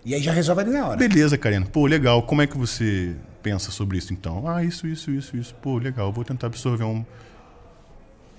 [0.04, 0.96] E aí já resolve ali na hora.
[0.96, 1.64] Beleza, Karina.
[1.66, 2.22] Pô, legal.
[2.24, 4.48] Como é que você pensa sobre isso então?
[4.48, 5.54] Ah, isso, isso, isso, isso.
[5.54, 6.12] Pô, legal.
[6.12, 7.04] Vou tentar absorver um.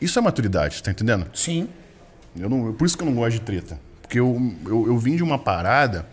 [0.02, 1.26] Isso é maturidade, tá entendendo?
[1.34, 1.70] Sim.
[2.38, 3.80] Eu não, por isso que eu não gosto de treta.
[4.02, 6.06] Porque eu, eu, eu vim de uma parada,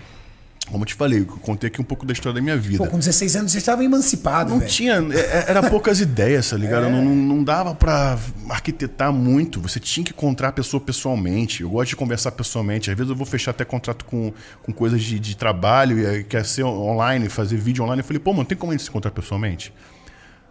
[0.69, 2.79] como eu te falei, eu contei aqui um pouco da história da minha vida.
[2.85, 4.71] Pô, com 16 anos você estava emancipado, Não velho.
[4.71, 6.87] tinha, é- é- era poucas ideias, tá ligado?
[6.87, 6.91] É.
[6.91, 8.17] Não, não, dava pra
[8.49, 9.61] arquitetar muito.
[9.61, 11.63] Você tinha que encontrar a pessoa pessoalmente.
[11.63, 12.89] Eu gosto de conversar pessoalmente.
[12.91, 14.33] Às vezes eu vou fechar até contrato com,
[14.63, 18.01] com coisas de, de trabalho e aí quer ser online, fazer vídeo online.
[18.03, 19.73] Eu falei, pô, mano, tem como a gente se encontrar pessoalmente?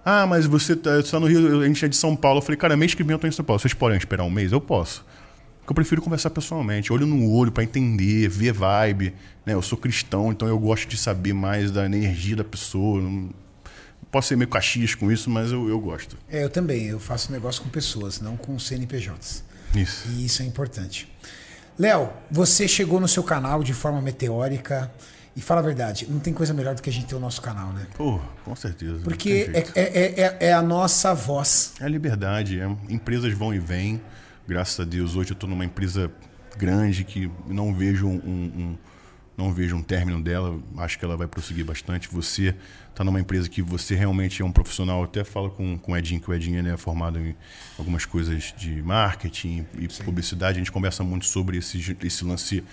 [0.03, 2.39] Ah, mas você tá, você tá no Rio, a gente é de São Paulo.
[2.39, 3.60] Eu falei, cara, mês que vem eu tô em São Paulo.
[3.60, 4.51] Vocês podem esperar um mês?
[4.51, 5.05] Eu posso.
[5.70, 9.14] Porque eu prefiro conversar pessoalmente, olho no olho pra entender, ver vibe.
[9.46, 9.54] Né?
[9.54, 13.00] Eu sou cristão, então eu gosto de saber mais da energia da pessoa.
[13.00, 13.30] Não-
[14.12, 16.18] Posso ser meio caxias com isso, mas eu, eu gosto.
[16.28, 16.88] É, eu também.
[16.88, 19.44] Eu faço negócio com pessoas, não com CNPJs.
[19.76, 20.08] Isso.
[20.10, 21.08] E isso é importante.
[21.78, 24.92] Léo, você chegou no seu canal de forma meteórica.
[25.36, 27.40] E fala a verdade, não tem coisa melhor do que a gente ter o nosso
[27.44, 27.86] canal, né?
[27.96, 29.02] Pô, com certeza.
[29.04, 31.74] Porque é, é, é, é- é a nossa voz.
[31.80, 32.60] É a liberdade.
[32.60, 34.02] é- empresas vão e vêm.
[34.50, 36.12] Graças a Deus, hoje eu estou numa empresa
[36.58, 38.78] grande que não vejo um, um-
[39.38, 40.60] não vejo um término dela.
[40.80, 42.10] Acho que ela vai prosseguir bastante.
[42.12, 42.56] Você
[42.89, 45.02] está numa empresa que você realmente é um profissional.
[45.02, 47.36] Eu até falo com, com o Edinho, que o Edinho é formado em
[47.78, 50.58] algumas coisas de marketing e publicidade.
[50.58, 52.64] A gente conversa muito sobre esse, esse lance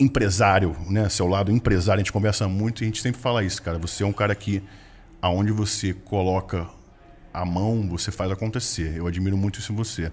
[0.00, 1.08] empresário, né?
[1.08, 3.78] Seu lado empresário, a gente conversa muito e a gente sempre fala isso, cara.
[3.78, 4.60] Você é um cara que,
[5.22, 6.66] aonde você coloca
[7.32, 8.96] a mão, você faz acontecer.
[8.96, 10.10] Eu admiro muito isso em você.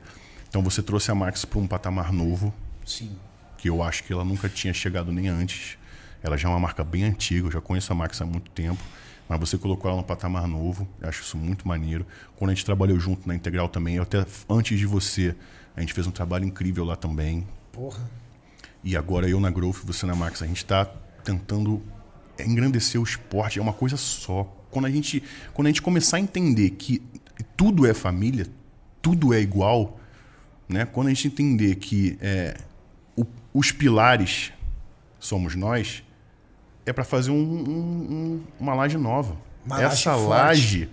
[0.52, 2.54] Então você trouxe a Max para um patamar novo,
[2.86, 3.16] Sim.
[3.58, 5.78] que eu acho que ela nunca tinha chegado nem antes.
[6.22, 8.84] Ela já é uma marca bem antiga, eu já conheço a Max há muito tempo,
[9.30, 12.06] mas você colocou ela num patamar novo, eu acho isso muito maneiro.
[12.36, 15.34] Quando a gente trabalhou junto na Integral também, até antes de você,
[15.74, 17.48] a gente fez um trabalho incrível lá também.
[17.72, 18.12] Porra.
[18.84, 20.84] E agora eu na Growth, você na Max, a gente está
[21.24, 21.82] tentando
[22.38, 24.44] engrandecer o esporte, é uma coisa só.
[24.70, 25.24] Quando a gente,
[25.54, 27.02] quando a gente começar a entender que
[27.56, 28.48] tudo é família,
[29.02, 29.98] tudo é igual,
[30.72, 30.86] né?
[30.86, 32.56] Quando a gente entender que é,
[33.16, 34.52] o- os pilares
[35.20, 36.04] somos nós,
[36.86, 39.36] é para fazer um- um- um- uma laje nova.
[39.66, 40.28] Uma laje Essa forte.
[40.30, 40.90] laje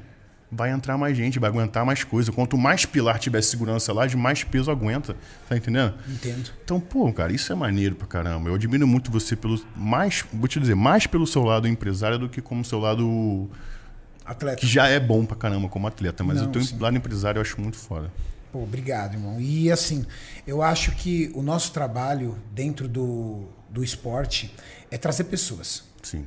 [0.51, 2.31] vai entrar mais gente, vai aguentar mais coisa.
[2.33, 5.15] Quanto mais pilar tiver segurança lá, mais peso aguenta.
[5.49, 5.95] Tá entendendo?
[6.09, 6.51] Entendo.
[6.65, 8.49] Então, pô, cara, isso é maneiro pra caramba.
[8.51, 9.63] Eu admiro muito você pelo.
[9.77, 13.49] Mais, vou te dizer, mais pelo seu lado empresário do que como seu lado.
[14.25, 14.57] Atleta.
[14.59, 16.23] Que já é bom pra caramba como atleta.
[16.23, 16.77] Mas Não, o teu sim.
[16.79, 18.13] lado empresário eu acho muito foda.
[18.53, 19.41] Pô, obrigado, irmão.
[19.41, 20.07] E assim,
[20.47, 24.55] eu acho que o nosso trabalho dentro do, do esporte
[24.91, 25.85] é trazer pessoas.
[26.03, 26.27] Sim.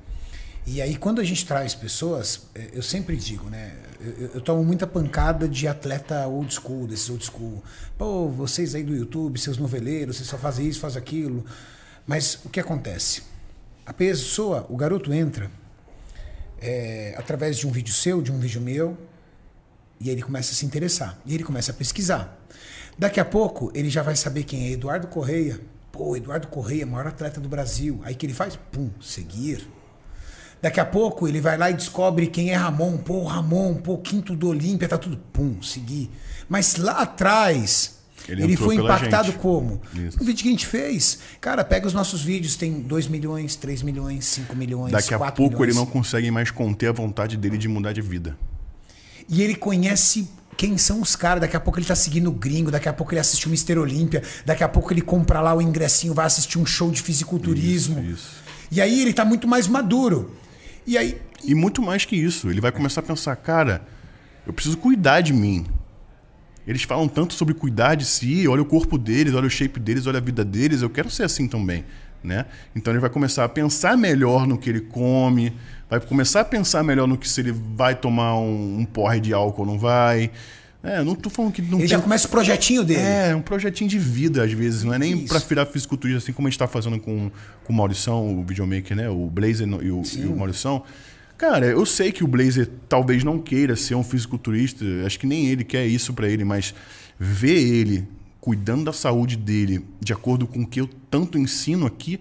[0.67, 3.73] E aí, quando a gente traz pessoas, eh, eu sempre digo, né?
[3.99, 7.63] Eu, eu- tomo muita pancada de atleta old school, desses old school.
[7.97, 11.43] Pô, vocês aí do YouTube, seus noveleiros, vocês só fazem isso, fazem aquilo.
[12.05, 13.23] Mas o que acontece?
[13.83, 15.49] A pessoa, o garoto entra
[16.61, 18.95] eh, através de um vídeo seu, de um vídeo meu,
[20.03, 21.17] e ele começa a se interessar.
[21.25, 22.37] E ele começa a pesquisar.
[22.97, 25.59] Daqui a pouco, ele já vai saber quem é Eduardo Correia.
[25.91, 27.99] Pô, Eduardo Correia, maior atleta do Brasil.
[28.03, 28.57] Aí que ele faz?
[28.71, 29.67] Pum, seguir.
[30.61, 32.97] Daqui a pouco ele vai lá e descobre quem é Ramon.
[32.97, 35.17] Pô, Ramon, pô, quinto do Olímpia, tá tudo.
[35.33, 36.09] Pum, seguir.
[36.47, 37.99] Mas lá atrás,
[38.29, 39.39] Ele ele, foi impactado gente.
[39.39, 39.81] como?
[39.93, 40.19] Isso.
[40.19, 41.19] No vídeo que a gente fez.
[41.39, 45.35] Cara, pega os nossos vídeos, tem 2 milhões, 3 milhões, 5 milhões, Daqui a 4
[45.35, 45.75] pouco milhões.
[45.75, 48.37] ele não consegue mais conter a vontade dele de mudar de vida.
[49.31, 51.41] E ele conhece quem são os caras.
[51.41, 53.79] Daqui a pouco ele tá seguindo o gringo, daqui a pouco ele assiste o Mister
[53.79, 57.99] Olímpia, daqui a pouco ele compra lá o ingressinho, vai assistir um show de fisiculturismo.
[58.01, 58.29] Isso, isso.
[58.69, 60.35] E aí ele tá muito mais maduro.
[60.85, 62.49] E aí, E muito mais que isso.
[62.49, 63.81] Ele vai começar a pensar, cara,
[64.45, 65.65] eu preciso cuidar de mim.
[66.67, 70.05] Eles falam tanto sobre cuidar de si, olha o corpo deles, olha o shape deles,
[70.05, 71.83] olha a vida deles, eu quero ser assim também,
[72.23, 72.45] né?
[72.75, 75.53] Então ele vai começar a pensar melhor no que ele come,
[75.91, 79.33] vai começar a pensar melhor no que se ele vai tomar um, um porre de
[79.33, 80.31] álcool ou não vai.
[80.81, 81.87] É, não tô falando que não ele tem...
[81.89, 83.01] já começa o projetinho dele.
[83.01, 84.83] É, um projetinho de vida, às vezes.
[84.83, 87.29] Não é nem pra virar fisiculturista, assim como a gente tá fazendo com,
[87.65, 89.09] com o Maurição, o videomaker, né?
[89.09, 90.83] O Blazer e o, e o Maurição.
[91.37, 95.47] Cara, eu sei que o Blazer talvez não queira ser um fisiculturista, acho que nem
[95.47, 96.73] ele quer isso pra ele, mas
[97.19, 98.07] ver ele
[98.39, 102.19] cuidando da saúde dele de acordo com o que eu tanto ensino aqui,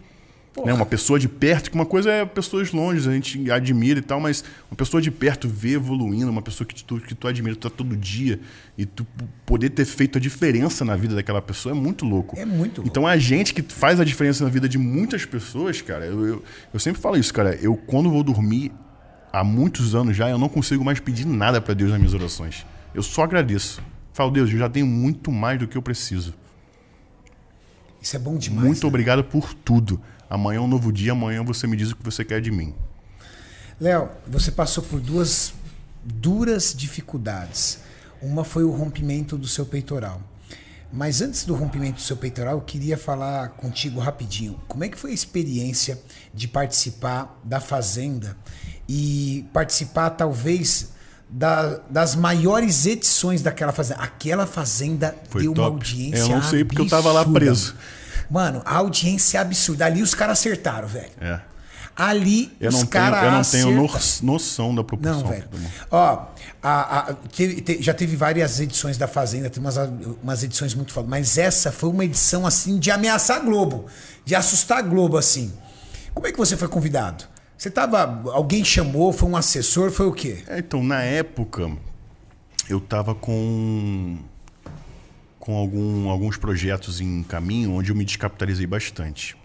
[0.66, 0.72] né?
[0.72, 4.20] uma pessoa de perto, que uma coisa é pessoas longe, a gente admira e tal,
[4.20, 7.68] mas uma pessoa de perto ver evoluindo, uma pessoa que tu, que tu admira, tu
[7.68, 8.40] tá todo dia,
[8.76, 9.06] e tu
[9.44, 12.38] poder ter feito a diferença na vida daquela pessoa é muito louco.
[12.38, 12.88] É muito louco.
[12.88, 16.44] Então a gente que faz a diferença na vida de muitas pessoas, cara, eu, eu,
[16.72, 18.72] eu sempre falo isso, cara, eu quando vou dormir,
[19.32, 22.66] há muitos anos já, eu não consigo mais pedir nada para Deus nas minhas orações.
[22.94, 23.82] Eu só agradeço.
[24.12, 26.34] Falo, Deus, eu já tenho muito mais do que eu preciso.
[28.02, 28.66] Isso é bom demais.
[28.66, 28.88] muito né?
[28.88, 30.00] obrigado por tudo.
[30.30, 32.72] Amanhã é um novo dia, amanhã você me diz o que você quer de mim.
[33.80, 35.52] Léo, você passou por duas
[36.04, 37.78] duras dificuldades.
[38.22, 40.20] Uma foi o rompimento do seu peitoral.
[40.92, 44.58] Mas antes do rompimento do seu peitoral, eu queria falar contigo rapidinho.
[44.68, 46.00] Como é que foi a experiência
[46.34, 48.36] de participar da Fazenda
[48.88, 50.90] e participar, talvez,
[51.28, 54.00] da- das maiores edições daquela Fazenda?
[54.02, 55.74] Aquela Fazenda Foi deu uma top.
[55.76, 57.38] audiência Eu não sei porque eu tava lá absurda.
[57.40, 57.76] preso.
[58.30, 59.86] Mano, a audiência é absurda.
[59.86, 61.10] Ali os caras acertaram, velho.
[61.20, 61.40] É.
[61.96, 63.42] Ali Eu os caras eu não
[63.74, 63.90] tenho
[64.22, 65.20] noção da proporção.
[65.22, 65.44] Não, velho.
[65.90, 66.26] Ó,
[66.62, 69.76] a- a- teve- te- já teve várias edições da Fazenda, tem umas,
[70.22, 73.86] umas edições muito fodas, mas essa foi uma edição assim de ameaçar a Globo,
[74.24, 75.52] de assustar a Globo assim.
[76.14, 77.24] Como é que você foi convidado?
[77.58, 78.22] Você tava.
[78.32, 80.42] Alguém chamou, foi um assessor, foi o quê?
[80.46, 81.70] É, então, na época,
[82.68, 84.18] eu tava com
[85.40, 89.36] com algum, alguns projetos em caminho onde eu me descapitalizei bastante.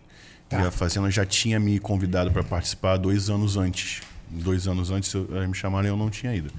[0.47, 0.61] Tá.
[0.61, 4.01] E a Fazenda já tinha me convidado para participar dois anos antes.
[4.29, 6.51] Dois anos antes me chamaram e eu não tinha ido.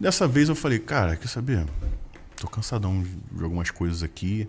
[0.00, 1.66] Dessa vez eu falei, cara, quer saber?
[2.36, 4.48] Tô cansadão de- algumas coisas aqui.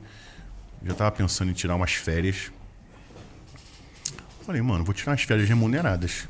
[0.85, 2.52] Já tava pensando em tirar umas férias.
[4.45, 6.27] Falei, mano, vou tirar umas férias remuneradas.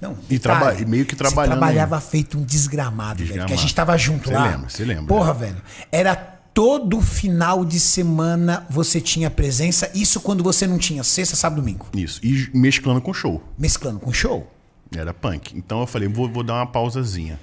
[0.00, 3.28] Não, E traba- e meio que você trabalhando trabalhava feito um desgramado, velho.
[3.28, 3.48] Desgramado.
[3.48, 4.50] Que a gente tava junto Você lá.
[4.50, 5.06] lembra, você lembra.
[5.06, 5.56] Porra, velho.
[5.90, 9.90] Era todo final de semana você tinha presença.
[9.94, 11.86] Isso quando você não tinha sexta, sábado, domingo.
[11.94, 12.18] Isso.
[12.24, 13.42] E mesclando com show.
[13.58, 14.50] Mesclando com show.
[14.96, 15.54] Era punk.
[15.54, 17.38] Então eu falei, vou, vou dar uma pausazinha.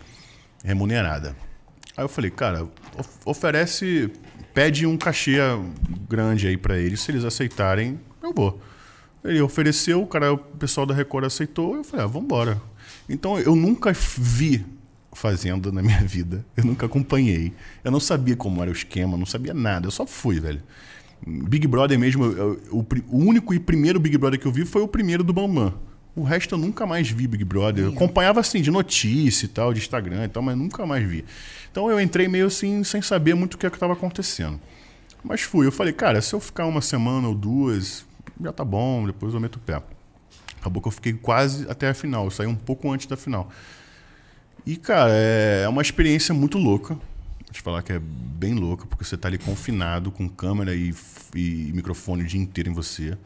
[0.63, 1.35] Remunerada.
[1.95, 2.63] Aí eu falei, cara,
[2.97, 4.11] of- oferece.
[4.51, 5.37] Pede um cachê
[6.09, 7.01] grande aí pra eles.
[7.01, 8.59] Se eles aceitarem, eu vou.
[9.23, 11.75] Ele ofereceu, o cara, o pessoal da Record aceitou.
[11.75, 12.59] Eu falei, ah, vambora.
[13.07, 14.65] Então eu nunca vi
[15.13, 16.45] Fazenda na minha vida.
[16.57, 17.53] Eu nunca acompanhei.
[17.83, 19.87] Eu não sabia como era o esquema, não sabia nada.
[19.87, 20.61] Eu só fui, velho.
[21.25, 24.65] Big Brother mesmo, eu- eu- o, o único e primeiro Big Brother que eu vi
[24.65, 25.73] foi o primeiro do Bambam.
[26.15, 27.85] O resto eu nunca mais vi Big Brother.
[27.85, 31.23] Eu acompanhava assim, de notícia e tal, de Instagram e tal, mas nunca mais vi.
[31.71, 34.59] Então eu entrei meio assim, sem saber muito o que estava acontecendo.
[35.23, 35.65] Mas fui.
[35.65, 38.05] Eu falei, cara, se eu ficar uma semana ou duas,
[38.41, 39.81] já tá bom, depois eu meto o pé.
[40.59, 42.25] Acabou que eu fiquei quase até a final.
[42.25, 43.49] Eu saí um pouco antes da final.
[44.65, 46.95] E, cara, é uma experiência muito louca.
[46.95, 50.93] Vou te falar que é bem louca, porque você tá ali confinado com câmera e,
[51.35, 53.17] e microfone o dia inteiro em você.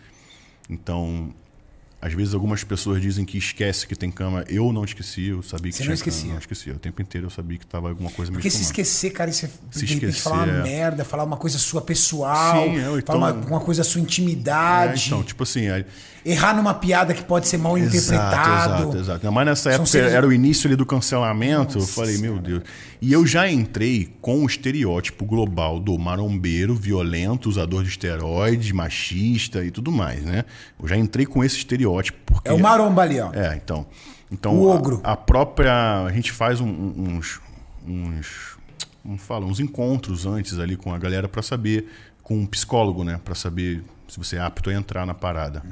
[0.69, 1.33] Então,
[2.01, 4.45] às vezes algumas pessoas dizem que esquece que tem câmera.
[4.49, 6.21] Eu não esqueci, eu sabia que Você tinha não esquecia?
[6.21, 6.33] câmera.
[6.35, 6.73] Não esquecia.
[6.73, 9.45] O tempo inteiro eu sabia que tava alguma coisa me Porque se esquecer, cara, isso
[9.45, 10.63] é Se de esquecer, falar uma é.
[10.63, 13.99] merda, falar uma coisa sua pessoal, Sim, é, ou então- falar uma, uma coisa sua
[13.99, 15.85] É, intimidade, então, tipo assim, aí-
[16.25, 18.49] errar numa piada que pode ser mal interpretado.
[18.83, 19.31] Exato, exato, exato.
[19.31, 21.77] Mas nessa São época seres- era o início ali do cancelamento.
[21.77, 22.63] eu Nossa falei, meu Deus.
[23.01, 29.63] E eu já entrei com o estereótipo global do marombeiro, violento, usador de esteroides, machista
[29.63, 30.43] e tudo mais, né?
[30.81, 31.86] Eu já entrei com esse estereótipo.
[32.25, 32.49] Porque...
[32.49, 33.31] É o maromba ali, ó.
[33.33, 33.85] É, então.
[34.31, 35.01] então O a- ogro.
[35.03, 36.05] A, própria.
[36.05, 37.39] A gente faz um- uns.
[37.87, 38.57] uns
[39.03, 39.45] como fala?
[39.45, 41.87] Uns encontros antes ali com a galera para saber.
[42.23, 43.21] Com um psicólogo, né?
[43.23, 45.63] Para saber se você é apto a entrar na parada.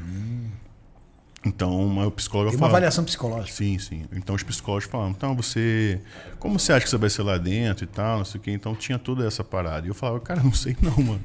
[1.45, 3.51] Então, mas o psicólogo Tem uma fala- avaliação psicológica.
[3.55, 4.05] Sim, sim.
[4.13, 6.01] Então os psicólogos falam, então você.
[6.39, 8.51] Como você acha que você vai ser lá dentro e tal, não sei o quê.
[8.51, 9.85] Então tinha toda essa parada.
[9.85, 11.21] E eu falava, cara, não sei não, mano.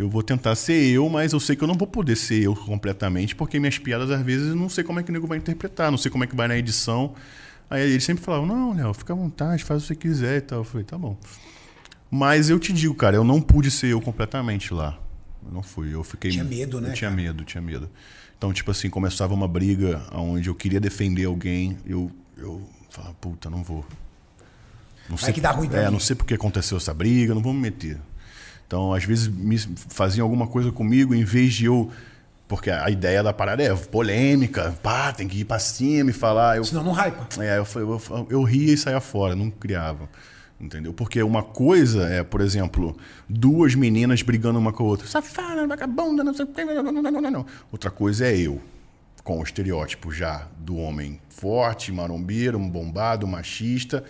[0.00, 2.56] Eu vou tentar ser eu, mas eu sei que eu não vou poder ser eu
[2.56, 5.36] completamente, porque minhas piadas, às vezes, eu não sei como é que o nego vai
[5.36, 7.12] interpretar, não sei como é que vai na edição.
[7.68, 10.40] Aí eles sempre falavam, não, Léo, fica à vontade, faz o que você quiser e
[10.40, 10.60] tal.
[10.60, 11.18] Eu falei, tá bom.
[12.10, 14.98] Mas eu te digo, cara, eu não pude ser eu completamente lá.
[15.44, 15.94] Eu não fui.
[15.94, 16.30] Eu fiquei.
[16.30, 17.22] Tinha medo, né, Eu tinha cara?
[17.22, 17.90] medo, tinha medo.
[18.38, 23.50] Então, tipo assim, começava uma briga onde eu queria defender alguém, eu, eu falava, puta,
[23.50, 23.84] não vou.
[25.10, 27.60] Não Vai que dá ruim É, não sei porque aconteceu essa briga, não vou me
[27.60, 27.98] meter.
[28.70, 31.90] Então, às vezes, me faziam alguma coisa comigo, em vez de eu.
[32.46, 36.56] Porque a ideia da parada é polêmica, pá, tem que ir pra cima e falar.
[36.56, 37.26] Eu, Senão não hypa.
[37.42, 40.08] é, eu, eu, fa- eu ria e saía fora, não criava.
[40.60, 40.92] Entendeu?
[40.92, 42.96] Porque uma coisa é, por exemplo,
[43.28, 45.08] duas meninas brigando uma com a outra.
[45.08, 46.64] Safada, vagabunda, não sei o quê.
[46.64, 47.46] Não, não, não, não, não.
[47.72, 48.60] Outra coisa é eu,
[49.24, 54.04] com o estereótipo já do homem forte, marombeiro, bombado, machista.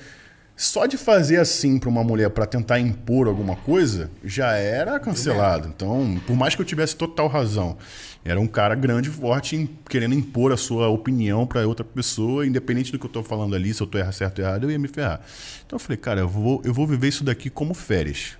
[0.60, 5.72] Só de fazer assim para uma mulher para tentar impor alguma coisa, já era cancelado.
[5.74, 7.78] Então, por mais que eu tivesse total razão,
[8.22, 12.98] era um cara grande, forte, querendo impor a sua opinião para outra pessoa, independente do
[12.98, 14.86] que eu tô falando ali, se eu tô errado, certo ou errado, eu ia me
[14.86, 15.22] ferrar.
[15.64, 18.36] Então eu falei, cara, eu vou, eu vou viver isso daqui como férias.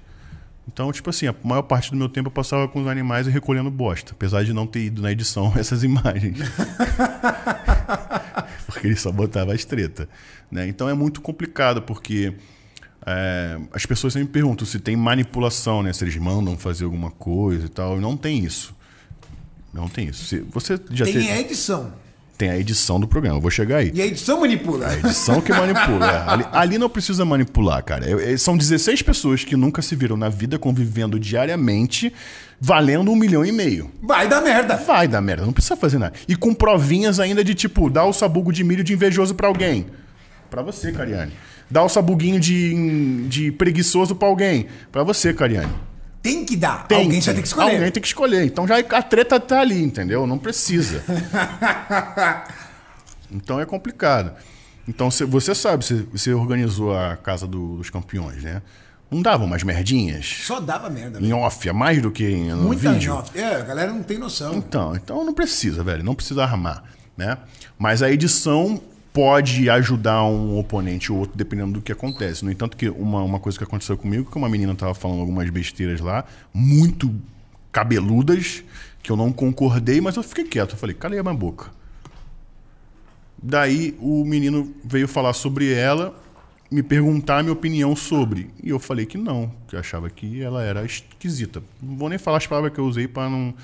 [0.70, 3.30] Então, tipo assim, a maior parte do meu tempo eu passava com os animais e
[3.30, 6.36] recolhendo bosta, apesar de não ter ido na edição essas imagens.
[8.86, 10.08] Ele só botava as treta.
[10.50, 10.66] Né?
[10.68, 12.34] Então é muito complicado, porque
[13.06, 15.92] é, as pessoas sempre perguntam se tem manipulação, né?
[15.92, 18.00] Se eles mandam fazer alguma coisa e tal.
[18.00, 18.74] Não tem isso.
[19.72, 20.24] Não tem isso.
[20.24, 21.92] Se você já Tem teve- a edição.
[22.40, 23.36] Tem a edição do programa.
[23.36, 23.92] Eu vou chegar aí.
[23.94, 24.86] E a edição manipula.
[24.88, 26.06] A edição que manipula.
[26.10, 26.30] é.
[26.32, 28.08] Ali, ali não precisa manipular, cara.
[28.32, 32.10] É- são 16 pessoas que nunca se viram na vida convivendo diariamente,
[32.58, 33.90] valendo um milhão e meio.
[34.02, 34.76] Vai dar merda.
[34.76, 36.14] Vai dar merda, não precisa fazer nada.
[36.26, 39.88] E com provinhas ainda de tipo, dá o sabugo de milho de invejoso pra alguém.
[40.48, 41.32] Pra você, Cariane.
[41.70, 44.66] Dá o sabuguinho de, de preguiçoso pra alguém.
[44.90, 45.72] Pra você, Cariane.
[46.22, 46.86] Tem que dar.
[46.86, 47.74] Tem Alguém só tem que escolher.
[47.76, 48.44] Alguém tem que escolher.
[48.44, 50.26] Então já a treta tá ali, entendeu?
[50.26, 51.02] Não precisa.
[53.32, 54.32] Então é complicado.
[54.88, 58.60] Então cê- você sabe, você, organizou a Casa do- dos Campeões, né?
[59.10, 60.26] Não dava umas merdinhas?
[60.44, 61.18] Só dava merda.
[61.18, 61.36] Em velho.
[61.38, 63.14] off, a mais do que em- no Muita vídeo?
[63.14, 63.36] off.
[63.38, 64.54] É, a galera não tem noção.
[64.54, 66.02] Então, então não precisa, velho.
[66.02, 66.82] Não precisa armar,
[67.16, 67.38] né?
[67.78, 68.80] Mas a edição
[69.12, 72.44] pode ajudar um oponente ou outro, dependendo do que acontece.
[72.44, 75.48] No entanto, que uma, uma coisa que aconteceu comigo, que uma menina tava falando algumas
[75.50, 76.24] besteiras lá,
[76.54, 77.14] muito
[77.72, 78.62] cabeludas,
[79.02, 80.72] que eu não concordei, mas eu fiquei quieto.
[80.72, 81.70] Eu falei, calei a minha boca.
[83.42, 86.14] Daí o menino veio falar sobre ela,
[86.70, 88.50] me perguntar a minha opinião sobre.
[88.62, 91.62] E eu falei que não, que eu achava que ela era esquisita.
[91.82, 93.54] Não vou nem falar as palavras que eu usei para não.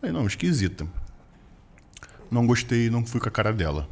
[0.00, 0.86] Falei, não, esquisita.
[2.30, 3.88] Não gostei, não fui com a cara dela.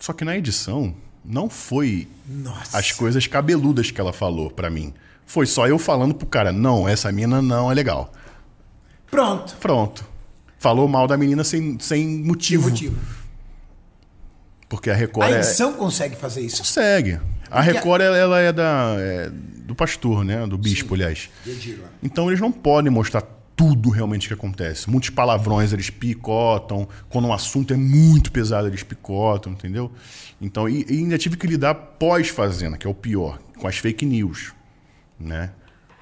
[0.00, 0.94] Só que na edição,
[1.24, 2.76] não foi Nossa.
[2.78, 4.92] as coisas cabeludas que ela falou pra mim.
[5.26, 8.12] Foi só eu falando pro cara, não, essa mina não é legal.
[9.10, 9.54] Pronto.
[9.60, 10.04] Pronto.
[10.58, 12.68] Falou mal da menina sem, sem motivo.
[12.68, 12.98] motivo.
[14.68, 16.58] Porque a Record A é- edição consegue fazer isso.
[16.58, 17.14] consegue.
[17.50, 20.46] A Porque- Record ela, ela é da é do pastor, né?
[20.46, 21.28] Do bispo, aliás.
[21.46, 21.88] Entendi, lá.
[22.02, 23.22] Então eles não podem mostrar
[23.60, 24.88] tudo realmente que acontece.
[24.88, 26.88] Muitos palavrões eles picotam.
[27.10, 29.92] Quando um assunto é muito pesado, eles picotam, entendeu?
[30.40, 34.06] Então, e, e ainda tive que lidar pós-fazenda, que é o pior, com as fake
[34.06, 34.54] news,
[35.18, 35.50] né?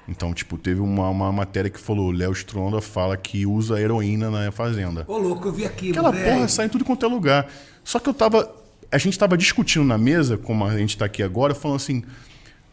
[0.07, 4.53] Então, tipo, teve uma, uma matéria que falou: Léo Stronda fala que usa heroína na
[4.53, 5.03] fazenda.
[5.05, 5.91] Ô, louco, eu vi aquilo.
[5.91, 6.35] Aquela velho.
[6.35, 7.51] porra sai em tudo quanto é lugar.
[7.83, 8.55] Só que eu tava.
[8.89, 12.05] A gente tava discutindo na mesa, como a gente tá aqui agora, falando assim.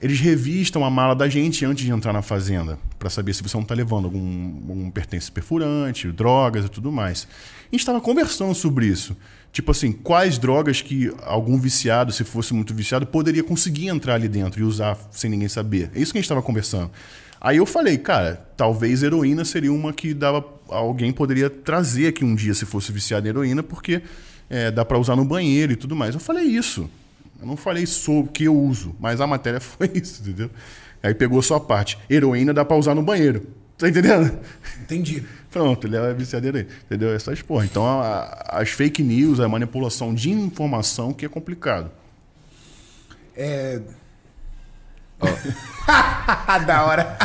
[0.01, 3.57] Eles revistam a mala da gente antes de entrar na fazenda, Pra saber se você
[3.57, 7.27] não tá levando algum, algum pertence perfurante, drogas e tudo mais.
[7.71, 9.17] A gente tava conversando sobre isso.
[9.53, 14.29] Tipo assim, quais drogas que algum viciado, se fosse muito viciado, poderia conseguir entrar ali
[14.29, 15.91] dentro e usar sem ninguém saber.
[15.95, 16.91] É isso que a gente tava conversando.
[17.41, 22.35] Aí eu falei, cara, talvez heroína seria uma que dava alguém poderia trazer aqui um
[22.35, 24.03] dia se fosse viciado em heroína, porque
[24.49, 26.15] é, dá pra usar no banheiro e tudo mais.
[26.15, 26.89] Eu falei isso.
[27.41, 30.51] Eu não falei sobre o que eu uso, mas a matéria foi isso, entendeu?
[31.03, 31.99] Aí pegou só a parte.
[32.11, 33.47] Heroína dá pra usar no banheiro.
[33.79, 34.39] Tá entendendo?
[34.83, 35.23] Entendi.
[35.51, 36.67] Pronto, ele é viciado aí.
[36.87, 37.15] Entendeu?
[37.15, 37.65] Essas porra.
[37.67, 41.91] Então, a- as fake news, a manipulação de informação que é complicado.
[43.37, 43.81] É.
[46.67, 47.17] da hora.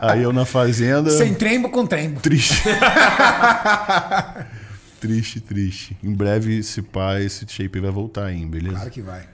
[0.00, 1.10] Aí eu na fazenda.
[1.10, 2.20] Sem trembo com trembo.
[2.20, 2.62] Triste.
[5.02, 5.96] triste, triste.
[6.02, 8.76] Em breve, esse pai, esse shape vai voltar aí, beleza?
[8.76, 9.28] Claro que vai.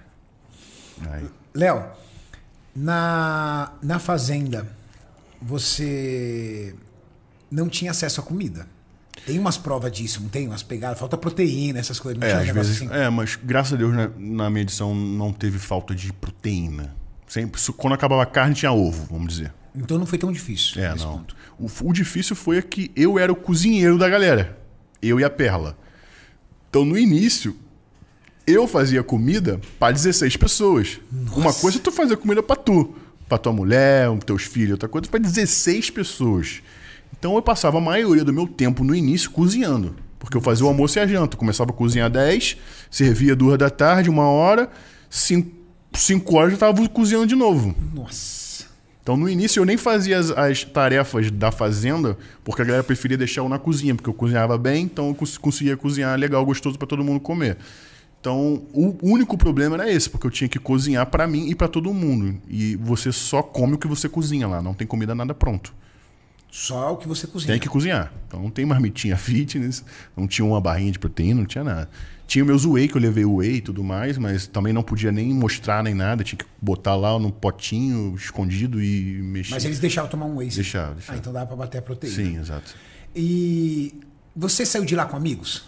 [1.11, 1.27] Aí.
[1.55, 1.85] Léo,
[2.75, 4.67] na, na fazenda,
[5.41, 6.75] você
[7.51, 8.67] não tinha acesso à comida.
[9.27, 10.47] Tem umas provas disso, não tem?
[10.47, 12.19] Umas pegadas, falta proteína, essas coisas.
[12.19, 12.77] Não É, tinha às vezes.
[12.77, 12.89] assim?
[12.91, 16.95] É, mas graças a Deus na, na minha edição não teve falta de proteína.
[17.27, 19.53] Sempre, quando acabava a carne, tinha ovo, vamos dizer.
[19.75, 20.83] Então não foi tão difícil.
[20.83, 21.27] É, não.
[21.59, 24.58] O, o difícil foi que eu era o cozinheiro da galera.
[25.03, 25.77] Eu e a Perla.
[26.69, 27.57] Então, no início,
[28.47, 31.01] eu fazia comida para 16 pessoas.
[31.35, 32.95] Uma coisa é tu fazer comida para tu,
[33.29, 36.63] para tua mulher, teus filhos, outra coisa para 16 pessoas.
[37.19, 39.95] Então, eu passava a maioria do meu tempo no início cozinhando.
[40.19, 41.37] Porque eu fazia o almoço e a janta.
[41.37, 42.57] Eu começava a cozinhar 10,
[42.91, 44.69] servia duas da tarde, uma hora,
[45.11, 45.49] 5
[46.35, 47.75] horas eu já estava cozinhando de novo.
[47.95, 48.48] Nossa.
[49.09, 52.15] Então, no início, eu nem fazia as, as tarefas da fazenda,
[52.45, 55.39] porque a galera preferia deixar eu na cozinha, porque eu cozinhava bem, então eu cons-
[55.39, 57.57] conseguia cozinhar legal, gostoso para todo mundo comer.
[58.21, 61.69] Então, o único problema era esse, porque eu tinha que cozinhar para mim e para
[61.69, 62.39] todo mundo.
[62.51, 65.75] E você só come o que você cozinha lá, não tem comida nada pronto.
[66.51, 67.55] Só o que você cozinha.
[67.55, 68.13] Tem que cozinhar.
[68.27, 69.83] Então não tem marmitinha fitness,
[70.15, 71.89] não tinha uma barrinha de proteína, não tinha nada.
[72.29, 75.33] Tinha meus whey, que eu levei whey e tudo mais, mas também não podia nem
[75.33, 79.53] mostrar nem nada, tinha que botar lá no potinho escondido e mexer.
[79.55, 80.51] Mas eles deixavam tomar um whey.
[80.51, 81.17] Deixavam, deixavam.
[81.17, 82.15] Ah, então dá pra bater a proteína.
[82.15, 82.77] Sim, exato.
[83.17, 83.99] E
[84.37, 85.65] você saiu de lá com amigos?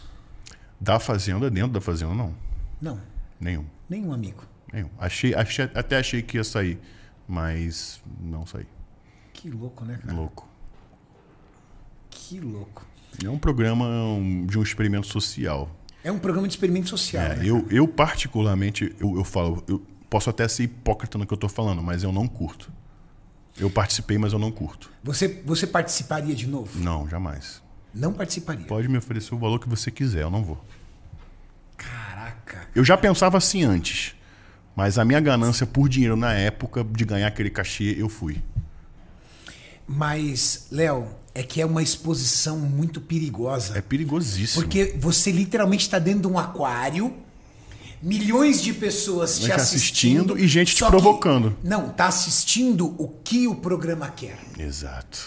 [0.79, 2.35] Da fazenda, dentro da fazenda, não.
[2.79, 3.01] Não,
[3.41, 3.65] Nenhum.
[3.89, 4.45] nenhum amigo.
[4.71, 4.91] Nenhum.
[4.99, 6.79] Achei, achei, até achei que ia sair,
[7.27, 8.67] mas não saí.
[9.33, 10.13] Que louco, né, cara?
[10.13, 10.47] Louco.
[12.11, 12.87] Que louco.
[13.25, 13.87] É um programa
[14.47, 15.75] de um experimento social.
[16.03, 17.23] É um programa de experimento social.
[17.23, 17.45] É, né?
[17.47, 21.49] eu, eu, particularmente, eu, eu falo, eu posso até ser hipócrita no que eu tô
[21.49, 22.73] falando, mas eu não curto.
[23.59, 24.91] Eu participei, mas eu não curto.
[25.03, 26.79] Você, você participaria de novo?
[26.79, 27.63] Não, jamais.
[27.95, 28.67] Não participaria.
[28.67, 30.65] Pode me oferecer o valor que você quiser, eu não vou.
[31.77, 32.69] Caraca.
[32.75, 34.15] Eu já pensava assim antes,
[34.75, 38.43] mas a minha ganância por dinheiro na época de ganhar aquele cachê, eu fui.
[39.87, 43.77] Mas, Léo, é que é uma exposição muito perigosa.
[43.79, 44.63] É perigosíssimo.
[44.63, 47.15] Porque você literalmente está dentro de um aquário,
[48.03, 51.57] milhões de pessoas te Gente assistindo, assistindo e gente te só que- provocando.
[51.63, 54.39] não, tá assistindo o que o programa quer.
[54.59, 55.19] Exato.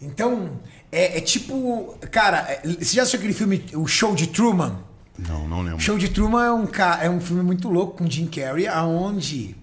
[0.00, 0.58] Então,
[0.90, 1.94] é, é tipo.
[2.10, 4.80] Cara, é- você já assistiu aquele filme, O Show de Truman?
[5.18, 5.80] Não, não lembro.
[5.80, 6.66] Show de Truman é um,
[7.02, 9.54] é um filme muito louco com Jim Carrey, aonde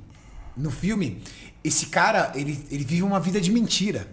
[0.55, 1.21] no filme
[1.63, 4.07] esse cara ele, ele vive uma vida de mentira.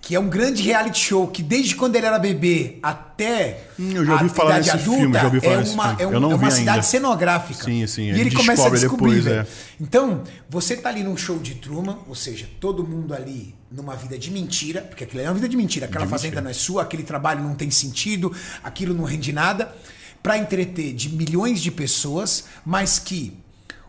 [0.00, 4.04] Que é um grande reality show que desde quando ele era bebê até Hum, eu
[4.06, 6.12] já ouvi a falar idade nesse filme, já ouvi falar é nesse uma, é um-
[6.14, 6.82] é uma cidade ainda.
[6.82, 7.64] cenográfica.
[7.64, 9.20] Sim, sim, E ele ele começa a descobrir.
[9.22, 9.46] depois, é.
[9.80, 14.16] Então, você tá ali num show de Truman, ou seja, todo mundo ali numa vida
[14.16, 17.02] de mentira, porque aquilo é uma vida de mentira, aquela fazenda não é sua, aquele
[17.02, 18.32] trabalho não tem sentido,
[18.64, 19.74] aquilo não rende nada,
[20.22, 23.36] pra entreter de milhões de pessoas, mas que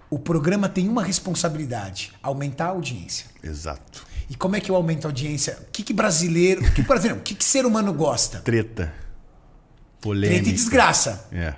[0.10, 3.28] o programa tem uma responsabilidade, aumentar a audiência.
[3.44, 4.09] Exato.
[4.30, 5.58] E como é que eu aumento a audiência?
[5.68, 8.40] O que, que brasileiro, o que brasileiro, o que, que ser humano gosta?
[8.40, 8.94] Treta.
[10.00, 10.36] Polêmica.
[10.36, 11.28] Treta e desgraça.
[11.32, 11.54] É.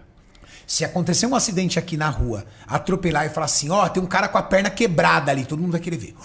[0.65, 4.29] Se acontecer um acidente aqui na rua, atropelar e falar assim, ó, tem um cara
[4.29, 6.15] com a perna quebrada ali, todo mundo vai querer ver.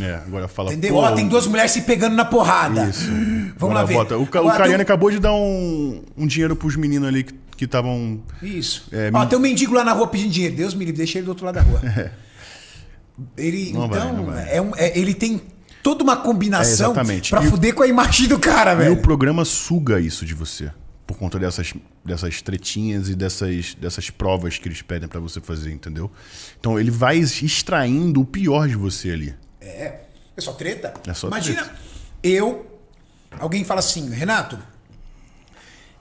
[0.00, 0.70] É, agora fala.
[0.72, 0.94] Entendeu?
[0.94, 2.84] Ó, tem duas mulheres se pegando na porrada.
[2.88, 3.10] Isso.
[3.10, 3.94] Vamos Agora lá ver.
[3.94, 7.24] bota- O, Ca- o tem acabou de dar um, um dinheiro pros meninos ali
[7.56, 8.22] que estavam.
[8.40, 8.86] Isso.
[8.92, 10.54] É, Ó, tem um mendigo lá na rua pedindo dinheiro.
[10.54, 11.80] Deus me livre, deixa ele do outro lado da rua.
[13.36, 14.54] Ele, Não vai, então, não vai.
[14.56, 15.42] É um- é- ele tem
[15.82, 19.02] toda uma É, combinação E o- fuder com a imagem do cara, E o velho.
[19.02, 20.70] programa suga isso de você.
[21.06, 21.72] Por conta dessas,
[22.04, 26.10] dessas tretinhas e dessas, dessas provas que eles pedem pra você fazer, entendeu?
[26.60, 29.34] Então ele vai extraindo o pior de você ali.
[29.60, 30.00] É
[30.38, 30.92] só treta.
[31.06, 31.78] É só Imagina, treta.
[32.22, 32.66] eu.
[33.40, 34.58] Alguém fala assim, Renato,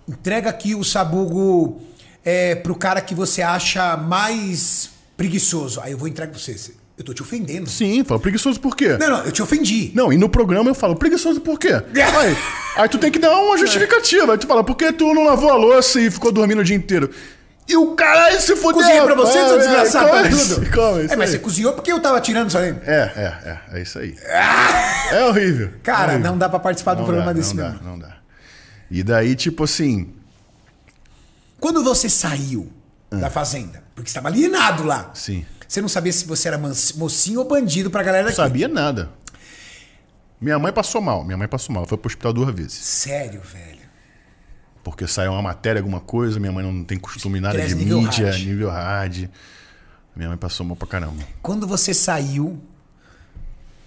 [0.07, 1.81] entrega aqui o sabugo
[2.23, 5.79] é, pro cara que você acha mais preguiçoso.
[5.81, 6.75] Aí eu vou entregar pra você.
[6.97, 7.69] Eu tô te ofendendo.
[7.69, 8.97] Sim, fala, preguiçoso por quê?
[8.97, 9.91] Não, não, eu te ofendi.
[9.93, 11.69] Não, e no programa eu falo, preguiçoso por quê?
[11.93, 12.37] Aí,
[12.75, 14.31] aí tu tem que dar uma justificativa.
[14.31, 16.75] Aí tu fala, por que tu não lavou a louça e ficou dormindo o dia
[16.75, 17.09] inteiro?
[17.67, 18.81] E o caralho se fudeu.
[18.81, 20.63] Cozinhei pra você, seu é, desgraçado, pra tudo.
[21.03, 21.35] isso é, mas aí.
[21.35, 22.69] você cozinhou porque eu tava tirando isso aí.
[22.85, 24.15] É, é, é, é isso aí.
[25.11, 25.71] É horrível.
[25.83, 26.31] Cara, é horrível.
[26.31, 27.79] não dá pra participar Não programa dá, desse não mesmo.
[27.79, 28.17] dá, não dá.
[28.89, 30.13] E daí, tipo assim,
[31.59, 32.71] Quando você saiu
[33.11, 33.17] Ah.
[33.17, 37.39] da fazenda, porque você estava alienado lá, sim, você não sabia se você era mocinho
[37.39, 38.37] ou bandido pra galera não daqui.
[38.41, 39.09] sabia nada.
[40.39, 42.73] Minha mãe passou mal, minha mãe passou mal, ela foi pro hospital duas vezes.
[42.73, 43.87] Sério, velho.
[44.83, 48.01] Porque saiu uma matéria, alguma coisa, minha mãe não tem costume nada Estresse de nível
[48.01, 48.43] mídia, hard.
[48.45, 49.29] nível hard.
[50.15, 51.23] Minha mãe passou mal pra caramba.
[51.41, 52.61] Quando você saiu,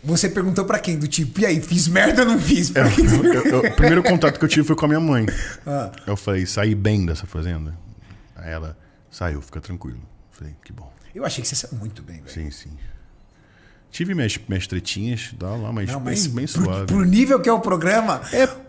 [0.03, 0.99] você perguntou pra quem?
[0.99, 2.73] Do tipo, e aí, fiz merda ou não fiz?
[2.75, 5.27] Eu- eu- eu- o primeiro contato que eu tive foi com a minha mãe.
[5.67, 5.91] Ah.
[6.07, 7.75] Eu falei, saí bem dessa fazenda.
[8.37, 8.77] Aí ela
[9.11, 9.99] saiu, fica tranquilo.
[9.99, 10.91] Eu falei, que bom.
[11.15, 12.31] Eu achei que você saiu muito bem, velho.
[12.33, 12.71] Sim, sim.
[13.91, 16.87] Tive minhas, minhas tretinhas, tá lá, mas, Não, bem, mas bem pro, suave.
[16.87, 18.21] pro nível que é o programa,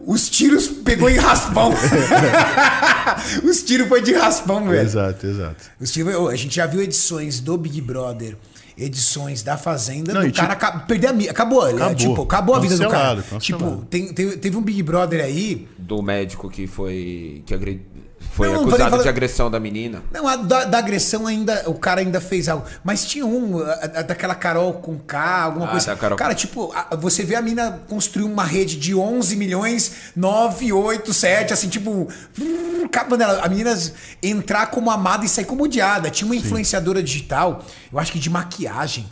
[0.04, 1.72] os tiros pegou em raspão.
[3.44, 4.82] os tiros foi de raspão, velho.
[4.82, 5.64] Exato, exato.
[5.80, 8.36] Os tiros, a gente já viu edições do Big Brother,
[8.78, 11.96] edições da Fazenda, Não, do cara tipo- perder a acabou, ele, Acabou.
[11.96, 13.22] tipo, acabou a vida do cara.
[13.22, 13.40] Cancelado.
[13.44, 17.44] Tipo, tem- tem- teve um Big Brother aí, Do médico que foi.
[17.46, 17.86] que agre...
[18.34, 20.02] foi Não, não, acusado falei- de agressão da menina.
[20.12, 22.66] Não, a da, da agressão ainda, o cara ainda fez algo.
[22.84, 25.88] Mas tinha um, a- a- daquela Carol com K, alguma Ah, coisa.
[25.88, 30.72] da Carol Cara, tipo, você vê a mina construir uma rede de 11 milhões, 9,
[30.72, 32.08] 8, 7, assim, tipo.
[32.40, 33.40] hum, Acaba dela.
[33.44, 33.78] A menina
[34.22, 36.10] entrar como amada e sair como odiada.
[36.10, 39.06] Tinha uma influenciadora digital, eu acho que de maquiagem.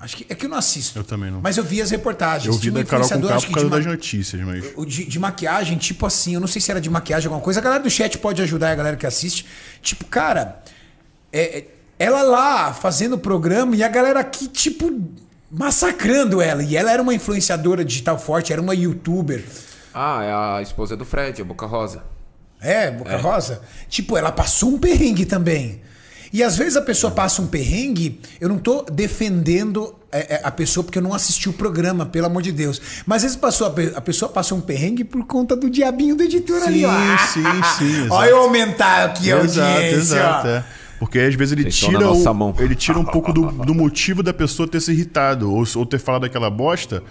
[0.00, 0.98] Acho que é que eu não assisto.
[0.98, 1.40] Eu também não.
[1.42, 2.46] Mas eu vi as reportagens.
[2.46, 4.64] Eu vi da Carol com K por que de causa das notícias, mas.
[4.86, 7.60] de, de maquiagem, tipo assim, eu não sei se era de maquiagem alguma coisa.
[7.60, 9.44] A galera do chat pode ajudar a galera que assiste.
[9.82, 10.62] Tipo, cara,
[11.30, 11.64] é- é-
[11.98, 14.90] ela lá fazendo o programa e a galera aqui, tipo,
[15.50, 16.62] massacrando ela.
[16.62, 19.44] E ela era uma influenciadora digital forte, era uma youtuber.
[19.92, 22.02] Ah, é a esposa do Fred, a Boca Rosa.
[22.58, 23.60] É, Boca Rosa.
[23.88, 25.82] Tipo, ela passou um perrengue também.
[26.32, 30.50] E às vezes a pessoa passa um perrengue, eu não tô defendendo é, é, a
[30.50, 32.80] pessoa porque eu não assisti o programa, pelo amor de Deus.
[33.06, 36.14] Mas às vezes passou, a, pe- a pessoa passou um perrengue por conta do diabinho
[36.16, 36.92] do editor ali, ó.
[37.32, 37.42] sim,
[37.78, 38.14] sim, exato.
[38.14, 39.96] Olha eu aumentar aqui a Exato, audiência.
[39.96, 40.46] exato.
[40.48, 40.64] É.
[40.98, 42.54] Porque às vezes ele Vocês na tira, o, mão.
[42.58, 45.98] ele tira um pouco do, do motivo da pessoa ter se irritado ou, ou ter
[45.98, 47.02] falado aquela bosta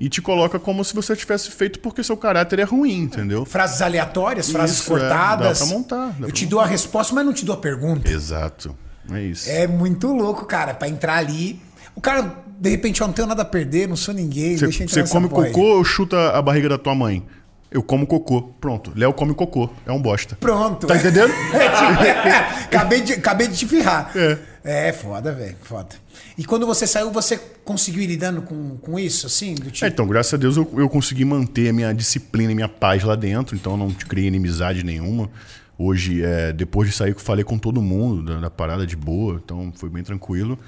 [0.00, 3.44] e te coloca como se você tivesse feito porque seu caráter é ruim, entendeu?
[3.44, 5.58] Frases aleatórias, frases Isso, é, cortadas.
[5.58, 7.58] dá pra montar, dá Eu pra te dou a resposta, mas não te dou a
[7.58, 8.10] pergunta.
[8.10, 8.76] Exato.
[9.12, 9.48] É isso.
[9.50, 11.60] É muito louco, cara, pra entrar ali.
[11.94, 14.88] O cara, de repente, ó, não tenho nada a perder, não sou ninguém, deixa eu
[14.88, 15.52] Você come aí.
[15.52, 17.24] cocô ou chuta a barriga da tua mãe?
[17.70, 18.42] Eu como cocô.
[18.60, 18.92] Pronto.
[18.96, 19.68] Léo come cocô.
[19.84, 20.36] É um bosta.
[20.40, 20.86] Pronto.
[20.86, 21.32] Tá entendendo?
[21.52, 24.10] É, tipo, acabei, de, acabei de te ferrar.
[24.16, 24.38] É.
[24.70, 25.96] É, foda, velho, foda.
[26.36, 29.54] E quando você saiu, você conseguiu ir lidando com, com isso, assim?
[29.54, 32.54] Do tipo, É, então, graças a Deus eu, eu consegui manter a minha disciplina e
[32.54, 35.30] minha paz lá dentro, então eu não criei inimizade nenhuma.
[35.78, 39.40] Hoje, é, depois de sair, eu falei com todo mundo da, da parada de boa,
[39.42, 40.58] então foi bem tranquilo.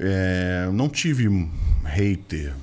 [0.00, 1.28] É, não tive
[1.84, 2.54] hater.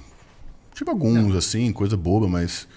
[0.74, 2.68] Tive alguns, assim, coisa boba, mas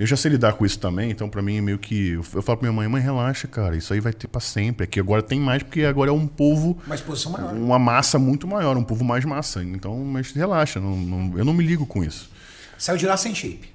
[0.00, 2.12] eu já sei lidar com isso também, então pra mim é meio que.
[2.12, 4.84] Eu, falo pra minha mãe, mãe, relaxa, cara, isso aí vai ter pra sempre.
[4.84, 7.52] Aqui agora tem mais, porque agora é um povo uma exposição maior.
[7.54, 9.62] uma massa muito maior, um povo mais massa.
[9.62, 12.30] Então, mas relaxa, não- não- eu não me ligo com isso.
[12.78, 13.68] Saiu de lá sem shape.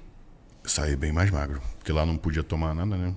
[0.64, 3.12] Saí bem mais magro, porque lá não podia tomar nada, né?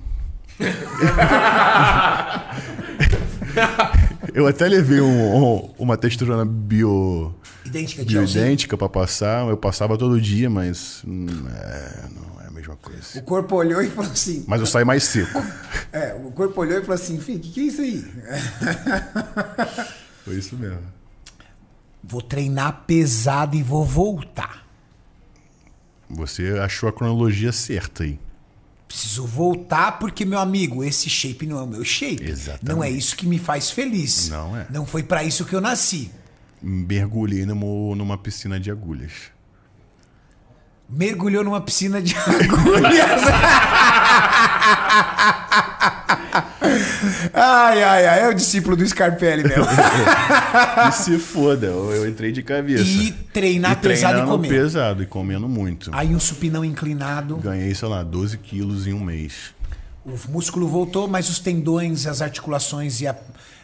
[4.33, 7.33] eu até levei um- um- uma texturona bio,
[7.65, 8.43] Idêntica de gelzinho.
[8.43, 9.47] bioidêntica pra passar.
[9.47, 11.25] Eu passava todo dia, mas hum,
[11.55, 12.28] é, não
[13.15, 14.43] O corpo olhou e falou assim.
[14.47, 15.41] Mas eu saí mais seco.
[15.91, 18.05] É, o corpo olhou e falou assim, filho, o que, que é isso aí?
[20.23, 20.83] Foi isso mesmo.
[22.03, 24.67] Vou treinar pesado e vou voltar.
[26.07, 28.19] Você achou a cronologia certa aí.
[28.87, 32.23] Preciso voltar porque, meu amigo, esse shape não é o meu shape.
[32.23, 32.65] Exatamente.
[32.75, 34.29] Não é isso que me faz feliz.
[34.29, 34.67] Não é.
[34.69, 36.11] Não foi pra isso que eu nasci.
[36.61, 39.11] Mergulhei numa, numa piscina de agulhas.
[40.89, 43.21] Mergulhou numa piscina de agulhas.
[47.33, 48.19] ai, ai, ai.
[48.23, 49.65] É o discípulo do Scarpelli mesmo.
[50.89, 52.83] E se foda, eu, eu entrei de cabeça.
[52.83, 54.47] E treinar pesado e comer.
[54.47, 55.91] pesado e comendo muito.
[55.93, 57.37] Aí um supinão inclinado.
[57.37, 59.53] Ganhei, sei lá, 12 quilos em um mês.
[60.05, 63.15] O músculo voltou, mas os tendões, as articulações e a-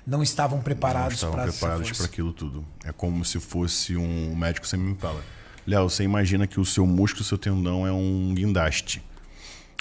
[0.06, 2.64] não estavam Não preparados estavam para preparados para aquilo tudo.
[2.84, 5.19] É como se fosse um médico sempre me fala.
[5.66, 9.02] Léo, você imagina que o seu músculo, o seu tendão é um guindaste.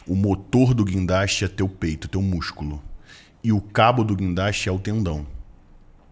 [0.07, 2.83] O motor do guindaste é teu peito, teu músculo.
[3.43, 5.27] E o cabo do guindaste é o tendão.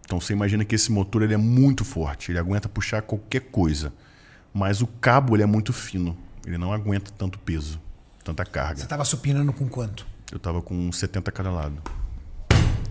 [0.04, 3.92] Então você imagina que esse motor ele é muito forte, ele aguenta puxar qualquer coisa.
[4.52, 6.14] Mas o cabo ele é muito fino,
[6.46, 7.80] ele não aguenta tanto peso,
[8.22, 8.80] tanta carga.
[8.80, 10.06] Você tava supinando com quanto?
[10.30, 11.82] Eu tava com 70 cada lado.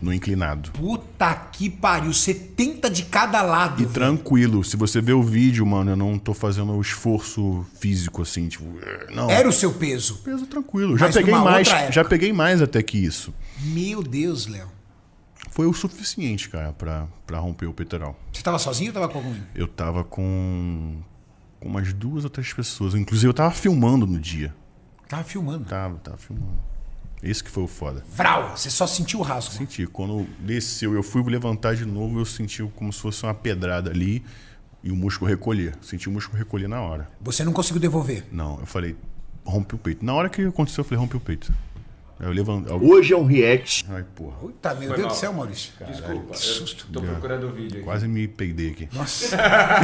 [0.01, 0.71] No inclinado.
[0.71, 3.81] Puta que pariu, 70 de cada lado.
[3.81, 3.93] E velho.
[3.93, 8.47] tranquilo, se você ver o vídeo, mano, eu não tô fazendo o esforço físico assim,
[8.47, 8.65] tipo,
[9.13, 9.29] não.
[9.29, 10.15] Era o seu peso.
[10.23, 10.97] peso tranquilo.
[10.97, 13.33] Já Mas peguei numa mais, já peguei mais até que isso.
[13.59, 14.67] Meu Deus, Léo.
[15.51, 18.17] Foi o suficiente, cara, pra, pra romper o peitoral.
[18.31, 19.35] Você tava sozinho ou tava com algum?
[19.53, 21.01] Eu tava com
[21.61, 24.53] com umas duas ou três pessoas, inclusive eu tava filmando no dia.
[25.07, 25.65] Tava filmando.
[25.65, 26.59] Tava, tava filmando.
[27.23, 28.03] Esse que foi o foda.
[28.15, 29.53] Vral, você só sentiu o rasgo.
[29.53, 33.91] Senti, quando desceu, eu fui levantar de novo, eu senti como se fosse uma pedrada
[33.91, 34.23] ali
[34.83, 35.75] e o músculo recolher.
[35.81, 37.07] Senti o músculo recolher na hora.
[37.21, 38.25] Você não conseguiu devolver.
[38.31, 38.95] Não, eu falei,
[39.45, 40.03] rompe o peito.
[40.03, 41.53] Na hora que aconteceu, eu falei, rompe o peito.
[42.21, 42.71] Aí eu levantei.
[42.75, 43.83] Hoje é um react.
[43.89, 44.37] Ai, porra.
[44.37, 45.15] Puta, meu Foi Deus mal.
[45.15, 45.71] do céu, Maurício.
[45.87, 46.85] Desculpa, que susto.
[46.87, 47.83] eu tô procurando o vídeo aqui.
[47.83, 48.87] Quase me peidei aqui.
[48.93, 49.35] Nossa.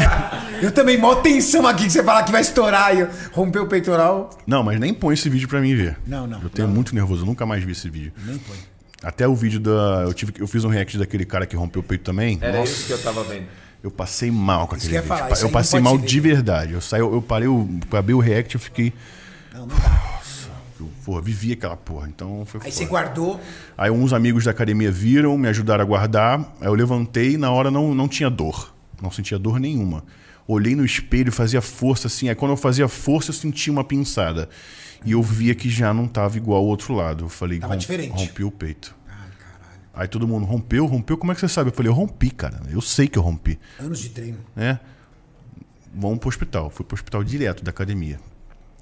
[0.62, 3.66] eu também, mó tensão aqui que você fala que vai estourar e eu romper o
[3.66, 4.30] peitoral.
[4.46, 5.98] Não, mas nem põe esse vídeo pra mim ver.
[6.06, 8.14] Não, não, Eu tenho muito nervoso, eu nunca mais vi esse vídeo.
[8.24, 8.58] Nem põe.
[9.02, 10.04] Até o vídeo da.
[10.06, 12.38] Eu, tive, eu fiz um react daquele cara que rompeu o peito também.
[12.40, 13.48] Era Nossa, isso que eu tava vendo.
[13.84, 15.18] eu passei mal com aquele eu vídeo.
[15.18, 16.74] falar, eu não passei mal de verdade.
[16.74, 18.94] Eu saí, eu parei, o, acabei o react, eu fiquei.
[19.54, 20.17] Não, não dá.
[20.80, 22.08] Eu, porra, vivi aquela porra.
[22.08, 22.76] Então foi Aí foda.
[22.76, 23.42] você guardou.
[23.78, 26.40] Aí uns amigos da academia viram, me ajudaram a guardar.
[26.62, 28.74] Aí eu levantei e na hora não, não tinha dor.
[29.02, 30.04] Não sentia dor nenhuma.
[30.48, 32.30] Olhei no espelho, fazia força assim.
[32.30, 34.48] Aí quando eu fazia força, eu sentia uma pinçada.
[35.06, 37.26] E eu via que já não tava igual ao outro lado.
[37.26, 38.96] Eu falei, Tava "Rom- diferente." rompi o peito.
[39.94, 41.72] Aí todo mundo, rompeu, rompeu, como é que você sabe?
[41.72, 42.62] Eu falei, eu rompi, cara.
[42.70, 43.58] Eu sei que eu rompi.
[43.80, 44.38] Anos de treino.
[44.56, 44.80] né?
[45.94, 46.70] Vamos pro hospital.
[46.70, 48.20] Fui pro hospital direto da academia.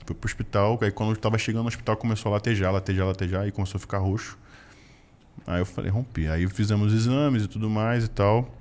[0.06, 3.42] Fui pro hospital, aí quando eu tava chegando no hospital começou a latejar, latejar, latejar,
[3.44, 4.38] aí começou a ficar roxo.
[5.48, 6.28] Aí eu falei, rompi.
[6.28, 8.54] Aí fizemos exames e tudo mais e tal.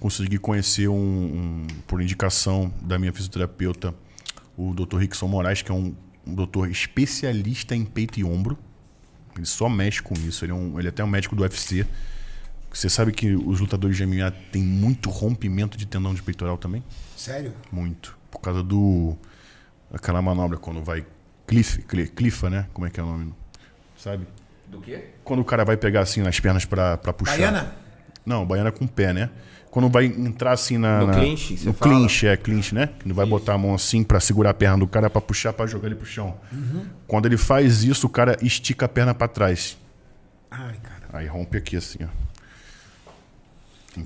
[0.00, 3.94] Consegui conhecer um, um- por indicação da minha fisioterapeuta,
[4.56, 4.98] o Dr.
[4.98, 5.94] Rickson Moraes, que é um,
[6.26, 8.58] um doutor especialista em peito e ombro.
[9.36, 10.44] Ele só mexe com isso.
[10.44, 11.86] Ele é, um, ele é até um médico do UFC.
[12.72, 16.82] Você sabe que os lutadores de MMA têm muito rompimento de tendão de peitoral também?
[17.16, 17.52] Sério?
[17.70, 18.16] Muito.
[18.30, 19.16] Por causa do.
[19.92, 21.04] Aquela manobra quando vai.
[21.46, 22.66] Cliff, cli- clifa, né?
[22.72, 23.34] Como é que é o nome?
[23.98, 24.26] Sabe?
[24.68, 25.04] Do quê?
[25.24, 27.32] Quando o cara vai pegar assim nas pernas pra, pra puxar.
[27.36, 27.74] Baiana?
[28.24, 29.28] Não, baiana com o pé, né?
[29.70, 31.00] Quando vai entrar assim na.
[31.00, 31.90] No na- clinch, você No fala?
[31.94, 32.88] clinch, é, clinch, né?
[32.98, 35.66] Que vai botar a mão assim pra segurar a perna do cara pra puxar pra
[35.66, 36.38] jogar ele pro chão.
[36.52, 36.86] Uhum.
[37.06, 39.76] Quando ele faz isso, o cara estica a perna pra trás.
[40.50, 41.02] Ai, cara.
[41.14, 42.08] Aí rompe aqui assim, ó.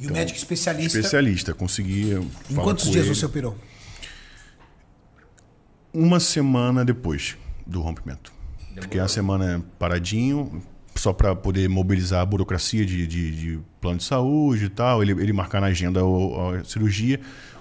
[0.00, 2.12] E o médico especialista, Especialista, consegui.
[2.50, 3.14] em quantos dias ele.
[3.14, 3.56] você operou?
[5.96, 7.36] Uma semana depois
[7.66, 8.32] do rompimento.
[8.80, 10.62] Fiquei uma semana paradinho,
[10.94, 15.12] só para poder mobilizar a burocracia de, de, de plano de saúde e tal, ele,
[15.12, 17.18] ele marcar na agenda o- a, cirurgia.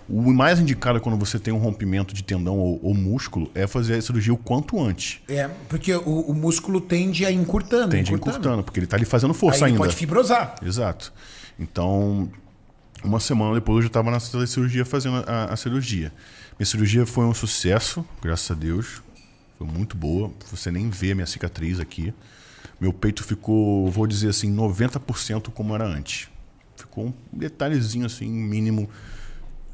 [0.09, 3.95] O mais indicado quando você tem um rompimento de tendão ou, ou músculo é fazer
[3.95, 5.19] a cirurgia o quanto antes.
[5.27, 7.89] É, porque o, o músculo tende a encurtando.
[7.89, 9.79] Tende encurtando, porque ele tá ali fazendo força Aí ele ainda.
[9.85, 10.55] pode fibrosar.
[10.63, 11.11] Exato.
[11.57, 12.29] Então,
[13.03, 16.11] uma semana depois eu já estava na cirurgia fazendo a, a cirurgia.
[16.57, 19.01] Minha cirurgia foi um sucesso, graças a Deus.
[19.57, 20.31] Foi muito boa.
[20.51, 22.13] Você nem vê a minha cicatriz aqui.
[22.79, 26.29] Meu peito ficou, vou dizer assim, 90% como era antes.
[26.75, 28.89] Ficou um detalhezinho assim, mínimo,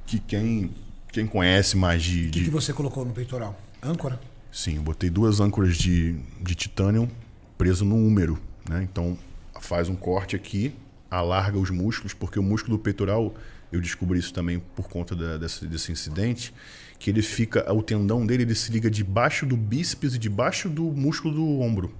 [0.05, 0.71] que quem,
[1.11, 3.59] quem conhece mais de, O que, de- que você colocou no peitoral?
[3.81, 4.19] Âncora?
[4.51, 7.09] Sim, eu botei duas âncoras de, de titânio
[7.57, 8.39] preso no úmero,
[8.69, 8.83] né?
[8.83, 9.17] Então
[9.61, 10.75] faz um corte aqui,
[11.09, 13.33] alarga os músculos, porque o músculo peitoral,
[13.71, 16.53] eu descobri isso também por conta da- desse, desse incidente,
[16.99, 20.83] que ele fica, o tendão dele ele se liga debaixo do bíceps e debaixo do
[20.83, 21.93] músculo do ombro.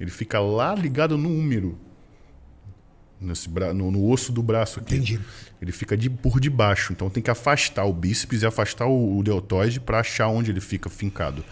[0.00, 1.78] Ele fica lá ligado no úmero,
[3.20, 4.94] nesse bra, no, no osso do braço aqui.
[4.94, 5.20] Entendi.
[5.60, 9.22] Ele fica de, por debaixo, então tem que afastar o bíceps e afastar o, o
[9.22, 11.44] deltoide para achar onde ele fica fincado.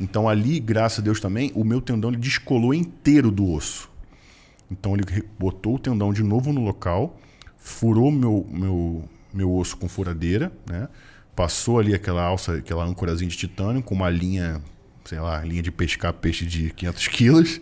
[0.00, 3.88] Então ali, graças a Deus também, o meu tendão ele descolou inteiro do osso.
[4.70, 5.04] Então ele
[5.38, 7.16] botou o tendão de novo no local,
[7.56, 10.88] furou meu, meu, meu osso com furadeira, né?
[11.34, 14.62] Passou ali aquela alça, aquela âncorazinha de titânio com uma linha,
[15.04, 17.60] sei lá, linha de pescar peixe de 500 quilos,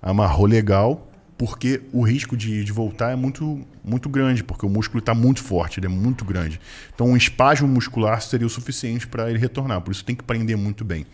[0.00, 1.06] amarrou legal,
[1.36, 5.42] porque o risco de, de voltar é muito, muito grande, porque o músculo está muito
[5.42, 6.58] forte, ele é muito grande.
[6.94, 10.56] Então um espasmo muscular seria o suficiente para ele retornar, por isso tem que prender
[10.56, 11.04] muito bem.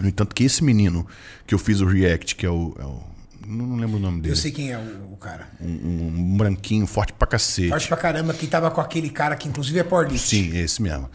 [0.00, 1.06] No entanto, que esse menino
[1.46, 2.74] que eu fiz o react, que é o.
[2.78, 3.17] é o-
[3.48, 4.32] não lembro o nome dele.
[4.32, 5.48] Eu sei quem é o, o cara.
[5.60, 7.68] Um, um branquinho, forte pra cacete.
[7.70, 10.28] Forte pra caramba, que tava com aquele cara que inclusive é powerlift.
[10.28, 11.08] Sim, esse mesmo.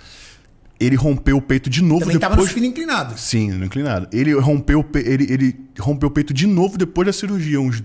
[0.80, 2.50] Ele rompeu o peito de novo Também tava no depois.
[2.50, 3.18] supino inclinado.
[3.18, 4.08] Sim, no inclinado.
[4.12, 7.82] Ele rompeu, pe- ele, ele rompeu o peito de novo depois da cirurgia, uns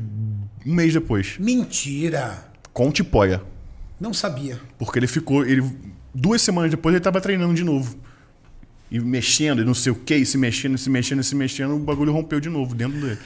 [0.66, 1.36] um mês depois.
[1.38, 2.48] Mentira.
[2.72, 3.42] Com tipóia.
[4.00, 4.58] Não sabia.
[4.78, 5.44] Porque ele ficou.
[5.44, 5.62] Ele,
[6.14, 7.96] duas semanas depois ele tava treinando de novo.
[8.90, 11.78] E mexendo, e não sei o que, e se mexendo, se mexendo, se mexendo, o
[11.78, 13.18] bagulho rompeu de novo dentro dele.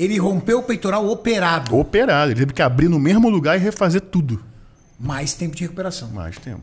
[0.00, 1.76] Ele rompeu o peitoral operado.
[1.76, 2.30] Operado.
[2.30, 4.42] Ele teve que abrir no mesmo lugar e refazer tudo.
[4.98, 6.08] Mais tempo de recuperação.
[6.08, 6.62] Mais tempo.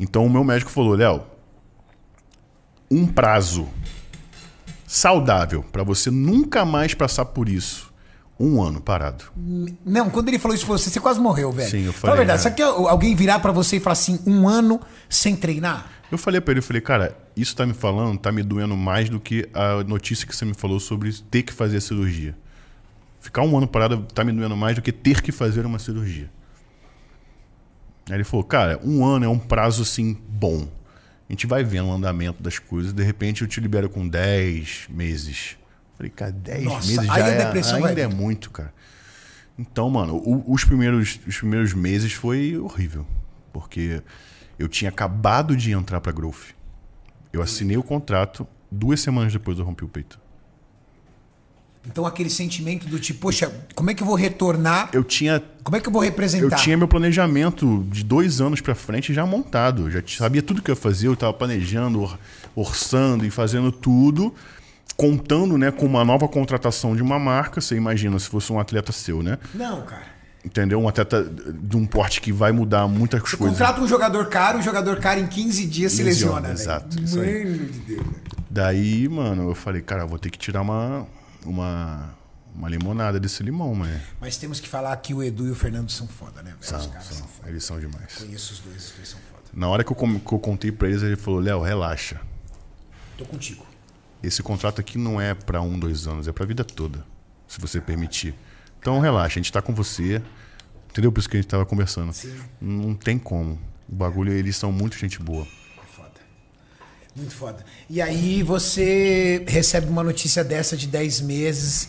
[0.00, 1.22] Então o meu médico falou, Léo,
[2.90, 3.68] um prazo
[4.84, 7.94] saudável para você nunca mais passar por isso.
[8.38, 9.26] Um ano parado.
[9.84, 11.70] Não, quando ele falou isso pra você, você quase morreu, velho.
[11.70, 12.42] Sim, eu falei, verdade, é.
[12.42, 15.88] sabe que alguém virar pra você e falar assim, um ano sem treinar?
[16.10, 19.08] Eu falei para ele, eu falei, cara, isso tá me falando, tá me doendo mais
[19.08, 22.34] do que a notícia que você me falou sobre ter que fazer a cirurgia.
[23.26, 26.30] Ficar um ano parado tá me doendo mais do que ter que fazer uma cirurgia.
[28.08, 30.68] Aí ele falou, cara, um ano é um prazo assim bom.
[31.28, 34.86] A gente vai vendo o andamento das coisas, de repente eu te libero com 10
[34.90, 35.56] meses.
[35.96, 38.72] Falei, cara, 10 Nossa, meses já é, depressão vai ainda é muito, cara.
[39.58, 43.04] Então, mano, os, primeiros, os primeiros meses foi horrível.
[43.52, 44.04] Porque
[44.56, 46.54] eu tinha acabado de entrar pra Growth.
[47.32, 50.16] Eu assinei o contrato, duas semanas depois eu rompi o peito.
[51.86, 54.90] Então aquele sentimento do tipo, poxa, como é que eu vou retornar?
[54.92, 56.56] Eu tinha Como é que eu vou Eu representar?
[56.56, 59.82] tinha meu planejamento de dois anos pra frente já montado.
[59.86, 61.06] Eu já sabia tudo que eu ia fazer.
[61.08, 62.18] Eu estava planejando, or-
[62.54, 64.34] orçando e fazendo tudo,
[64.96, 67.60] contando né, com uma nova contratação de uma marca.
[67.60, 69.38] Você imagina se fosse um atleta seu, né?
[69.54, 70.16] Não, cara.
[70.44, 70.80] Entendeu?
[70.80, 73.58] Um atleta de um porte que vai mudar muitas Você coisas.
[73.58, 76.54] contrata um jogador caro, o jogador caro em 15 dias se Lesiona, lesiona.
[76.54, 76.60] velho.
[76.60, 77.44] exato, isso aí.
[77.44, 78.06] Mano de Deus.
[78.48, 81.04] Daí, mano, eu falei, cara, eu vou ter que tirar uma,
[81.46, 82.14] uma,
[82.54, 84.00] uma limonada desse limão, mano.
[84.20, 86.54] Mas temos que falar que o Edu e o Fernando são foda, né?
[86.60, 86.92] São, são.
[87.02, 87.48] são foda.
[87.48, 88.14] Eles são demais.
[88.16, 89.42] Conheço os dois, os dois são foda.
[89.52, 92.20] Na hora que eu, com- que eu contei pra eles, ele falou, Léo, relaxa.
[93.16, 93.64] Tô contigo.
[94.22, 97.04] Esse contrato aqui não é pra um, dois anos, é pra vida toda,
[97.46, 98.34] se você permitir.
[98.80, 100.20] Então relaxa, a gente tá com você.
[100.90, 101.12] Entendeu?
[101.12, 102.12] Por isso que a gente tava conversando.
[102.12, 102.34] Sim.
[102.60, 103.58] Não tem como.
[103.88, 105.46] O bagulho, eles são muito gente boa.
[107.16, 107.64] Muito foda.
[107.88, 111.88] E aí você recebe uma notícia dessa de 10 meses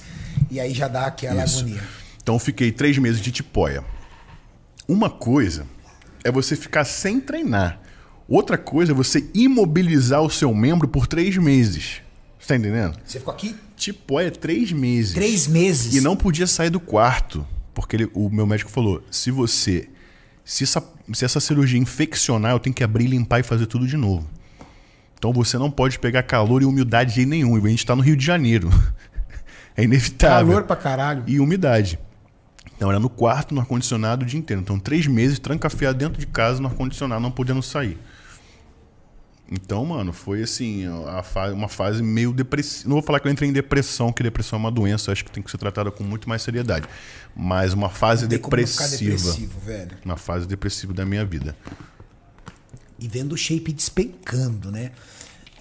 [0.49, 1.59] e aí já dá aquela Isso.
[1.59, 1.83] agonia.
[2.21, 3.83] Então eu fiquei três meses de tipóia.
[4.87, 5.65] Uma coisa
[6.23, 7.79] é você ficar sem treinar.
[8.27, 12.01] Outra coisa é você imobilizar o seu membro por três meses.
[12.39, 12.97] Você tá entendendo?
[13.05, 15.13] Você ficou aqui Tipóia é três meses.
[15.13, 15.93] três meses.
[15.93, 17.45] E não podia sair do quarto.
[17.73, 19.87] porque ele- o meu médico falou: se você.
[20.43, 20.83] Se essa,
[21.13, 24.27] se essa cirurgia infeccionar, eu tenho que abrir, limpar e fazer tudo de novo.
[25.17, 27.55] Então você não pode pegar calor e umidade de jeito nenhum.
[27.55, 28.69] A gente tá no Rio de Janeiro.
[29.79, 30.47] É inevitável.
[30.47, 31.23] Calor pra caralho.
[31.27, 31.99] E umidade.
[32.75, 34.59] Então era no quarto, no ar-condicionado o dia inteiro.
[34.59, 37.95] Então, três meses trancafiado dentro de casa, no ar-condicionado, não podendo sair.
[39.51, 42.89] Então, mano, foi assim, a fa- uma fase meio depressiva.
[42.89, 45.29] Não vou falar que eu entrei em depressão, que depressão é uma doença, acho que
[45.31, 46.87] tem que ser tratada com muito mais seriedade.
[47.35, 49.15] Mas uma fase Não tem como não ficar depressiva.
[49.15, 49.97] depressivo, velho.
[50.03, 51.55] Uma fase depressiva da minha vida.
[52.99, 54.91] E vendo o shape despencando, né?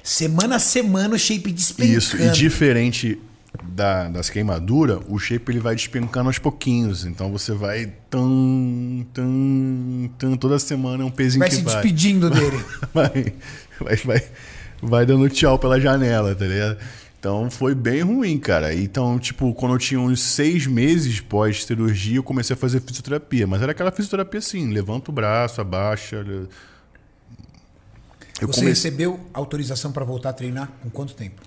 [0.03, 1.99] Semana a semana o shape despencando.
[1.99, 3.19] Isso, e diferente
[3.63, 7.05] da- das queimaduras, o shape ele vai despencando aos pouquinhos.
[7.05, 11.75] Então você vai tão, tão, tão, toda semana é um pezinho Vai que se vai.
[11.75, 12.65] despedindo dele.
[12.95, 13.33] vai,
[13.81, 14.23] vai, vai,
[14.83, 16.79] vai dando tchau pela janela, tá ligado?
[17.19, 18.73] Então foi bem ruim, cara.
[18.75, 23.47] Então, tipo, quando eu tinha uns seis meses pós-cirurgia, eu comecei a fazer fisioterapia.
[23.47, 26.25] Mas era aquela fisioterapia assim, levanta o braço, abaixa.
[28.41, 31.41] Eu Você comecei, recebeu autorização pra voltar a treinar com quanto tempo?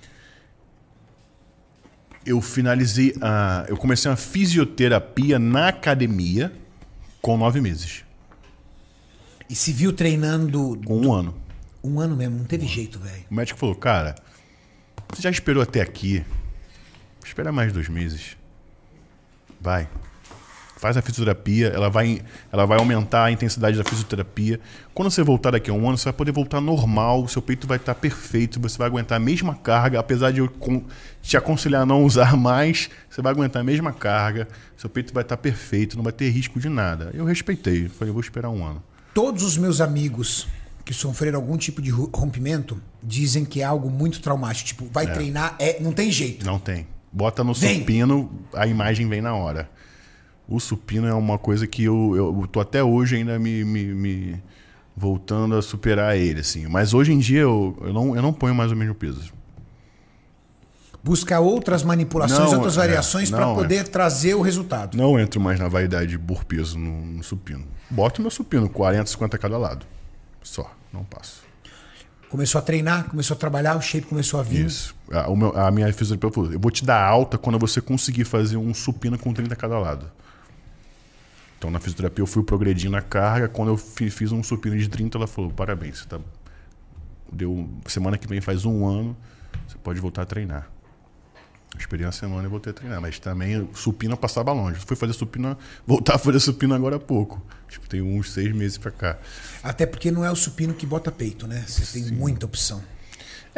[2.25, 3.65] eu finalizei a.
[3.67, 6.53] Eu comecei uma fisioterapia na academia
[7.21, 8.03] com nove meses.
[9.49, 11.35] E se viu treinando Com um ano.
[11.83, 13.23] um ano mesmo, não teve jeito, velho.
[13.31, 14.13] O médico falou, cara,
[15.11, 16.23] você já esperou até aqui.
[17.25, 18.37] Espera mais dois meses.
[19.59, 19.89] Vai.
[20.79, 24.61] Faz a fisioterapia, ela vai, ela vai aumentar a intensidade da fisioterapia.
[24.93, 27.75] Quando você voltar daqui a um ano, você vai poder voltar normal, seu peito vai
[27.75, 30.49] estar perfeito, você vai aguentar a mesma carga, apesar de eu
[31.21, 34.47] te aconselhar a não usar mais, você vai aguentar a mesma carga,
[34.77, 37.11] seu peito vai estar perfeito, não vai ter risco de nada.
[37.13, 38.81] Eu respeitei, falei, eu vou esperar um ano.
[39.13, 40.47] Todos os meus amigos
[40.85, 44.69] que sofreram algum tipo de rompimento dizem que é algo muito traumático.
[44.69, 46.45] Tipo, vai treinar, é, não tem jeito.
[46.45, 46.87] Não tem.
[47.11, 49.69] Bota no supino, a imagem vem na hora.
[50.49, 54.43] O supino é uma coisa que eu, eu tô até hoje ainda me, me, me
[54.97, 56.67] voltando a superar ele, assim.
[56.67, 59.31] Mas hoje em dia eu, eu, não, eu não ponho mais o mesmo peso.
[61.03, 63.37] Buscar outras manipulações, Não, outras é, variações é.
[63.37, 64.97] poder trazer o resultado.
[64.97, 67.63] Não entro mais na vaidade por peso no, no supino.
[67.89, 69.85] Boto meu supino, 40, 50 a cada lado.
[70.43, 71.43] Só, não passo.
[72.27, 74.65] Começou a treinar, começou a trabalhar, o shape começou a vir.
[74.65, 74.95] Isso.
[75.11, 78.57] A, meu- a minha fisioterapeuta falou: eu vou te dar alta quando você conseguir fazer
[78.57, 80.11] um supino com 30 a cada lado.
[81.59, 83.47] Então na fisioterapia eu fui progredindo a carga.
[83.47, 86.19] Quando eu fi- fiz um supino de 30, ela falou: parabéns, você tá.
[87.31, 89.15] Deu, semana que vem faz um ano,
[89.67, 90.67] você pode voltar a treinar.
[91.75, 94.79] Eu Esperei uma semana e voltei a treinar, mas também supino passava longe.
[94.79, 95.55] Fui fazer supino,
[95.85, 97.39] voltar a fazer supino agora há pouco.
[97.67, 99.19] Tipo, tem uns seis meses pra cá.
[99.61, 101.63] Até porque não é o supino que bota peito, né?
[101.67, 102.81] Você tem muita opção.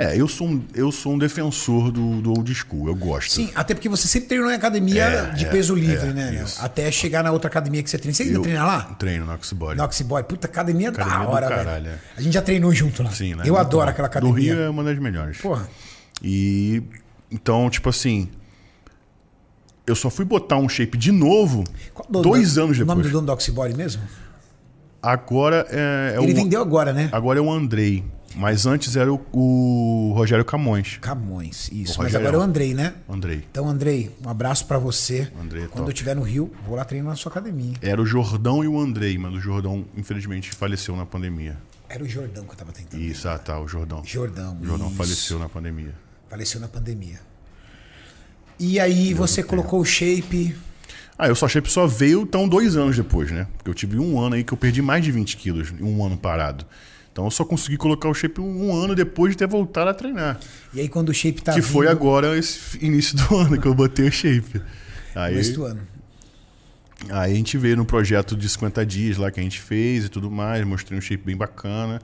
[0.02, 3.32] É, eu sou um, eu sou um defensor do, do old school, eu gosto.
[3.32, 6.42] Sim, até porque você sempre treinou em academia É, de é, peso livre, é, né?
[6.44, 6.60] Isso.
[6.64, 8.14] Até chegar na outra academia que você treina.
[8.16, 8.82] Você ainda Eu treina lá?
[9.00, 9.78] Treino no Oxybody.
[9.78, 10.24] Noxyboy.
[10.24, 11.96] Puta, academia, da Academia do hora, caralho, velho.
[11.96, 12.00] é.
[12.18, 13.12] A gente já treinou junto lá.
[13.12, 13.44] Sim, né?
[13.46, 13.92] Eu Muito adoro bom.
[13.92, 14.54] aquela Do academia.
[14.56, 15.38] Rio é uma das melhores.
[15.38, 15.70] Porra.
[16.24, 16.82] E
[17.32, 18.30] então, tipo assim,
[19.86, 21.64] eu só fui botar um shape de novo
[21.94, 23.08] Qual dois da- anos O nome depois.
[23.08, 24.02] do dono do Oxybody mesmo?
[25.02, 27.10] Agora é, é Ele o vendeu agora, né?
[27.12, 28.04] agora é o Andrei,
[28.36, 30.98] mas antes era o, o Rogério Camões.
[31.02, 32.02] Camões, isso.
[32.02, 32.94] Mas agora é o Andrei, né?
[33.10, 33.44] Andrei.
[33.50, 35.32] Então, Andrei, um abraço pra você.
[35.40, 35.90] Andrei é Quando top.
[35.90, 37.74] eu estiver no Rio, vou lá treinar na sua academia.
[37.82, 41.58] Era o Jordão e o Andrei, mas o Jordão infelizmente faleceu na pandemia.
[41.90, 43.02] Era o Jordão que eu tava tentando.
[43.02, 44.02] Isso, ah tá, o Jordão.
[44.06, 44.58] Jordão.
[44.62, 44.96] O Jordão isso.
[44.96, 45.94] faleceu na pandemia.
[46.30, 47.20] Faleceu na pandemia.
[48.58, 50.56] E aí você colocou o shape.
[51.18, 53.48] Ah, eu só shape só veio então dois anos depois, né?
[53.58, 56.04] Porque eu tive um ano aí que eu perdi mais de 20 quilos em um
[56.06, 56.66] ano parado.
[57.12, 60.40] Então eu só consegui colocar o shape um ano depois de ter voltado a treinar.
[60.74, 63.68] E aí quando o shape tá que foi vindo, agora esse início do ano que
[63.68, 64.62] eu botei o shape.
[65.14, 65.88] Aí, começo do ano.
[67.10, 70.10] aí a gente veio no projeto de 50 dias lá que a gente fez e
[70.10, 72.02] tudo mais, mostrei um shape bem bacana.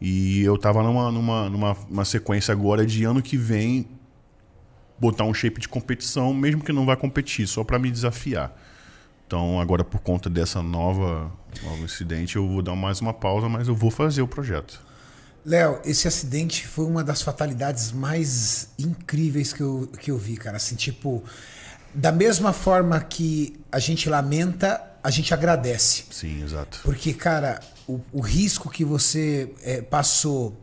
[0.00, 3.88] E eu tava numa, numa, numa uma sequência agora de ano que vem
[4.98, 8.54] botar um shape de competição, mesmo que não vá competir, só para me desafiar.
[9.26, 11.32] Então, agora por conta dessa nova
[11.62, 14.80] novo incidente, eu vou dar mais uma pausa, mas eu vou fazer o projeto.
[15.44, 20.56] Léo, esse acidente foi uma das fatalidades mais incríveis que eu, que eu vi, cara.
[20.56, 21.22] Assim, tipo,
[21.94, 26.04] da mesma forma que a gente lamenta, a gente agradece.
[26.10, 26.80] Sim, exato.
[26.82, 30.58] Porque, cara, o, o risco que você eh, passou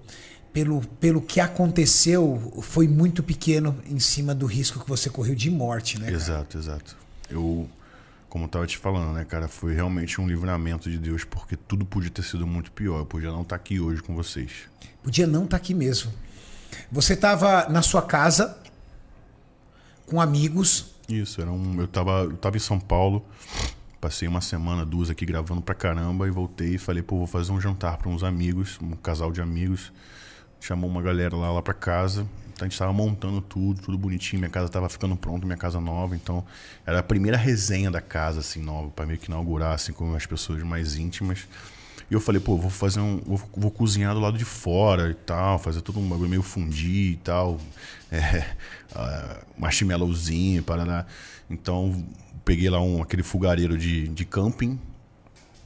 [0.51, 5.51] pelo, pelo que aconteceu foi muito pequeno em cima do risco que você correu de
[5.51, 6.05] morte, né?
[6.05, 6.17] cara?
[6.17, 6.97] Exato, exato.
[7.29, 7.69] Eu,
[8.31, 11.85] como eu tava te falando, né, cara, foi realmente um livramento de Deus, porque tudo
[11.85, 12.99] podia ter sido muito pior.
[12.99, 14.69] Eu podia não estar aqui hoje com vocês.
[15.03, 16.13] Podia não estar aqui mesmo.
[16.89, 18.57] Você estava na sua casa
[20.05, 23.25] com amigos Isso, era um, eu, tava, eu tava em São Paulo,
[23.99, 27.51] passei uma semana, duas aqui gravando pra caramba e voltei e falei, pô, vou fazer
[27.51, 29.91] um jantar pra uns amigos, um casal de amigos.
[30.61, 32.25] Chamou uma galera lá, lá pra casa.
[32.65, 34.39] A gente tava montando tudo, tudo bonitinho.
[34.39, 36.15] Minha casa tava ficando pronta, minha casa nova.
[36.15, 36.43] Então
[36.85, 40.25] era a primeira resenha da casa, assim, nova, pra meio que inaugurar, assim, com as
[40.25, 41.47] pessoas mais íntimas.
[42.09, 43.21] E eu falei, pô, vou fazer um.
[43.25, 47.13] Vou, vou cozinhar do lado de fora e tal, fazer todo um bagulho meio fundir
[47.13, 47.59] e tal.
[48.13, 48.45] É,
[48.93, 51.05] uh, marshmallowzinho, paraná.
[51.49, 52.05] Então,
[52.43, 54.77] peguei lá um, aquele fogareiro de, de camping,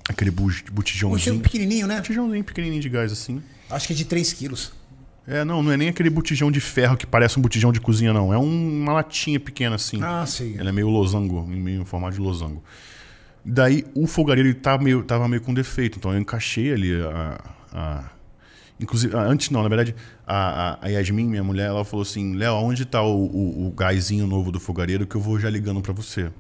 [0.08, 0.34] aquele Um
[0.72, 1.40] botijãozinho.
[1.40, 1.96] pequenininho, né?
[1.98, 3.42] Botijãozinho pequenininho de gás assim.
[3.68, 4.74] Acho que é de 3 quilos.
[5.28, 8.14] É, não, não é nem aquele botijão de ferro que parece um botijão de cozinha,
[8.14, 8.32] não.
[8.34, 10.00] É um- uma latinha pequena assim.
[10.04, 10.56] Ah, sei.
[10.58, 12.64] Ela é meio losango, meio em formato de losango.
[13.44, 17.40] Daí o fogareiro ele tá meio, tava meio com defeito, então eu encaixei ali a.
[17.74, 18.10] a-
[18.80, 19.96] inclusive, antes não, na verdade,
[20.28, 24.28] a, a, Yasmin, minha mulher, ela falou assim: Léo, onde tá o, o, o gásinho
[24.28, 26.32] novo do fogareiro que eu vou já ligando pra você?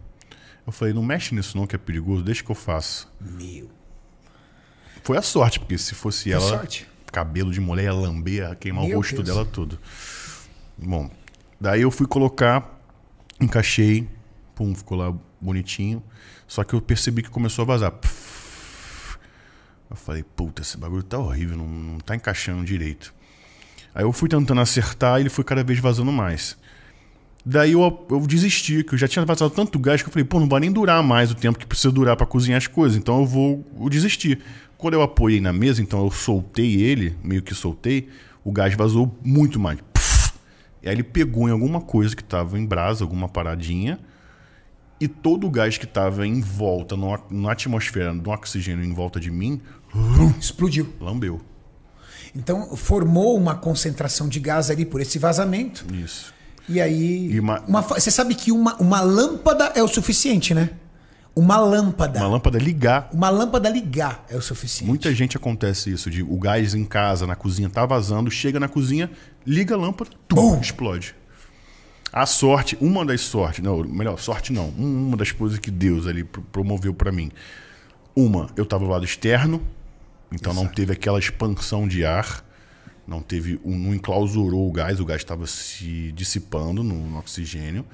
[0.66, 3.08] Eu falei: não mexe nisso não, que é perigoso, deixa que eu faço.
[3.22, 3.70] Meu.
[5.04, 6.88] Foi a sorte, porque se fosse ela, sorte.
[7.16, 9.28] Cabelo de mulher ia lamber, ia queimar Meu o rosto Deus.
[9.28, 9.80] dela todo.
[10.78, 11.10] Bom,
[11.60, 12.78] daí eu fui colocar,
[13.40, 14.06] encaixei,
[14.54, 16.04] pum, ficou lá bonitinho.
[16.46, 17.94] Só que eu percebi que começou a vazar.
[19.90, 23.14] Eu falei, puta, esse bagulho tá horrível, não, não tá encaixando direito.
[23.94, 26.58] Aí eu fui tentando acertar e ele foi cada vez vazando mais.
[27.46, 30.40] Daí eu, eu desisti, que eu já tinha vazado tanto gás que eu falei, pô,
[30.40, 33.20] não vai nem durar mais o tempo que precisa durar pra cozinhar as coisas, então
[33.22, 34.42] eu vou eu desistir.
[34.86, 38.08] Quando eu apoiei na mesa, então eu soltei ele, meio que soltei,
[38.44, 39.80] o gás vazou muito mais.
[39.92, 40.32] Pff.
[40.84, 43.98] E aí ele pegou em alguma coisa que tava em brasa, alguma paradinha,
[45.02, 49.20] e todo o gás que tava em volta, no, na atmosfera, no oxigênio em volta
[49.20, 49.60] de mim,
[50.40, 50.94] Explodiu.
[51.02, 51.42] lambeu.
[52.36, 55.84] Então formou uma concentração de gás ali por esse vazamento.
[55.96, 56.32] Isso.
[56.70, 57.32] E aí.
[57.32, 60.70] E uma- uma você sabe que uma, uma lâmpada é o suficiente, né?
[61.36, 62.20] Uma lâmpada.
[62.20, 64.88] Uma lâmpada ligar Uma lâmpada ligar é o suficiente.
[64.88, 68.70] Muita gente acontece isso, de o gás em casa, na cozinha, tá vazando, chega na
[68.70, 69.12] cozinha,
[69.46, 71.14] liga a lâmpada, tum, explode.
[72.14, 76.08] A sorte, uma das sortes, não, melhor, sorte não, um- uma das coisas que Deus
[76.08, 77.30] ali pro- promoveu pra mim.
[78.16, 79.62] Uma, eu tava do lado externo,
[80.32, 82.46] então não teve aquela expansão de ar,
[83.06, 87.86] não teve, não enclausurou o gás, o gás estava se dissipando no, no oxigênio.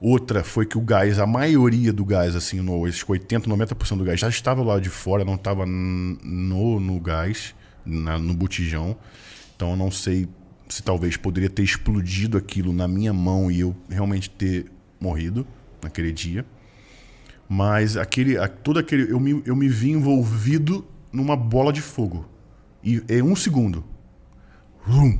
[0.00, 4.04] Outra foi que o gás, a maioria do gás, assim, no, esses 80%, 90% do
[4.04, 7.54] gás já estava lá de fora, não estava no, no gás,
[7.84, 8.96] na- no botijão.
[9.56, 10.28] Então eu não sei
[10.68, 14.66] se talvez poderia ter explodido aquilo na minha mão e eu realmente ter
[15.00, 15.46] morrido
[15.82, 16.44] naquele dia.
[17.48, 22.28] Mas aquele, todo aquele, eu me, eu me vi envolvido numa bola de fogo.
[22.82, 23.84] E em um segundo.
[24.86, 25.18] Vrum,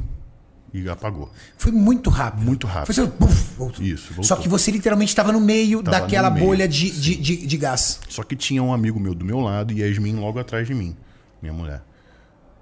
[0.83, 1.31] e apagou.
[1.57, 2.45] Foi muito rápido.
[2.45, 2.95] Muito rápido.
[2.95, 3.85] Foi assim.
[3.85, 4.25] Isso, voltou.
[4.25, 7.47] Só que você literalmente estava no meio Tava daquela no meio, bolha de, de, de,
[7.47, 8.01] de gás.
[8.09, 10.97] Só que tinha um amigo meu do meu lado e Yasmin logo atrás de mim,
[11.41, 11.83] minha mulher.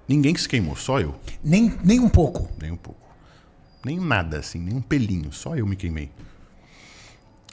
[0.07, 1.15] Ninguém que se queimou, só eu.
[1.43, 2.49] Nem, nem um pouco.
[2.61, 2.99] Nem um pouco.
[3.83, 5.31] Nem nada, assim, nem um pelinho.
[5.31, 6.09] Só eu me queimei.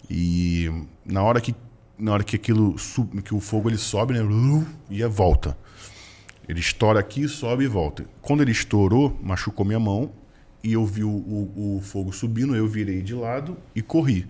[0.09, 0.71] E
[1.05, 1.55] na hora que,
[1.99, 2.77] na hora que aquilo
[3.25, 4.21] que o fogo ele sobe, né?
[4.91, 5.57] E volta.
[6.49, 8.05] Ele estoura aqui, sobe e volta.
[8.21, 10.11] Quando ele estourou, machucou minha mão
[10.63, 14.27] e eu vi o, o, o fogo subindo, eu virei de lado e corri.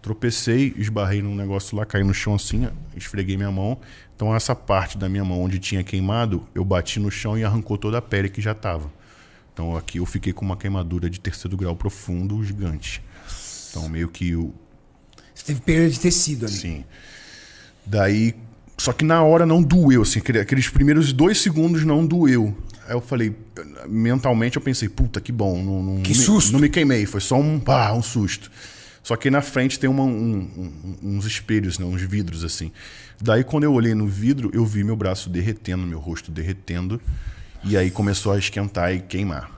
[0.00, 3.78] Tropecei, esbarrei num negócio lá, caí no chão assim, esfreguei minha mão.
[4.16, 7.78] Então essa parte da minha mão onde tinha queimado, eu bati no chão e arrancou
[7.78, 8.90] toda a pele que já tava.
[9.52, 13.02] Então aqui eu fiquei com uma queimadura de terceiro grau profundo gigante.
[13.70, 14.52] Então meio que o,
[15.34, 16.54] Você teve perda de tecido ali.
[16.54, 16.84] Sim.
[17.86, 18.34] Daí.
[18.82, 22.52] Só que na hora não doeu, assim, aquele- aqueles primeiros dois segundos não doeu.
[22.84, 23.32] Aí eu falei,
[23.88, 25.62] mentalmente eu pensei, puta, que bom.
[25.62, 26.52] Não, não- Que não me- susto.
[26.52, 28.50] não me queimei, foi só um, pá, um susto.
[29.00, 30.48] Só que na frente tem uma- um-
[31.00, 32.72] um- uns espelhos, né, uns vidros, assim.
[33.20, 37.00] Daí quando eu olhei no vidro, eu vi meu braço derretendo, meu rosto derretendo.
[37.62, 39.48] E aí começou a esquentar e queimar.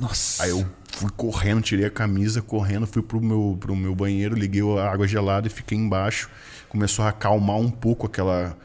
[0.00, 0.42] Nossa.
[0.42, 4.62] Aí eu fui correndo, tirei a camisa, correndo, fui pro meu, pro meu banheiro, liguei
[4.80, 6.28] a água gelada e fiquei embaixo.
[6.72, 8.56] Começou a acalmar um pouco aquela,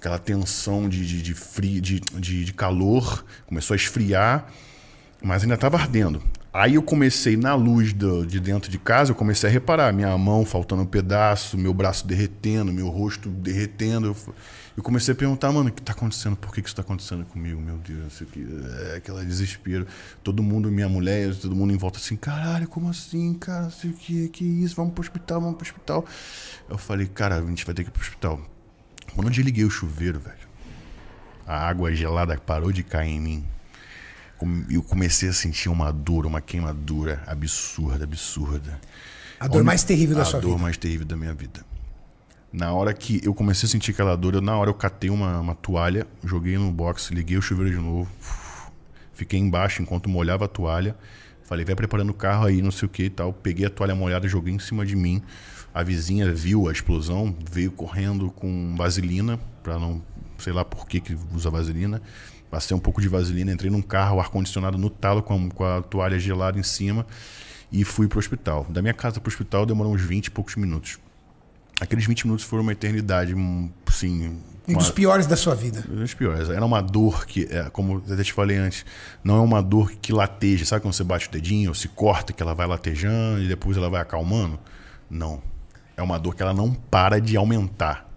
[0.00, 3.22] aquela tensão de, de, de, frio, de, de, de calor.
[3.44, 4.46] Começou a esfriar,
[5.22, 6.22] mas ainda estava ardendo.
[6.56, 9.92] Aí eu comecei, na luz do- de dentro de casa, eu comecei a reparar.
[9.92, 14.06] Minha mão faltando um pedaço, meu braço derretendo, meu rosto derretendo.
[14.06, 14.34] Eu,
[14.76, 16.36] eu comecei a perguntar, mano, o que tá acontecendo?
[16.36, 17.60] Por que, que isso tá acontecendo comigo?
[17.60, 18.46] Meu Deus, isso aqui
[18.92, 19.84] é aquele desespero.
[20.22, 23.68] Todo mundo, minha mulher, todo mundo em volta assim, caralho, como assim, cara?
[23.70, 24.76] Sei o que, que isso?
[24.76, 26.04] Vamos pro hospital, vamos pro hospital.
[26.70, 28.40] Eu falei, cara, a gente vai ter que ir pro hospital.
[29.12, 30.36] Quando eu desliguei o chuveiro, velho,
[31.44, 33.44] a água gelada parou de cair em mim.
[34.68, 38.80] Eu comecei a sentir uma dor, uma queimadura absurda, absurda.
[39.38, 40.62] A dor mais terrível da a sua dor vida.
[40.62, 41.64] mais terrível da minha vida.
[42.52, 45.40] Na hora que eu comecei a sentir aquela dor, eu, na hora eu catei uma,
[45.40, 48.08] uma toalha, joguei no box, liguei o chuveiro de novo,
[49.12, 50.96] fiquei embaixo enquanto molhava a toalha.
[51.42, 53.32] Falei, vai preparando o carro aí, não sei o que e tal.
[53.32, 55.20] Peguei a toalha molhada, joguei em cima de mim.
[55.74, 60.00] A vizinha viu a explosão, veio correndo com vaselina, pra não.
[60.38, 62.00] sei lá por que, que usa vaselina.
[62.54, 65.82] Passei um pouco de vaselina, entrei num carro, ar-condicionado no talo, com a, com a
[65.82, 67.04] toalha gelada em cima,
[67.72, 68.64] e fui pro hospital.
[68.70, 71.00] Da minha casa pro hospital demorou uns 20 e poucos minutos.
[71.80, 74.38] Aqueles 20 minutos foram uma eternidade, um, assim.
[74.68, 75.84] Um dos piores da sua vida.
[75.90, 76.48] um dos piores.
[76.48, 78.86] Era uma dor que, é, como eu até te falei antes,
[79.24, 80.64] não é uma dor que lateja.
[80.64, 83.76] Sabe quando você bate o dedinho ou se corta, que ela vai latejando e depois
[83.76, 84.60] ela vai acalmando?
[85.10, 85.42] Não.
[85.96, 88.13] É uma dor que ela não para de aumentar.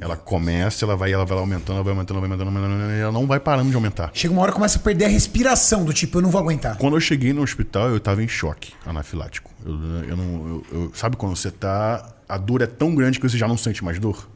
[0.00, 3.00] Ela começa, ela vai, ela vai aumentando, ela vai aumentando, ela vai aumentando, aumentando, e
[3.00, 4.10] ela não vai parando de aumentar.
[4.14, 6.76] Chega uma hora que começa a perder a respiração, do tipo, eu não vou aguentar.
[6.78, 9.50] Quando eu cheguei no hospital, eu tava em choque anafilático.
[9.64, 9.72] Eu,
[10.08, 12.14] eu não, eu- eu- sabe quando você tá.
[12.28, 14.28] A dor é tão grande que você já não sente mais dor?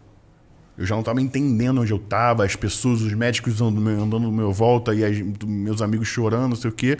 [0.77, 4.03] Eu já não tava entendendo onde eu tava, as pessoas, os médicos andando, no meu-
[4.03, 6.99] andando no meu volta e as- meus amigos chorando, não sei o quê.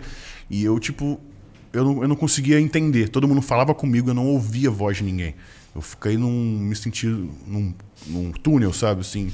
[0.49, 1.19] E eu, tipo,
[1.73, 3.09] eu não, eu não conseguia entender.
[3.09, 5.35] Todo mundo falava comigo, eu não ouvia a voz de ninguém.
[5.75, 6.31] Eu fiquei num.
[6.31, 7.73] me senti num,
[8.07, 9.31] num túnel, sabe, assim.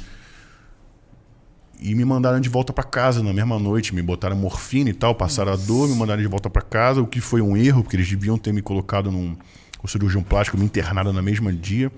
[1.80, 3.94] E me mandaram de volta pra casa na mesma noite.
[3.94, 7.08] Me botaram morfina e tal, passaram a dor, me mandaram de volta pra casa, o
[7.08, 9.36] que foi um erro, porque eles deviam ter me colocado num
[9.84, 11.92] o cirurgião plástico, me internado na mesma dia.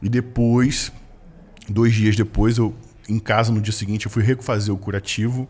[0.00, 0.90] E depois,
[1.68, 2.74] dois dias depois, eu
[3.08, 5.46] em casa no dia seguinte, eu fui refazer o curativo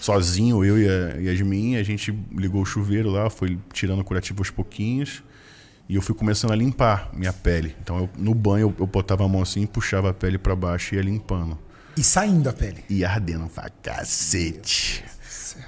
[0.00, 1.76] sozinho, eu e a Yasmin.
[1.76, 5.22] A gente ligou o chuveiro lá, foi tirando o curativo aos pouquinhos.
[5.90, 7.74] E eu fui começando a limpar minha pele.
[7.82, 10.94] Então, eu- no banho, eu, eu botava a mão assim, puxava a pele pra baixo
[10.94, 11.58] e ia limpando
[11.96, 12.84] E saindo a pele.
[12.88, 15.04] e ardendo pra cacete.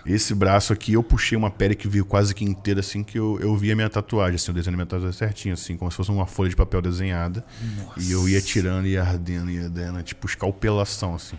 [0.06, 3.36] Esse braço aqui, eu puxei uma pele que veio quase que inteira, assim, que eu,
[3.40, 6.24] eu via minha tatuagem, assim, eu desenhei minha tatuagem certinho, assim, como se fosse uma
[6.26, 7.44] folha de papel desenhada.
[7.96, 11.36] E eu ia tirando, ia ardendo, ia ardendo, tipo escalpelação, assim.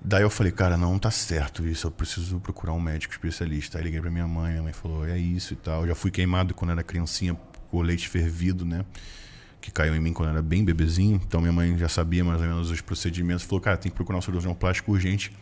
[0.00, 3.78] Daí eu falei, cara, não tá certo isso, eu preciso procurar um médico especialista.
[3.78, 5.82] Aí liguei pra minha mãe, minha mãe falou, é isso e tal.
[5.82, 7.36] Eu já fui queimado quando era criancinha
[7.70, 8.84] com leite fervido, né?
[9.60, 11.20] Que caiu em mim quando eu era bem bebezinho.
[11.26, 13.44] Então minha mãe já sabia mais ou menos os procedimentos.
[13.44, 15.32] Falou, cara, tem que procurar um cirurgião plástico urgente.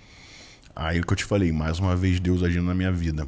[0.75, 3.27] Aí o que eu te falei, mais uma vez Deus agindo na minha vida.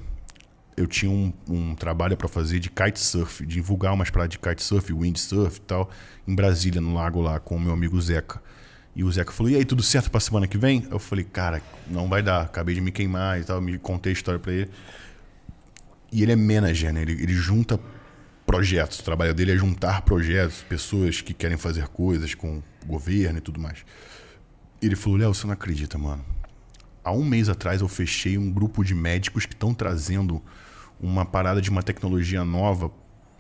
[0.77, 4.93] Eu tinha um, um trabalho para fazer de kitesurf, de divulgar umas paradas de kitesurf,
[4.93, 5.91] windsurf e tal,
[6.27, 8.41] em Brasília, no lago lá, com o meu amigo Zeca.
[8.95, 10.87] E o Zeca falou: E aí, tudo certo pra semana que vem?
[10.91, 12.43] Eu falei: Cara, não vai dar.
[12.43, 13.61] Acabei de me queimar e tal.
[13.61, 14.70] Me contei a história pra ele.
[16.11, 17.03] E ele é manager, né?
[17.03, 17.79] Ele, ele junta
[18.49, 18.99] projetos.
[19.01, 23.43] O trabalho dele é juntar projetos, pessoas que querem fazer coisas com o governo e
[23.43, 23.85] tudo mais.
[24.81, 26.25] Ele falou: Léo, você não acredita, mano.
[27.05, 30.43] Há um mês atrás eu fechei um grupo de médicos que estão trazendo
[30.99, 32.91] uma parada de uma tecnologia nova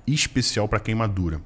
[0.06, 1.40] especial para queimadura.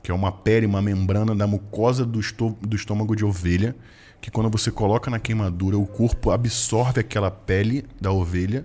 [0.00, 2.20] Que é uma pele, uma membrana da mucosa do,
[2.60, 3.74] do estômago de ovelha.
[4.20, 8.64] Que quando você coloca na queimadura, o corpo absorve aquela pele da ovelha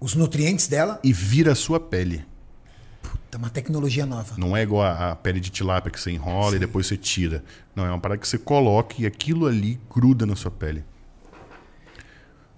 [0.00, 2.24] Os nutrientes dela, e vira a sua pele.
[3.30, 4.34] É uma tecnologia nova.
[4.38, 7.44] Não é igual a, a pele de tilápia que você enrola e depois você tira.
[7.74, 10.84] Não, é uma parada que você coloca e aquilo ali gruda na sua pele.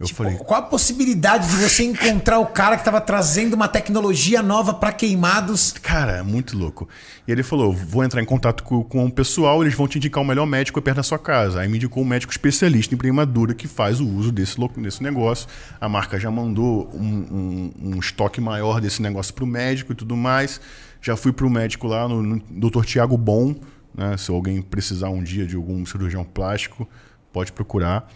[0.01, 4.43] Eu falei, Qual a possibilidade de você encontrar o cara que estava trazendo uma tecnologia
[4.43, 5.72] nova para queimados?
[5.72, 6.89] cara, é muito louco.
[7.28, 10.22] E ele falou: vou entrar em contato com, com o pessoal, eles vão te indicar
[10.22, 11.60] o melhor médico perto da sua casa.
[11.60, 15.02] Aí me indicou um médico especialista em queimadura que faz o uso desse, louco- desse
[15.02, 15.47] negócio.
[15.78, 20.16] A marca já mandou um, um- um estoque maior desse negócio pro médico e tudo
[20.16, 20.62] mais.
[21.02, 22.40] Já fui pro médico lá, no, no
[22.70, 22.85] Dr.
[22.86, 23.55] Tiago Bom.
[23.94, 24.16] Né?
[24.16, 26.89] Se alguém precisar um dia de algum cirurgião plástico,
[27.32, 28.09] pode procurar.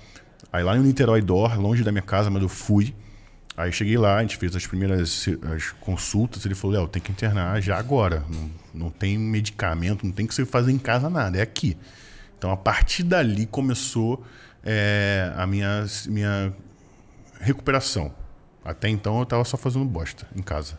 [0.55, 2.95] Aí lá no Niterói Dor, longe da minha casa, mas eu fui.
[3.57, 6.47] Aí cheguei lá, a gente fez as primeiras as consultas.
[6.47, 8.23] Ele falou: Léo, tem que internar já agora.
[8.31, 11.77] Não, não tem medicamento, não tem que você fazer em casa nada, é aqui.
[12.39, 14.25] Então a partir dali começou
[14.63, 16.53] é, a minha, minha
[17.41, 18.15] recuperação.
[18.65, 20.79] Até então eu estava só fazendo bosta em casa.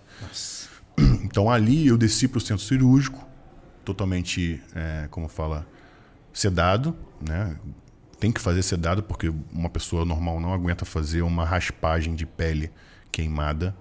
[1.25, 3.27] Então ali eu desci para o centro cirúrgico,
[3.83, 5.67] totalmente, é, como fala,
[6.31, 7.57] sedado, né?
[8.25, 12.71] Tem que fazer sedado porque uma pessoa normal não aguenta fazer uma raspagem de pele
[13.11, 13.75] queimada,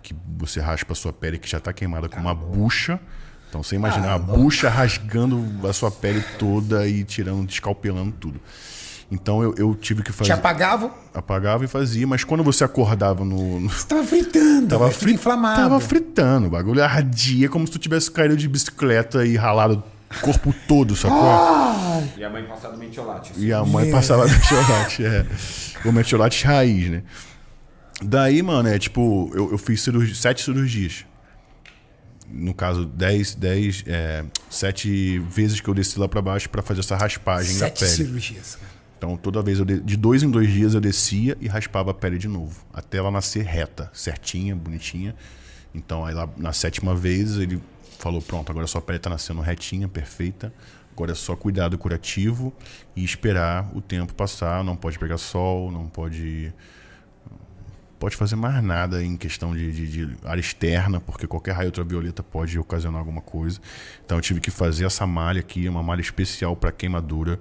[0.00, 3.00] que você raspa a sua pele que já está queimada com uma bucha.
[3.48, 8.40] Então você imagina a bucha rasgando a sua pele toda e tirando, descalpelando tudo.
[9.10, 10.32] Então eu, eu tive que Te fazer.
[10.34, 10.92] apagavam?
[11.12, 15.62] Apagava e fazia, mas quando você acordava no, no Você tava fritando, Tava, inflamado.
[15.62, 19.82] tava fritando, o bagulho ardia como se tu tivesse caído de bicicleta e ralado
[20.22, 21.22] corpo todo, sacou?
[22.16, 23.32] E a mãe passada mentiolate.
[23.36, 25.26] E a mãe passava metiolate, é.
[25.84, 27.02] O metiolate raiz, né?
[28.02, 31.04] Daí, mano, é tipo, eu, eu fiz cirurgi- sete cirurgias.
[32.32, 36.80] no caso, 10, 10, é, 7 vezes que eu desci lá para baixo para fazer
[36.80, 37.90] essa raspagem Sete da pele.
[37.96, 38.54] cirurgias.
[38.56, 38.70] cara.
[38.96, 41.94] Então, toda vez, eu de, de dois em dois dias, eu descia e raspava a
[41.94, 42.64] pele de novo.
[42.72, 45.14] Até ela nascer reta, certinha, bonitinha.
[45.74, 47.60] Então, aí lá, na sétima vez, ele
[48.00, 50.52] falou: pronto, agora sua pele está nascendo retinha, perfeita.
[50.92, 52.52] Agora é só cuidado curativo
[52.94, 54.62] e esperar o tempo passar.
[54.64, 56.52] Não pode pegar sol, não pode
[57.98, 62.22] pode fazer mais nada em questão de, de, de área externa, porque qualquer raio ultravioleta
[62.22, 63.60] pode ocasionar alguma coisa.
[64.04, 67.38] Então eu tive que fazer essa malha aqui, uma malha especial para queimadura.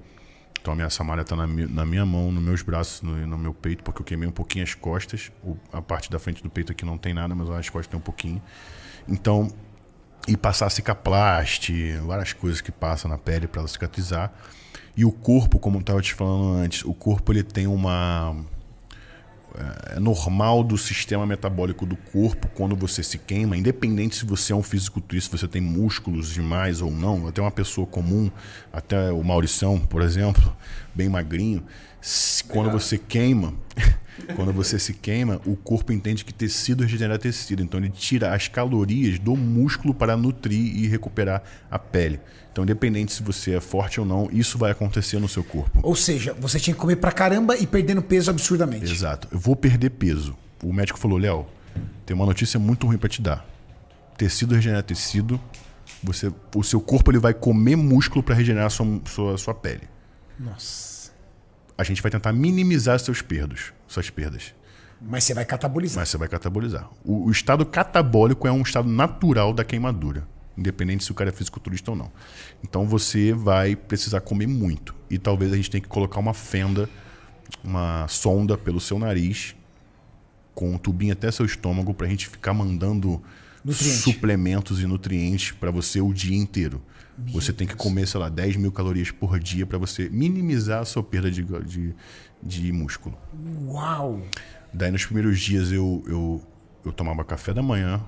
[0.61, 3.37] Então a minha, essa malha está na, na minha mão, nos meus braços, no, no
[3.37, 5.31] meu peito, porque eu queimei um pouquinho as costas.
[5.41, 7.97] O- a parte da frente do peito aqui não tem nada, mas as costas tem
[7.97, 8.41] um pouquinho.
[9.07, 9.49] Então,
[10.29, 14.31] e passar cicaplaste, várias coisas que passam na pele para ela cicatrizar.
[14.95, 18.35] E o corpo, como eu estava te falando antes, o corpo ele tem uma
[19.95, 24.55] é normal do sistema metabólico do corpo quando você se queima, independente se você é
[24.55, 28.29] um fisiculturista, se você tem músculos demais ou não, até uma pessoa comum,
[28.71, 30.55] até o Maurição, por exemplo,
[30.93, 31.63] bem magrinho,
[32.47, 33.55] quando você queima,
[34.35, 38.47] quando você se queima, o corpo entende que tecido regenera tecido, então ele tira as
[38.47, 42.19] calorias do músculo para nutrir e recuperar a pele.
[42.51, 45.79] Então, independente se você é forte ou não, isso vai acontecer no seu corpo.
[45.83, 48.91] Ou seja, você tinha que comer pra caramba e perdendo peso absurdamente.
[48.91, 49.27] Exato.
[49.31, 50.35] Eu vou perder peso.
[50.63, 51.45] O médico falou, Léo,
[52.05, 53.45] tem uma notícia muito ruim pra te dar.
[54.17, 55.39] Tecido regenera tecido.
[56.03, 59.83] Você, o seu corpo ele vai comer músculo para regenerar sua, sua, sua pele.
[60.39, 60.88] Nossa.
[61.79, 64.53] A gente vai tentar minimizar seus perdas, suas perdas,
[65.01, 66.01] Mas você vai catabolizar.
[66.01, 66.89] mas você vai catabolizar.
[67.05, 70.27] O, o estado catabólico é um estado natural da queimadura,
[70.57, 72.11] independente se o cara é fisiculturista ou não.
[72.61, 76.89] Então você vai precisar comer muito e talvez a gente tenha que colocar uma fenda,
[77.63, 79.55] uma sonda pelo seu nariz
[80.53, 83.23] com um tubinho até seu estômago para a gente ficar mandando
[84.03, 86.81] suplementos e nutrientes para você o dia inteiro.
[87.27, 90.85] Você tem que comer, sei lá, 10 mil calorias por dia para você minimizar a
[90.85, 91.95] sua perda de, de,
[92.41, 93.17] de músculo.
[93.67, 94.21] Uau!
[94.73, 96.43] Daí nos primeiros dias eu, eu,
[96.85, 98.01] eu tomava café da manhã,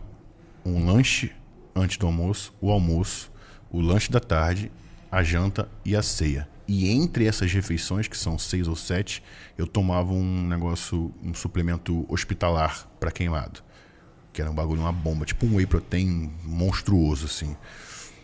[0.65, 1.31] um lanche
[1.75, 3.31] antes do almoço, o almoço,
[3.71, 4.71] o lanche da tarde,
[5.11, 6.47] a janta e a ceia.
[6.67, 9.21] E entre essas refeições, que são seis ou sete,
[9.57, 13.61] eu tomava um negócio, um suplemento hospitalar para queimado.
[14.31, 17.57] Que era um bagulho, uma bomba, tipo um whey protein monstruoso, assim.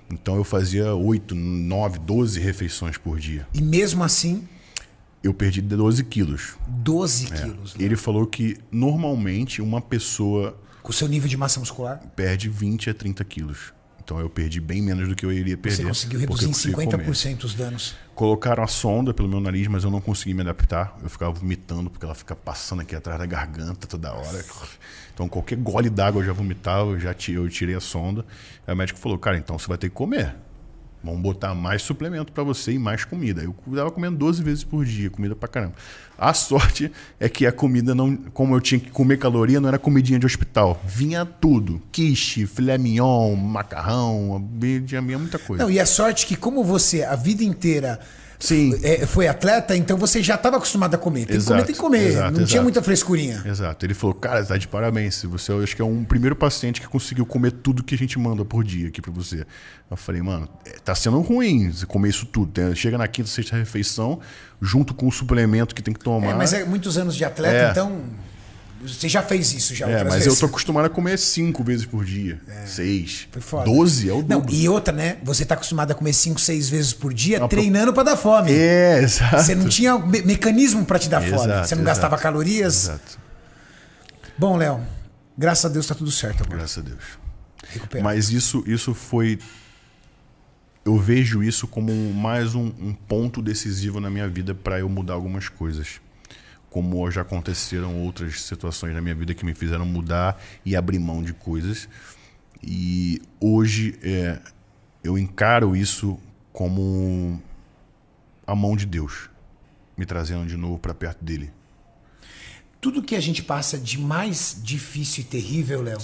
[0.10, 3.48] Então eu fazia oito, nove, doze refeições por dia.
[3.54, 4.48] E mesmo assim,
[5.24, 6.56] Eu perdi 12 quilos.
[6.68, 7.42] 12 É.
[7.42, 7.76] quilos.
[7.76, 7.84] né?
[7.84, 12.90] Ele falou que normalmente uma pessoa Com o seu nível de massa muscular, perde 20
[12.90, 13.74] a 30 quilos.
[14.08, 15.76] Então eu perdi bem menos do que eu iria perder.
[15.84, 17.06] você conseguiu reduzir em consegui comer.
[17.10, 17.94] 50% os danos.
[18.16, 20.98] Colocaram a sonda pelo meu nariz, mas eu não consegui me adaptar.
[21.04, 24.46] Eu ficava vomitando porque ela fica passando aqui atrás da garganta toda hora.
[25.14, 28.26] Então qualquer gole d'água eu já vomitava, eu já ti- eu tirei a sonda.
[28.66, 30.34] Aí o médico falou: "Cara, então você vai ter que comer.
[31.08, 33.42] Vamos botar mais suplemento pra você e mais comida".
[33.44, 35.74] Eu tava comendo 12 vezes por dia, comida pra caramba.
[36.18, 39.78] A sorte é que a comida não, como eu tinha que comer caloria, não era
[39.78, 40.82] comidinha de hospital.
[40.86, 45.64] Vinha tudo: quiche, filé mignon, macarrão, vinha muita coisa.
[45.64, 48.00] Não, e a sorte que como você a vida inteira
[48.40, 48.80] Sim.
[48.84, 51.22] é, foi atleta, então você já estava acostumado a comer.
[51.22, 52.08] Tem que Exato, comer, tem que comer.
[52.08, 52.64] exato, não tinha exato.
[52.64, 53.42] muita frescurinha.
[53.46, 53.86] Exato.
[53.86, 55.24] Ele falou, cara, tá de parabéns.
[55.24, 58.20] Você eu acho que é um primeiro paciente que conseguiu comer tudo que a gente
[58.20, 59.46] manda por dia aqui pra você.
[59.90, 62.52] Eu falei, mano, é, tá sendo ruim você comer isso tudo.
[62.52, 64.20] Tem- Chega na quinta, sexta refeição,
[64.62, 66.28] junto com o suplemento que tem que tomar.
[66.28, 67.72] É, mas é muitos anos de atleta, É.
[67.72, 68.02] então
[68.82, 70.40] você já fez isso já É, mas eu vezes.
[70.40, 72.40] tô acostumado a comer cinco vezes por dia.
[72.66, 73.28] Seis.
[73.32, 73.66] Foi foda.
[73.66, 74.54] Doze é o Não, dobro.
[74.54, 75.18] e outra, né?
[75.24, 78.52] Você tá acostumado a comer 5, 6 vezes por dia, treinando pra dar fome.
[78.52, 79.38] É, exato.
[79.44, 81.34] Você não tinha me- mecanismo pra te dar fome.
[81.36, 81.84] Exato, Você não exato.
[81.84, 82.84] gastava calorias.
[82.86, 83.20] Exato.
[84.38, 84.82] Bom, Léo,
[85.38, 86.60] graças a Deus tá tudo certo agora.
[86.60, 87.04] Graças a Deus.
[87.70, 88.04] Recuperado.
[88.06, 89.40] Mas isso, isso foi.
[90.86, 95.16] Eu vejo isso como mais um, um ponto decisivo na minha vida para eu mudar
[95.16, 96.00] algumas coisas.
[96.70, 101.24] Como já aconteceram outras situações na minha vida que me fizeram mudar e abrir mão
[101.24, 101.88] de coisas.
[102.62, 104.40] E hoje é,
[105.04, 106.20] eu encaro isso
[106.52, 107.42] como
[108.46, 109.30] a mão de Deus
[109.98, 111.52] me trazendo de novo para perto dele.
[112.80, 115.98] Tudo que a gente passa de mais difícil e terrível, Léo,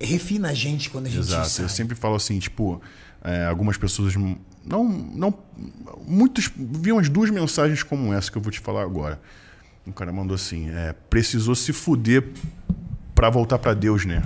[0.00, 1.48] refina a gente quando a gente Exato.
[1.48, 1.64] sai.
[1.64, 2.80] Eu sempre falo assim, tipo,
[3.22, 4.14] é, algumas pessoas
[4.64, 5.34] não, não,
[6.06, 9.20] muitos vi umas duas mensagens como essa que eu vou te falar agora.
[9.86, 12.28] Um cara mandou assim, é, precisou se fuder
[13.14, 14.22] pra voltar pra Deus, né?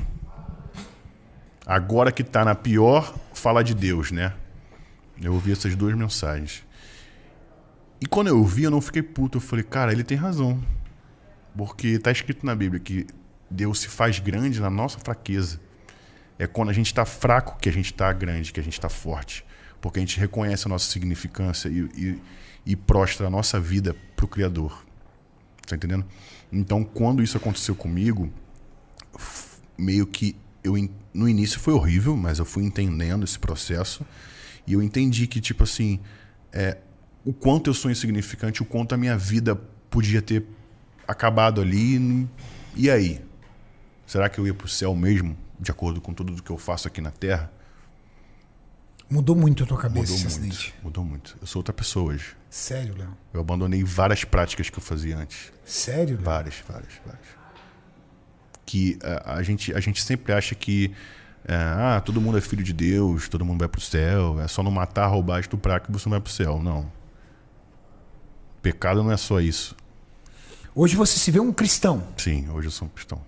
[1.66, 4.34] Agora que tá na pior, fala de Deus, né?
[5.20, 6.64] Eu ouvi essas duas mensagens.
[8.00, 9.38] E quando eu ouvi, eu não fiquei puto.
[9.38, 10.60] Eu falei, cara, ele tem razão.
[11.56, 13.06] Porque tá escrito na Bíblia que
[13.50, 15.60] Deus se faz grande na nossa fraqueza.
[16.38, 18.88] É quando a gente está fraco que a gente está grande, que a gente está
[18.88, 19.44] forte.
[19.80, 22.22] Porque a gente reconhece a nossa significância e, e,
[22.66, 24.84] e prostra a nossa vida para o Criador.
[25.66, 26.04] Tá entendendo?
[26.52, 28.30] Então, quando isso aconteceu comigo,
[29.78, 30.74] meio que eu
[31.12, 34.04] no início foi horrível, mas eu fui entendendo esse processo
[34.66, 36.00] e eu entendi que tipo assim,
[36.52, 36.78] é,
[37.24, 39.54] o quanto eu sou insignificante, o quanto a minha vida
[39.90, 40.44] podia ter
[41.06, 42.28] acabado ali
[42.74, 43.20] e aí,
[44.06, 47.00] será que eu ia pro céu mesmo, de acordo com tudo que eu faço aqui
[47.00, 47.52] na Terra?
[49.08, 50.74] Mudou muito a tua cabeça Mudou esse muito, acidente.
[50.82, 51.36] mudou muito.
[51.40, 52.34] Eu sou outra pessoa hoje.
[52.54, 53.16] Sério, Léo?
[53.32, 55.52] Eu abandonei várias práticas que eu fazia antes.
[55.64, 56.24] Sério, Léo?
[56.24, 57.26] Várias, várias, várias.
[58.64, 60.94] Que a, a gente, a gente sempre acha que
[61.44, 64.62] é, ah, todo mundo é filho de Deus, todo mundo vai pro céu, é só
[64.62, 66.62] não matar, roubar, estuprar que você não vai pro céu.
[66.62, 66.88] Não.
[68.62, 69.74] Pecado não é só isso.
[70.76, 72.06] Hoje você se vê um cristão.
[72.16, 73.20] Sim, hoje eu sou um cristão.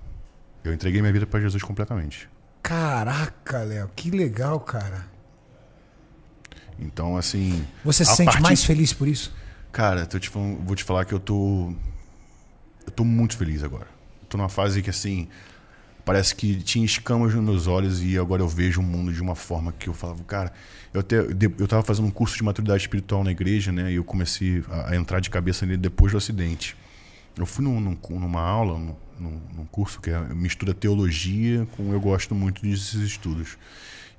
[0.62, 2.28] Eu entreguei minha vida para Jesus completamente.
[2.62, 5.15] Caraca, Léo, que legal, cara.
[6.78, 7.64] Então, assim.
[7.84, 9.32] Você se sente mais feliz por isso?
[9.72, 11.72] Cara, te falando- vou te falar que eu tô.
[12.86, 13.86] Eu tô muito feliz agora.
[14.22, 15.28] Eu tô numa fase que, assim.
[16.04, 19.34] Parece que tinha escamas nos meus olhos e agora eu vejo o mundo de uma
[19.34, 20.52] forma que eu falava, cara.
[20.94, 23.90] Eu, até, eu tava fazendo um curso de maturidade espiritual na igreja, né?
[23.90, 26.76] E eu comecei a, entrar de cabeça nele depois do acidente.
[27.36, 31.92] Eu fui num, num- numa aula, num, num- num curso que é, mistura teologia com.
[31.92, 33.58] Eu gosto muito desses estudos.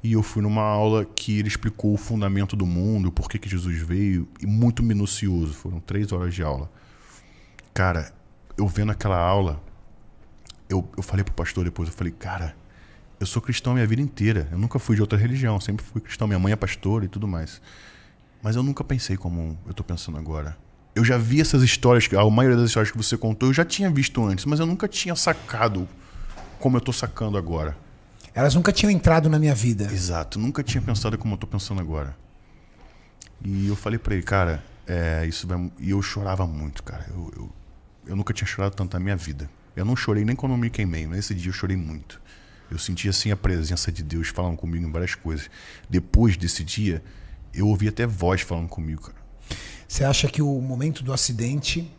[0.03, 3.49] E eu fui numa aula que ele explicou o fundamento do mundo, por que, que
[3.49, 5.53] Jesus veio, e muito minucioso.
[5.53, 6.69] Foram três horas de aula.
[7.74, 8.14] Cara,
[8.57, 9.61] eu vendo aquela aula,
[10.69, 12.56] eu, eu falei pro pastor depois, eu falei, cara,
[13.19, 14.48] eu sou cristão a minha vida inteira.
[14.52, 16.28] Eu nunca fui de outra religião, sempre fui cristão.
[16.28, 17.61] Minha mãe é pastora e tudo mais.
[18.41, 20.56] Mas eu nunca pensei como eu tô pensando agora.
[20.95, 23.90] Eu já vi essas histórias, a maioria das histórias que você contou, eu já tinha
[23.90, 25.88] visto antes, mas eu nunca tinha sacado
[26.60, 27.78] como eu tô sacando agora.
[28.38, 29.85] Elas nunca tinham entrado na minha vida.
[29.85, 32.15] Exato, nunca tinha pensado como eu tô pensando agora.
[33.43, 35.72] E eu falei pra ele, cara, é, isso vai.
[35.80, 37.03] E eu chorava muito, cara.
[37.09, 37.51] Eu, eu,
[38.09, 39.49] eu nunca tinha chorado tanto na minha vida.
[39.76, 42.22] Eu não chorei nem quando eu me queimei, mas esse dia eu chorei muito.
[42.69, 45.49] Eu senti assim a presença de Deus falando comigo em várias coisas.
[45.89, 47.03] Depois desse dia,
[47.51, 49.18] eu ouvi até voz falando comigo, cara.
[49.88, 51.91] Você acha que o momento do acidente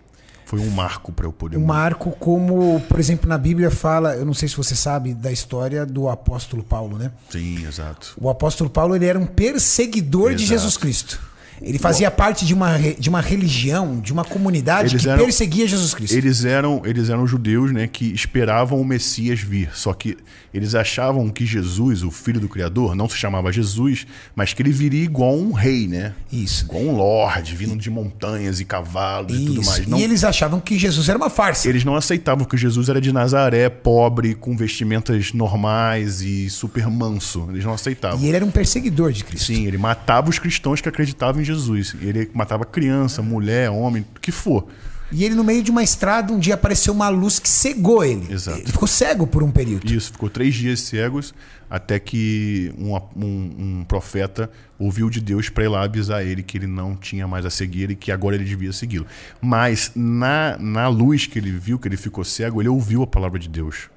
[0.48, 1.58] Foi um marco pra eu poder.
[1.58, 5.30] um marco como, por exemplo, na Bíblia fala, eu não sei se você sabe da
[5.30, 7.12] história do apóstolo Paulo, né?
[7.28, 8.14] Sim, exato.
[8.18, 10.48] O apóstolo Paulo ele era um perseguidor de Exato.
[10.48, 11.20] Jesus Cristo.
[11.60, 15.94] Ele fazia parte de uma, de uma religião, de uma comunidade que eram- perseguia Jesus
[15.94, 16.14] Cristo.
[16.16, 19.70] Eles eram, eles eram judeus, né, que esperavam o Messias vir.
[19.74, 20.16] Só que
[20.54, 24.72] eles achavam que Jesus, o filho do Criador, não se chamava Jesus, mas que ele
[24.72, 26.12] viria igual um rei, né?
[26.32, 26.64] Isso.
[26.64, 29.70] Igual um lorde, vindo de montanhas e cavalos e tudo Isso.
[29.70, 29.86] mais.
[29.86, 31.68] Não, E eles achavam que Jesus era uma farsa.
[31.68, 37.46] eles não aceitavam que Jesus era de Nazaré, pobre, com vestimentas normais e super manso.
[37.50, 38.20] Eles não aceitavam.
[38.20, 39.46] E ele era um perseguidor de Cristo.
[39.46, 41.94] Sim, ele matava os cristãos que acreditavam em Jesus.
[42.00, 44.66] Ele matava criança, mulher, homem, o que for.
[45.10, 48.30] E ele, no meio de uma estrada, um dia apareceu uma luz que cegou ele.
[48.30, 48.58] Exato.
[48.58, 49.90] Ele ficou cego por um período.
[49.90, 51.32] Isso, ficou três dias cegos
[51.70, 56.58] até que um, um- um profeta ouviu de Deus para ir lá avisar ele que
[56.58, 59.06] ele não tinha mais a seguir e que agora ele devia segui-lo.
[59.40, 63.38] Mas na, na luz que ele viu, que ele ficou cego, ele ouviu a palavra
[63.38, 63.88] de Deus.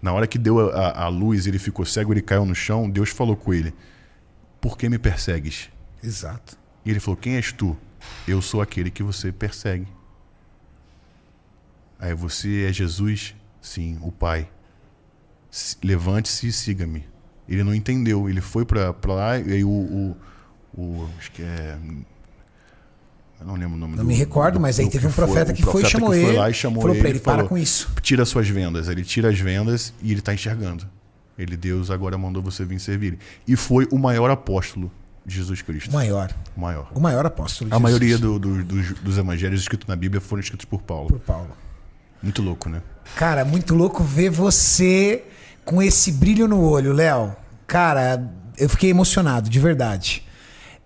[0.00, 3.10] Na hora que deu a, a luz, ele ficou cego, ele caiu no chão, Deus
[3.10, 3.72] falou com ele:
[4.62, 5.68] Por que me persegues?
[6.02, 6.56] Exato.
[6.84, 7.76] E ele falou: Quem és tu?
[8.26, 9.86] Eu sou aquele que você persegue.
[11.98, 13.34] Aí você é Jesus?
[13.60, 14.48] Sim, o Pai.
[15.82, 17.06] Levante-se e siga-me.
[17.48, 18.28] Ele não entendeu.
[18.28, 20.16] Ele foi pra lá e aí o, o,
[20.74, 21.78] o- Acho que é.
[23.40, 25.52] Eu não lembro o nome Não do- me recordo, do- mas aí teve um profeta
[25.52, 27.20] que foi e chamou que ele, Foi lá e chamou falou ele, pra ele, e
[27.20, 28.88] "Para falou, com isso." Tira suas vendas.
[28.88, 30.88] Ele tira as vendas e ele está enxergando.
[31.38, 33.18] Ele, Deus, agora mandou você vir servir.
[33.46, 34.90] E foi o maior apóstolo
[35.26, 35.90] Jesus Cristo.
[35.90, 36.30] O maior.
[36.56, 36.90] O maior.
[36.94, 37.82] O maior apóstolo A Jesus.
[37.82, 41.08] maioria do- do- dos, dos evangelhos escritos na Bíblia foram escritos por Paulo.
[41.08, 41.50] Por Paulo.
[42.22, 42.82] Muito louco, né?
[43.16, 45.24] Cara, muito louco ver você
[45.64, 47.34] com esse brilho no olho, Léo.
[47.66, 50.24] Cara, eu fiquei emocionado, de verdade.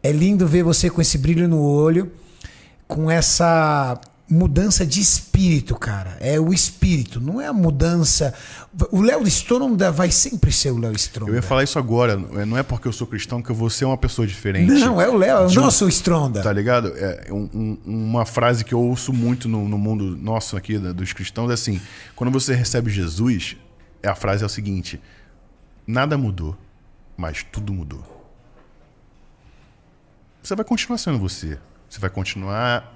[0.02, 2.12] É lindo ver você com esse brilho no olho,
[2.86, 6.16] com essa mudança de espírito, cara.
[6.20, 8.34] É o espírito, não é a mudança.
[8.90, 11.30] O Léo Stronda vai sempre ser o Léo Stronda.
[11.30, 12.16] Eu ia falar isso agora.
[12.16, 14.70] Não é porque eu sou cristão que eu vou ser uma pessoa diferente.
[14.72, 16.42] Não, é o Léo, é o nosso Stronda.
[16.42, 16.88] Tá ligado?
[16.96, 21.12] É um- um- uma frase que eu ouço muito no, no mundo nosso aqui, dos
[21.12, 21.80] cristãos, é assim:
[22.16, 23.56] quando você recebe Jesus,
[24.04, 25.00] a frase é o seguinte:
[25.86, 26.56] nada mudou,
[27.16, 28.02] mas tudo mudou.
[30.42, 31.58] Você vai continuar sendo você.
[31.88, 32.95] Você vai continuar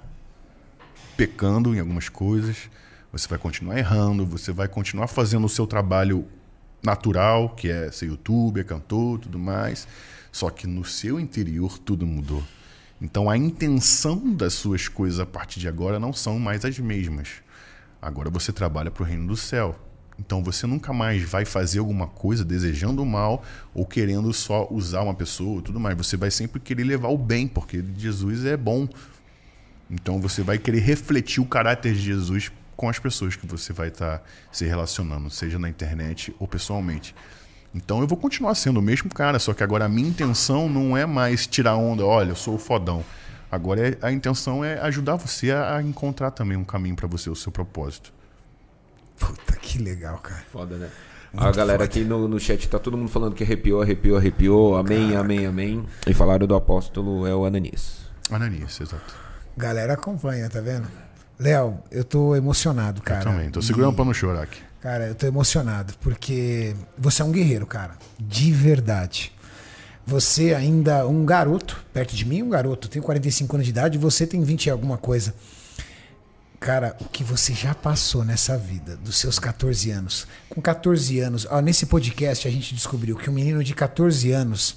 [1.20, 2.70] pecando em algumas coisas,
[3.12, 6.24] você vai continuar errando, você vai continuar fazendo o seu trabalho
[6.82, 9.86] natural, que é ser youtuber, cantor, tudo mais.
[10.32, 12.42] Só que no seu interior tudo mudou.
[13.02, 17.28] Então a intenção das suas coisas a partir de agora não são mais as mesmas.
[18.00, 19.78] Agora você trabalha para o reino do céu.
[20.18, 23.44] Então você nunca mais vai fazer alguma coisa desejando o mal
[23.74, 25.94] ou querendo só usar uma pessoa, tudo mais.
[25.98, 28.88] Você vai sempre querer levar o bem, porque Jesus é bom.
[29.90, 33.88] Então você vai querer refletir o caráter de Jesus com as pessoas que você vai
[33.88, 37.14] estar tá se relacionando, seja na internet ou pessoalmente.
[37.74, 40.96] Então eu vou continuar sendo o mesmo cara, só que agora a minha intenção não
[40.96, 43.04] é mais tirar onda, olha, eu sou o fodão.
[43.50, 47.34] Agora é, a intenção é ajudar você a encontrar também um caminho para você, o
[47.34, 48.12] seu propósito.
[49.18, 50.42] Puta, que legal, cara.
[50.50, 50.88] Foda, né?
[51.32, 51.84] Muito a galera foda.
[51.84, 54.76] aqui no, no chat tá todo mundo falando que arrepiou, arrepiou, arrepiou.
[54.76, 55.20] Amém, Caraca.
[55.20, 55.86] amém, amém.
[56.06, 57.98] E falaram do apóstolo é o Ananias.
[58.30, 59.29] Ananias, exato.
[59.56, 60.88] Galera acompanha, tá vendo?
[61.38, 63.20] Léo, eu tô emocionado, cara.
[63.20, 63.96] Eu também, tô segurando e...
[63.96, 64.60] pra não chorar aqui.
[64.80, 67.96] Cara, eu tô emocionado, porque você é um guerreiro, cara.
[68.18, 69.32] De verdade.
[70.06, 74.26] Você ainda um garoto, perto de mim, um garoto, tenho 45 anos de idade, você
[74.26, 75.34] tem 20 e alguma coisa.
[76.58, 80.26] Cara, o que você já passou nessa vida, dos seus 14 anos.
[80.48, 84.76] Com 14 anos, ó, nesse podcast a gente descobriu que um menino de 14 anos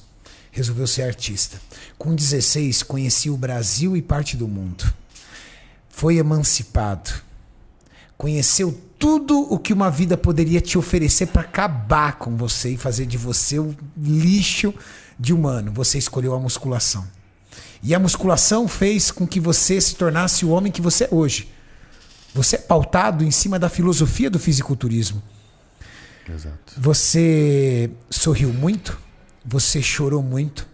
[0.53, 1.59] resolveu ser artista.
[1.97, 4.85] Com 16, conhecia o Brasil e parte do mundo.
[5.89, 7.11] Foi emancipado.
[8.15, 13.07] Conheceu tudo o que uma vida poderia te oferecer para acabar com você e fazer
[13.07, 14.73] de você o lixo
[15.19, 15.73] de humano.
[15.73, 17.05] Você escolheu a musculação.
[17.81, 21.51] E a musculação fez com que você se tornasse o homem que você é hoje.
[22.33, 25.21] Você é pautado em cima da filosofia do fisiculturismo.
[26.29, 26.73] Exato.
[26.77, 28.97] Você sorriu muito,
[29.45, 30.67] você chorou muito,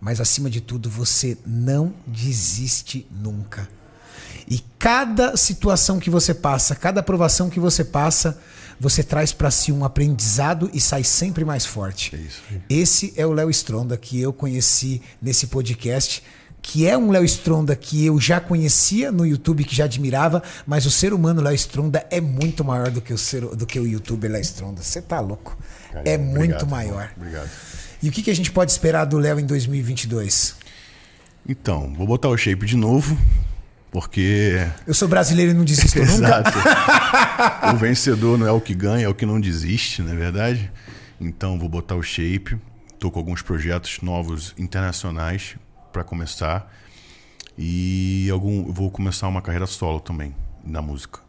[0.00, 3.68] mas acima de tudo, você não desiste nunca.
[4.46, 8.38] E cada situação que você passa, cada aprovação que você passa,
[8.78, 12.14] você traz para si um aprendizado e sai sempre mais forte.
[12.14, 12.42] É isso.
[12.68, 16.22] Esse é o Léo Stronda que eu conheci nesse podcast,
[16.60, 20.86] que é um Léo Stronda que eu já conhecia no YouTube, que já admirava, mas
[20.86, 23.86] o ser humano Léo Stronda é muito maior do que o, ser, do que o
[23.86, 24.82] youtuber Léo Stronda.
[24.82, 25.56] Você tá louco?
[26.04, 27.10] É muito obrigado, maior.
[27.16, 27.50] Obrigado.
[28.02, 30.56] E o que, que a gente pode esperar do Léo em 2022?
[31.48, 33.16] Então, vou botar o shape de novo.
[33.90, 34.66] Porque.
[34.86, 36.50] Eu sou brasileiro e não desisto Exato.
[37.72, 40.70] o vencedor não é o que ganha, é o que não desiste, não é verdade?
[41.20, 42.58] Então vou botar o shape.
[42.92, 45.56] Estou com alguns projetos novos internacionais
[45.92, 46.72] para começar.
[47.56, 50.34] E algum, vou começar uma carreira solo também,
[50.64, 51.20] na música.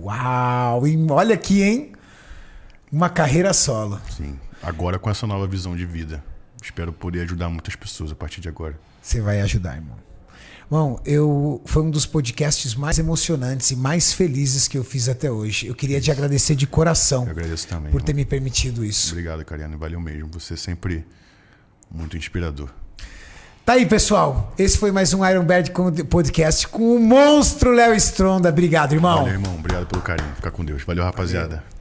[0.00, 0.86] Uau!
[0.86, 1.92] E olha aqui, hein?
[2.92, 3.98] Uma carreira solo.
[4.14, 4.38] Sim.
[4.62, 6.22] Agora com essa nova visão de vida.
[6.62, 8.78] Espero poder ajudar muitas pessoas a partir de agora.
[9.00, 9.96] Você vai ajudar, irmão.
[10.70, 15.30] Bom, eu foi um dos podcasts mais emocionantes e mais felizes que eu fiz até
[15.30, 15.66] hoje.
[15.66, 17.24] Eu queria te agradecer de coração.
[17.24, 17.90] Eu agradeço também.
[17.90, 19.12] Por ter me permitido isso.
[19.12, 19.78] Obrigado, Cariano.
[19.78, 20.28] Valeu mesmo.
[20.34, 21.06] Você é sempre
[21.90, 22.68] muito inspirador.
[23.64, 24.52] Tá aí, pessoal.
[24.58, 25.72] Esse foi mais um Iron Bird
[26.04, 28.50] Podcast com o monstro Léo Stronda.
[28.50, 29.18] Obrigado, irmão.
[29.18, 29.54] Valeu, irmão.
[29.54, 30.34] Obrigado pelo carinho.
[30.36, 30.82] Fica com Deus.
[30.84, 31.56] Valeu, rapaziada.
[31.56, 31.71] Valeu.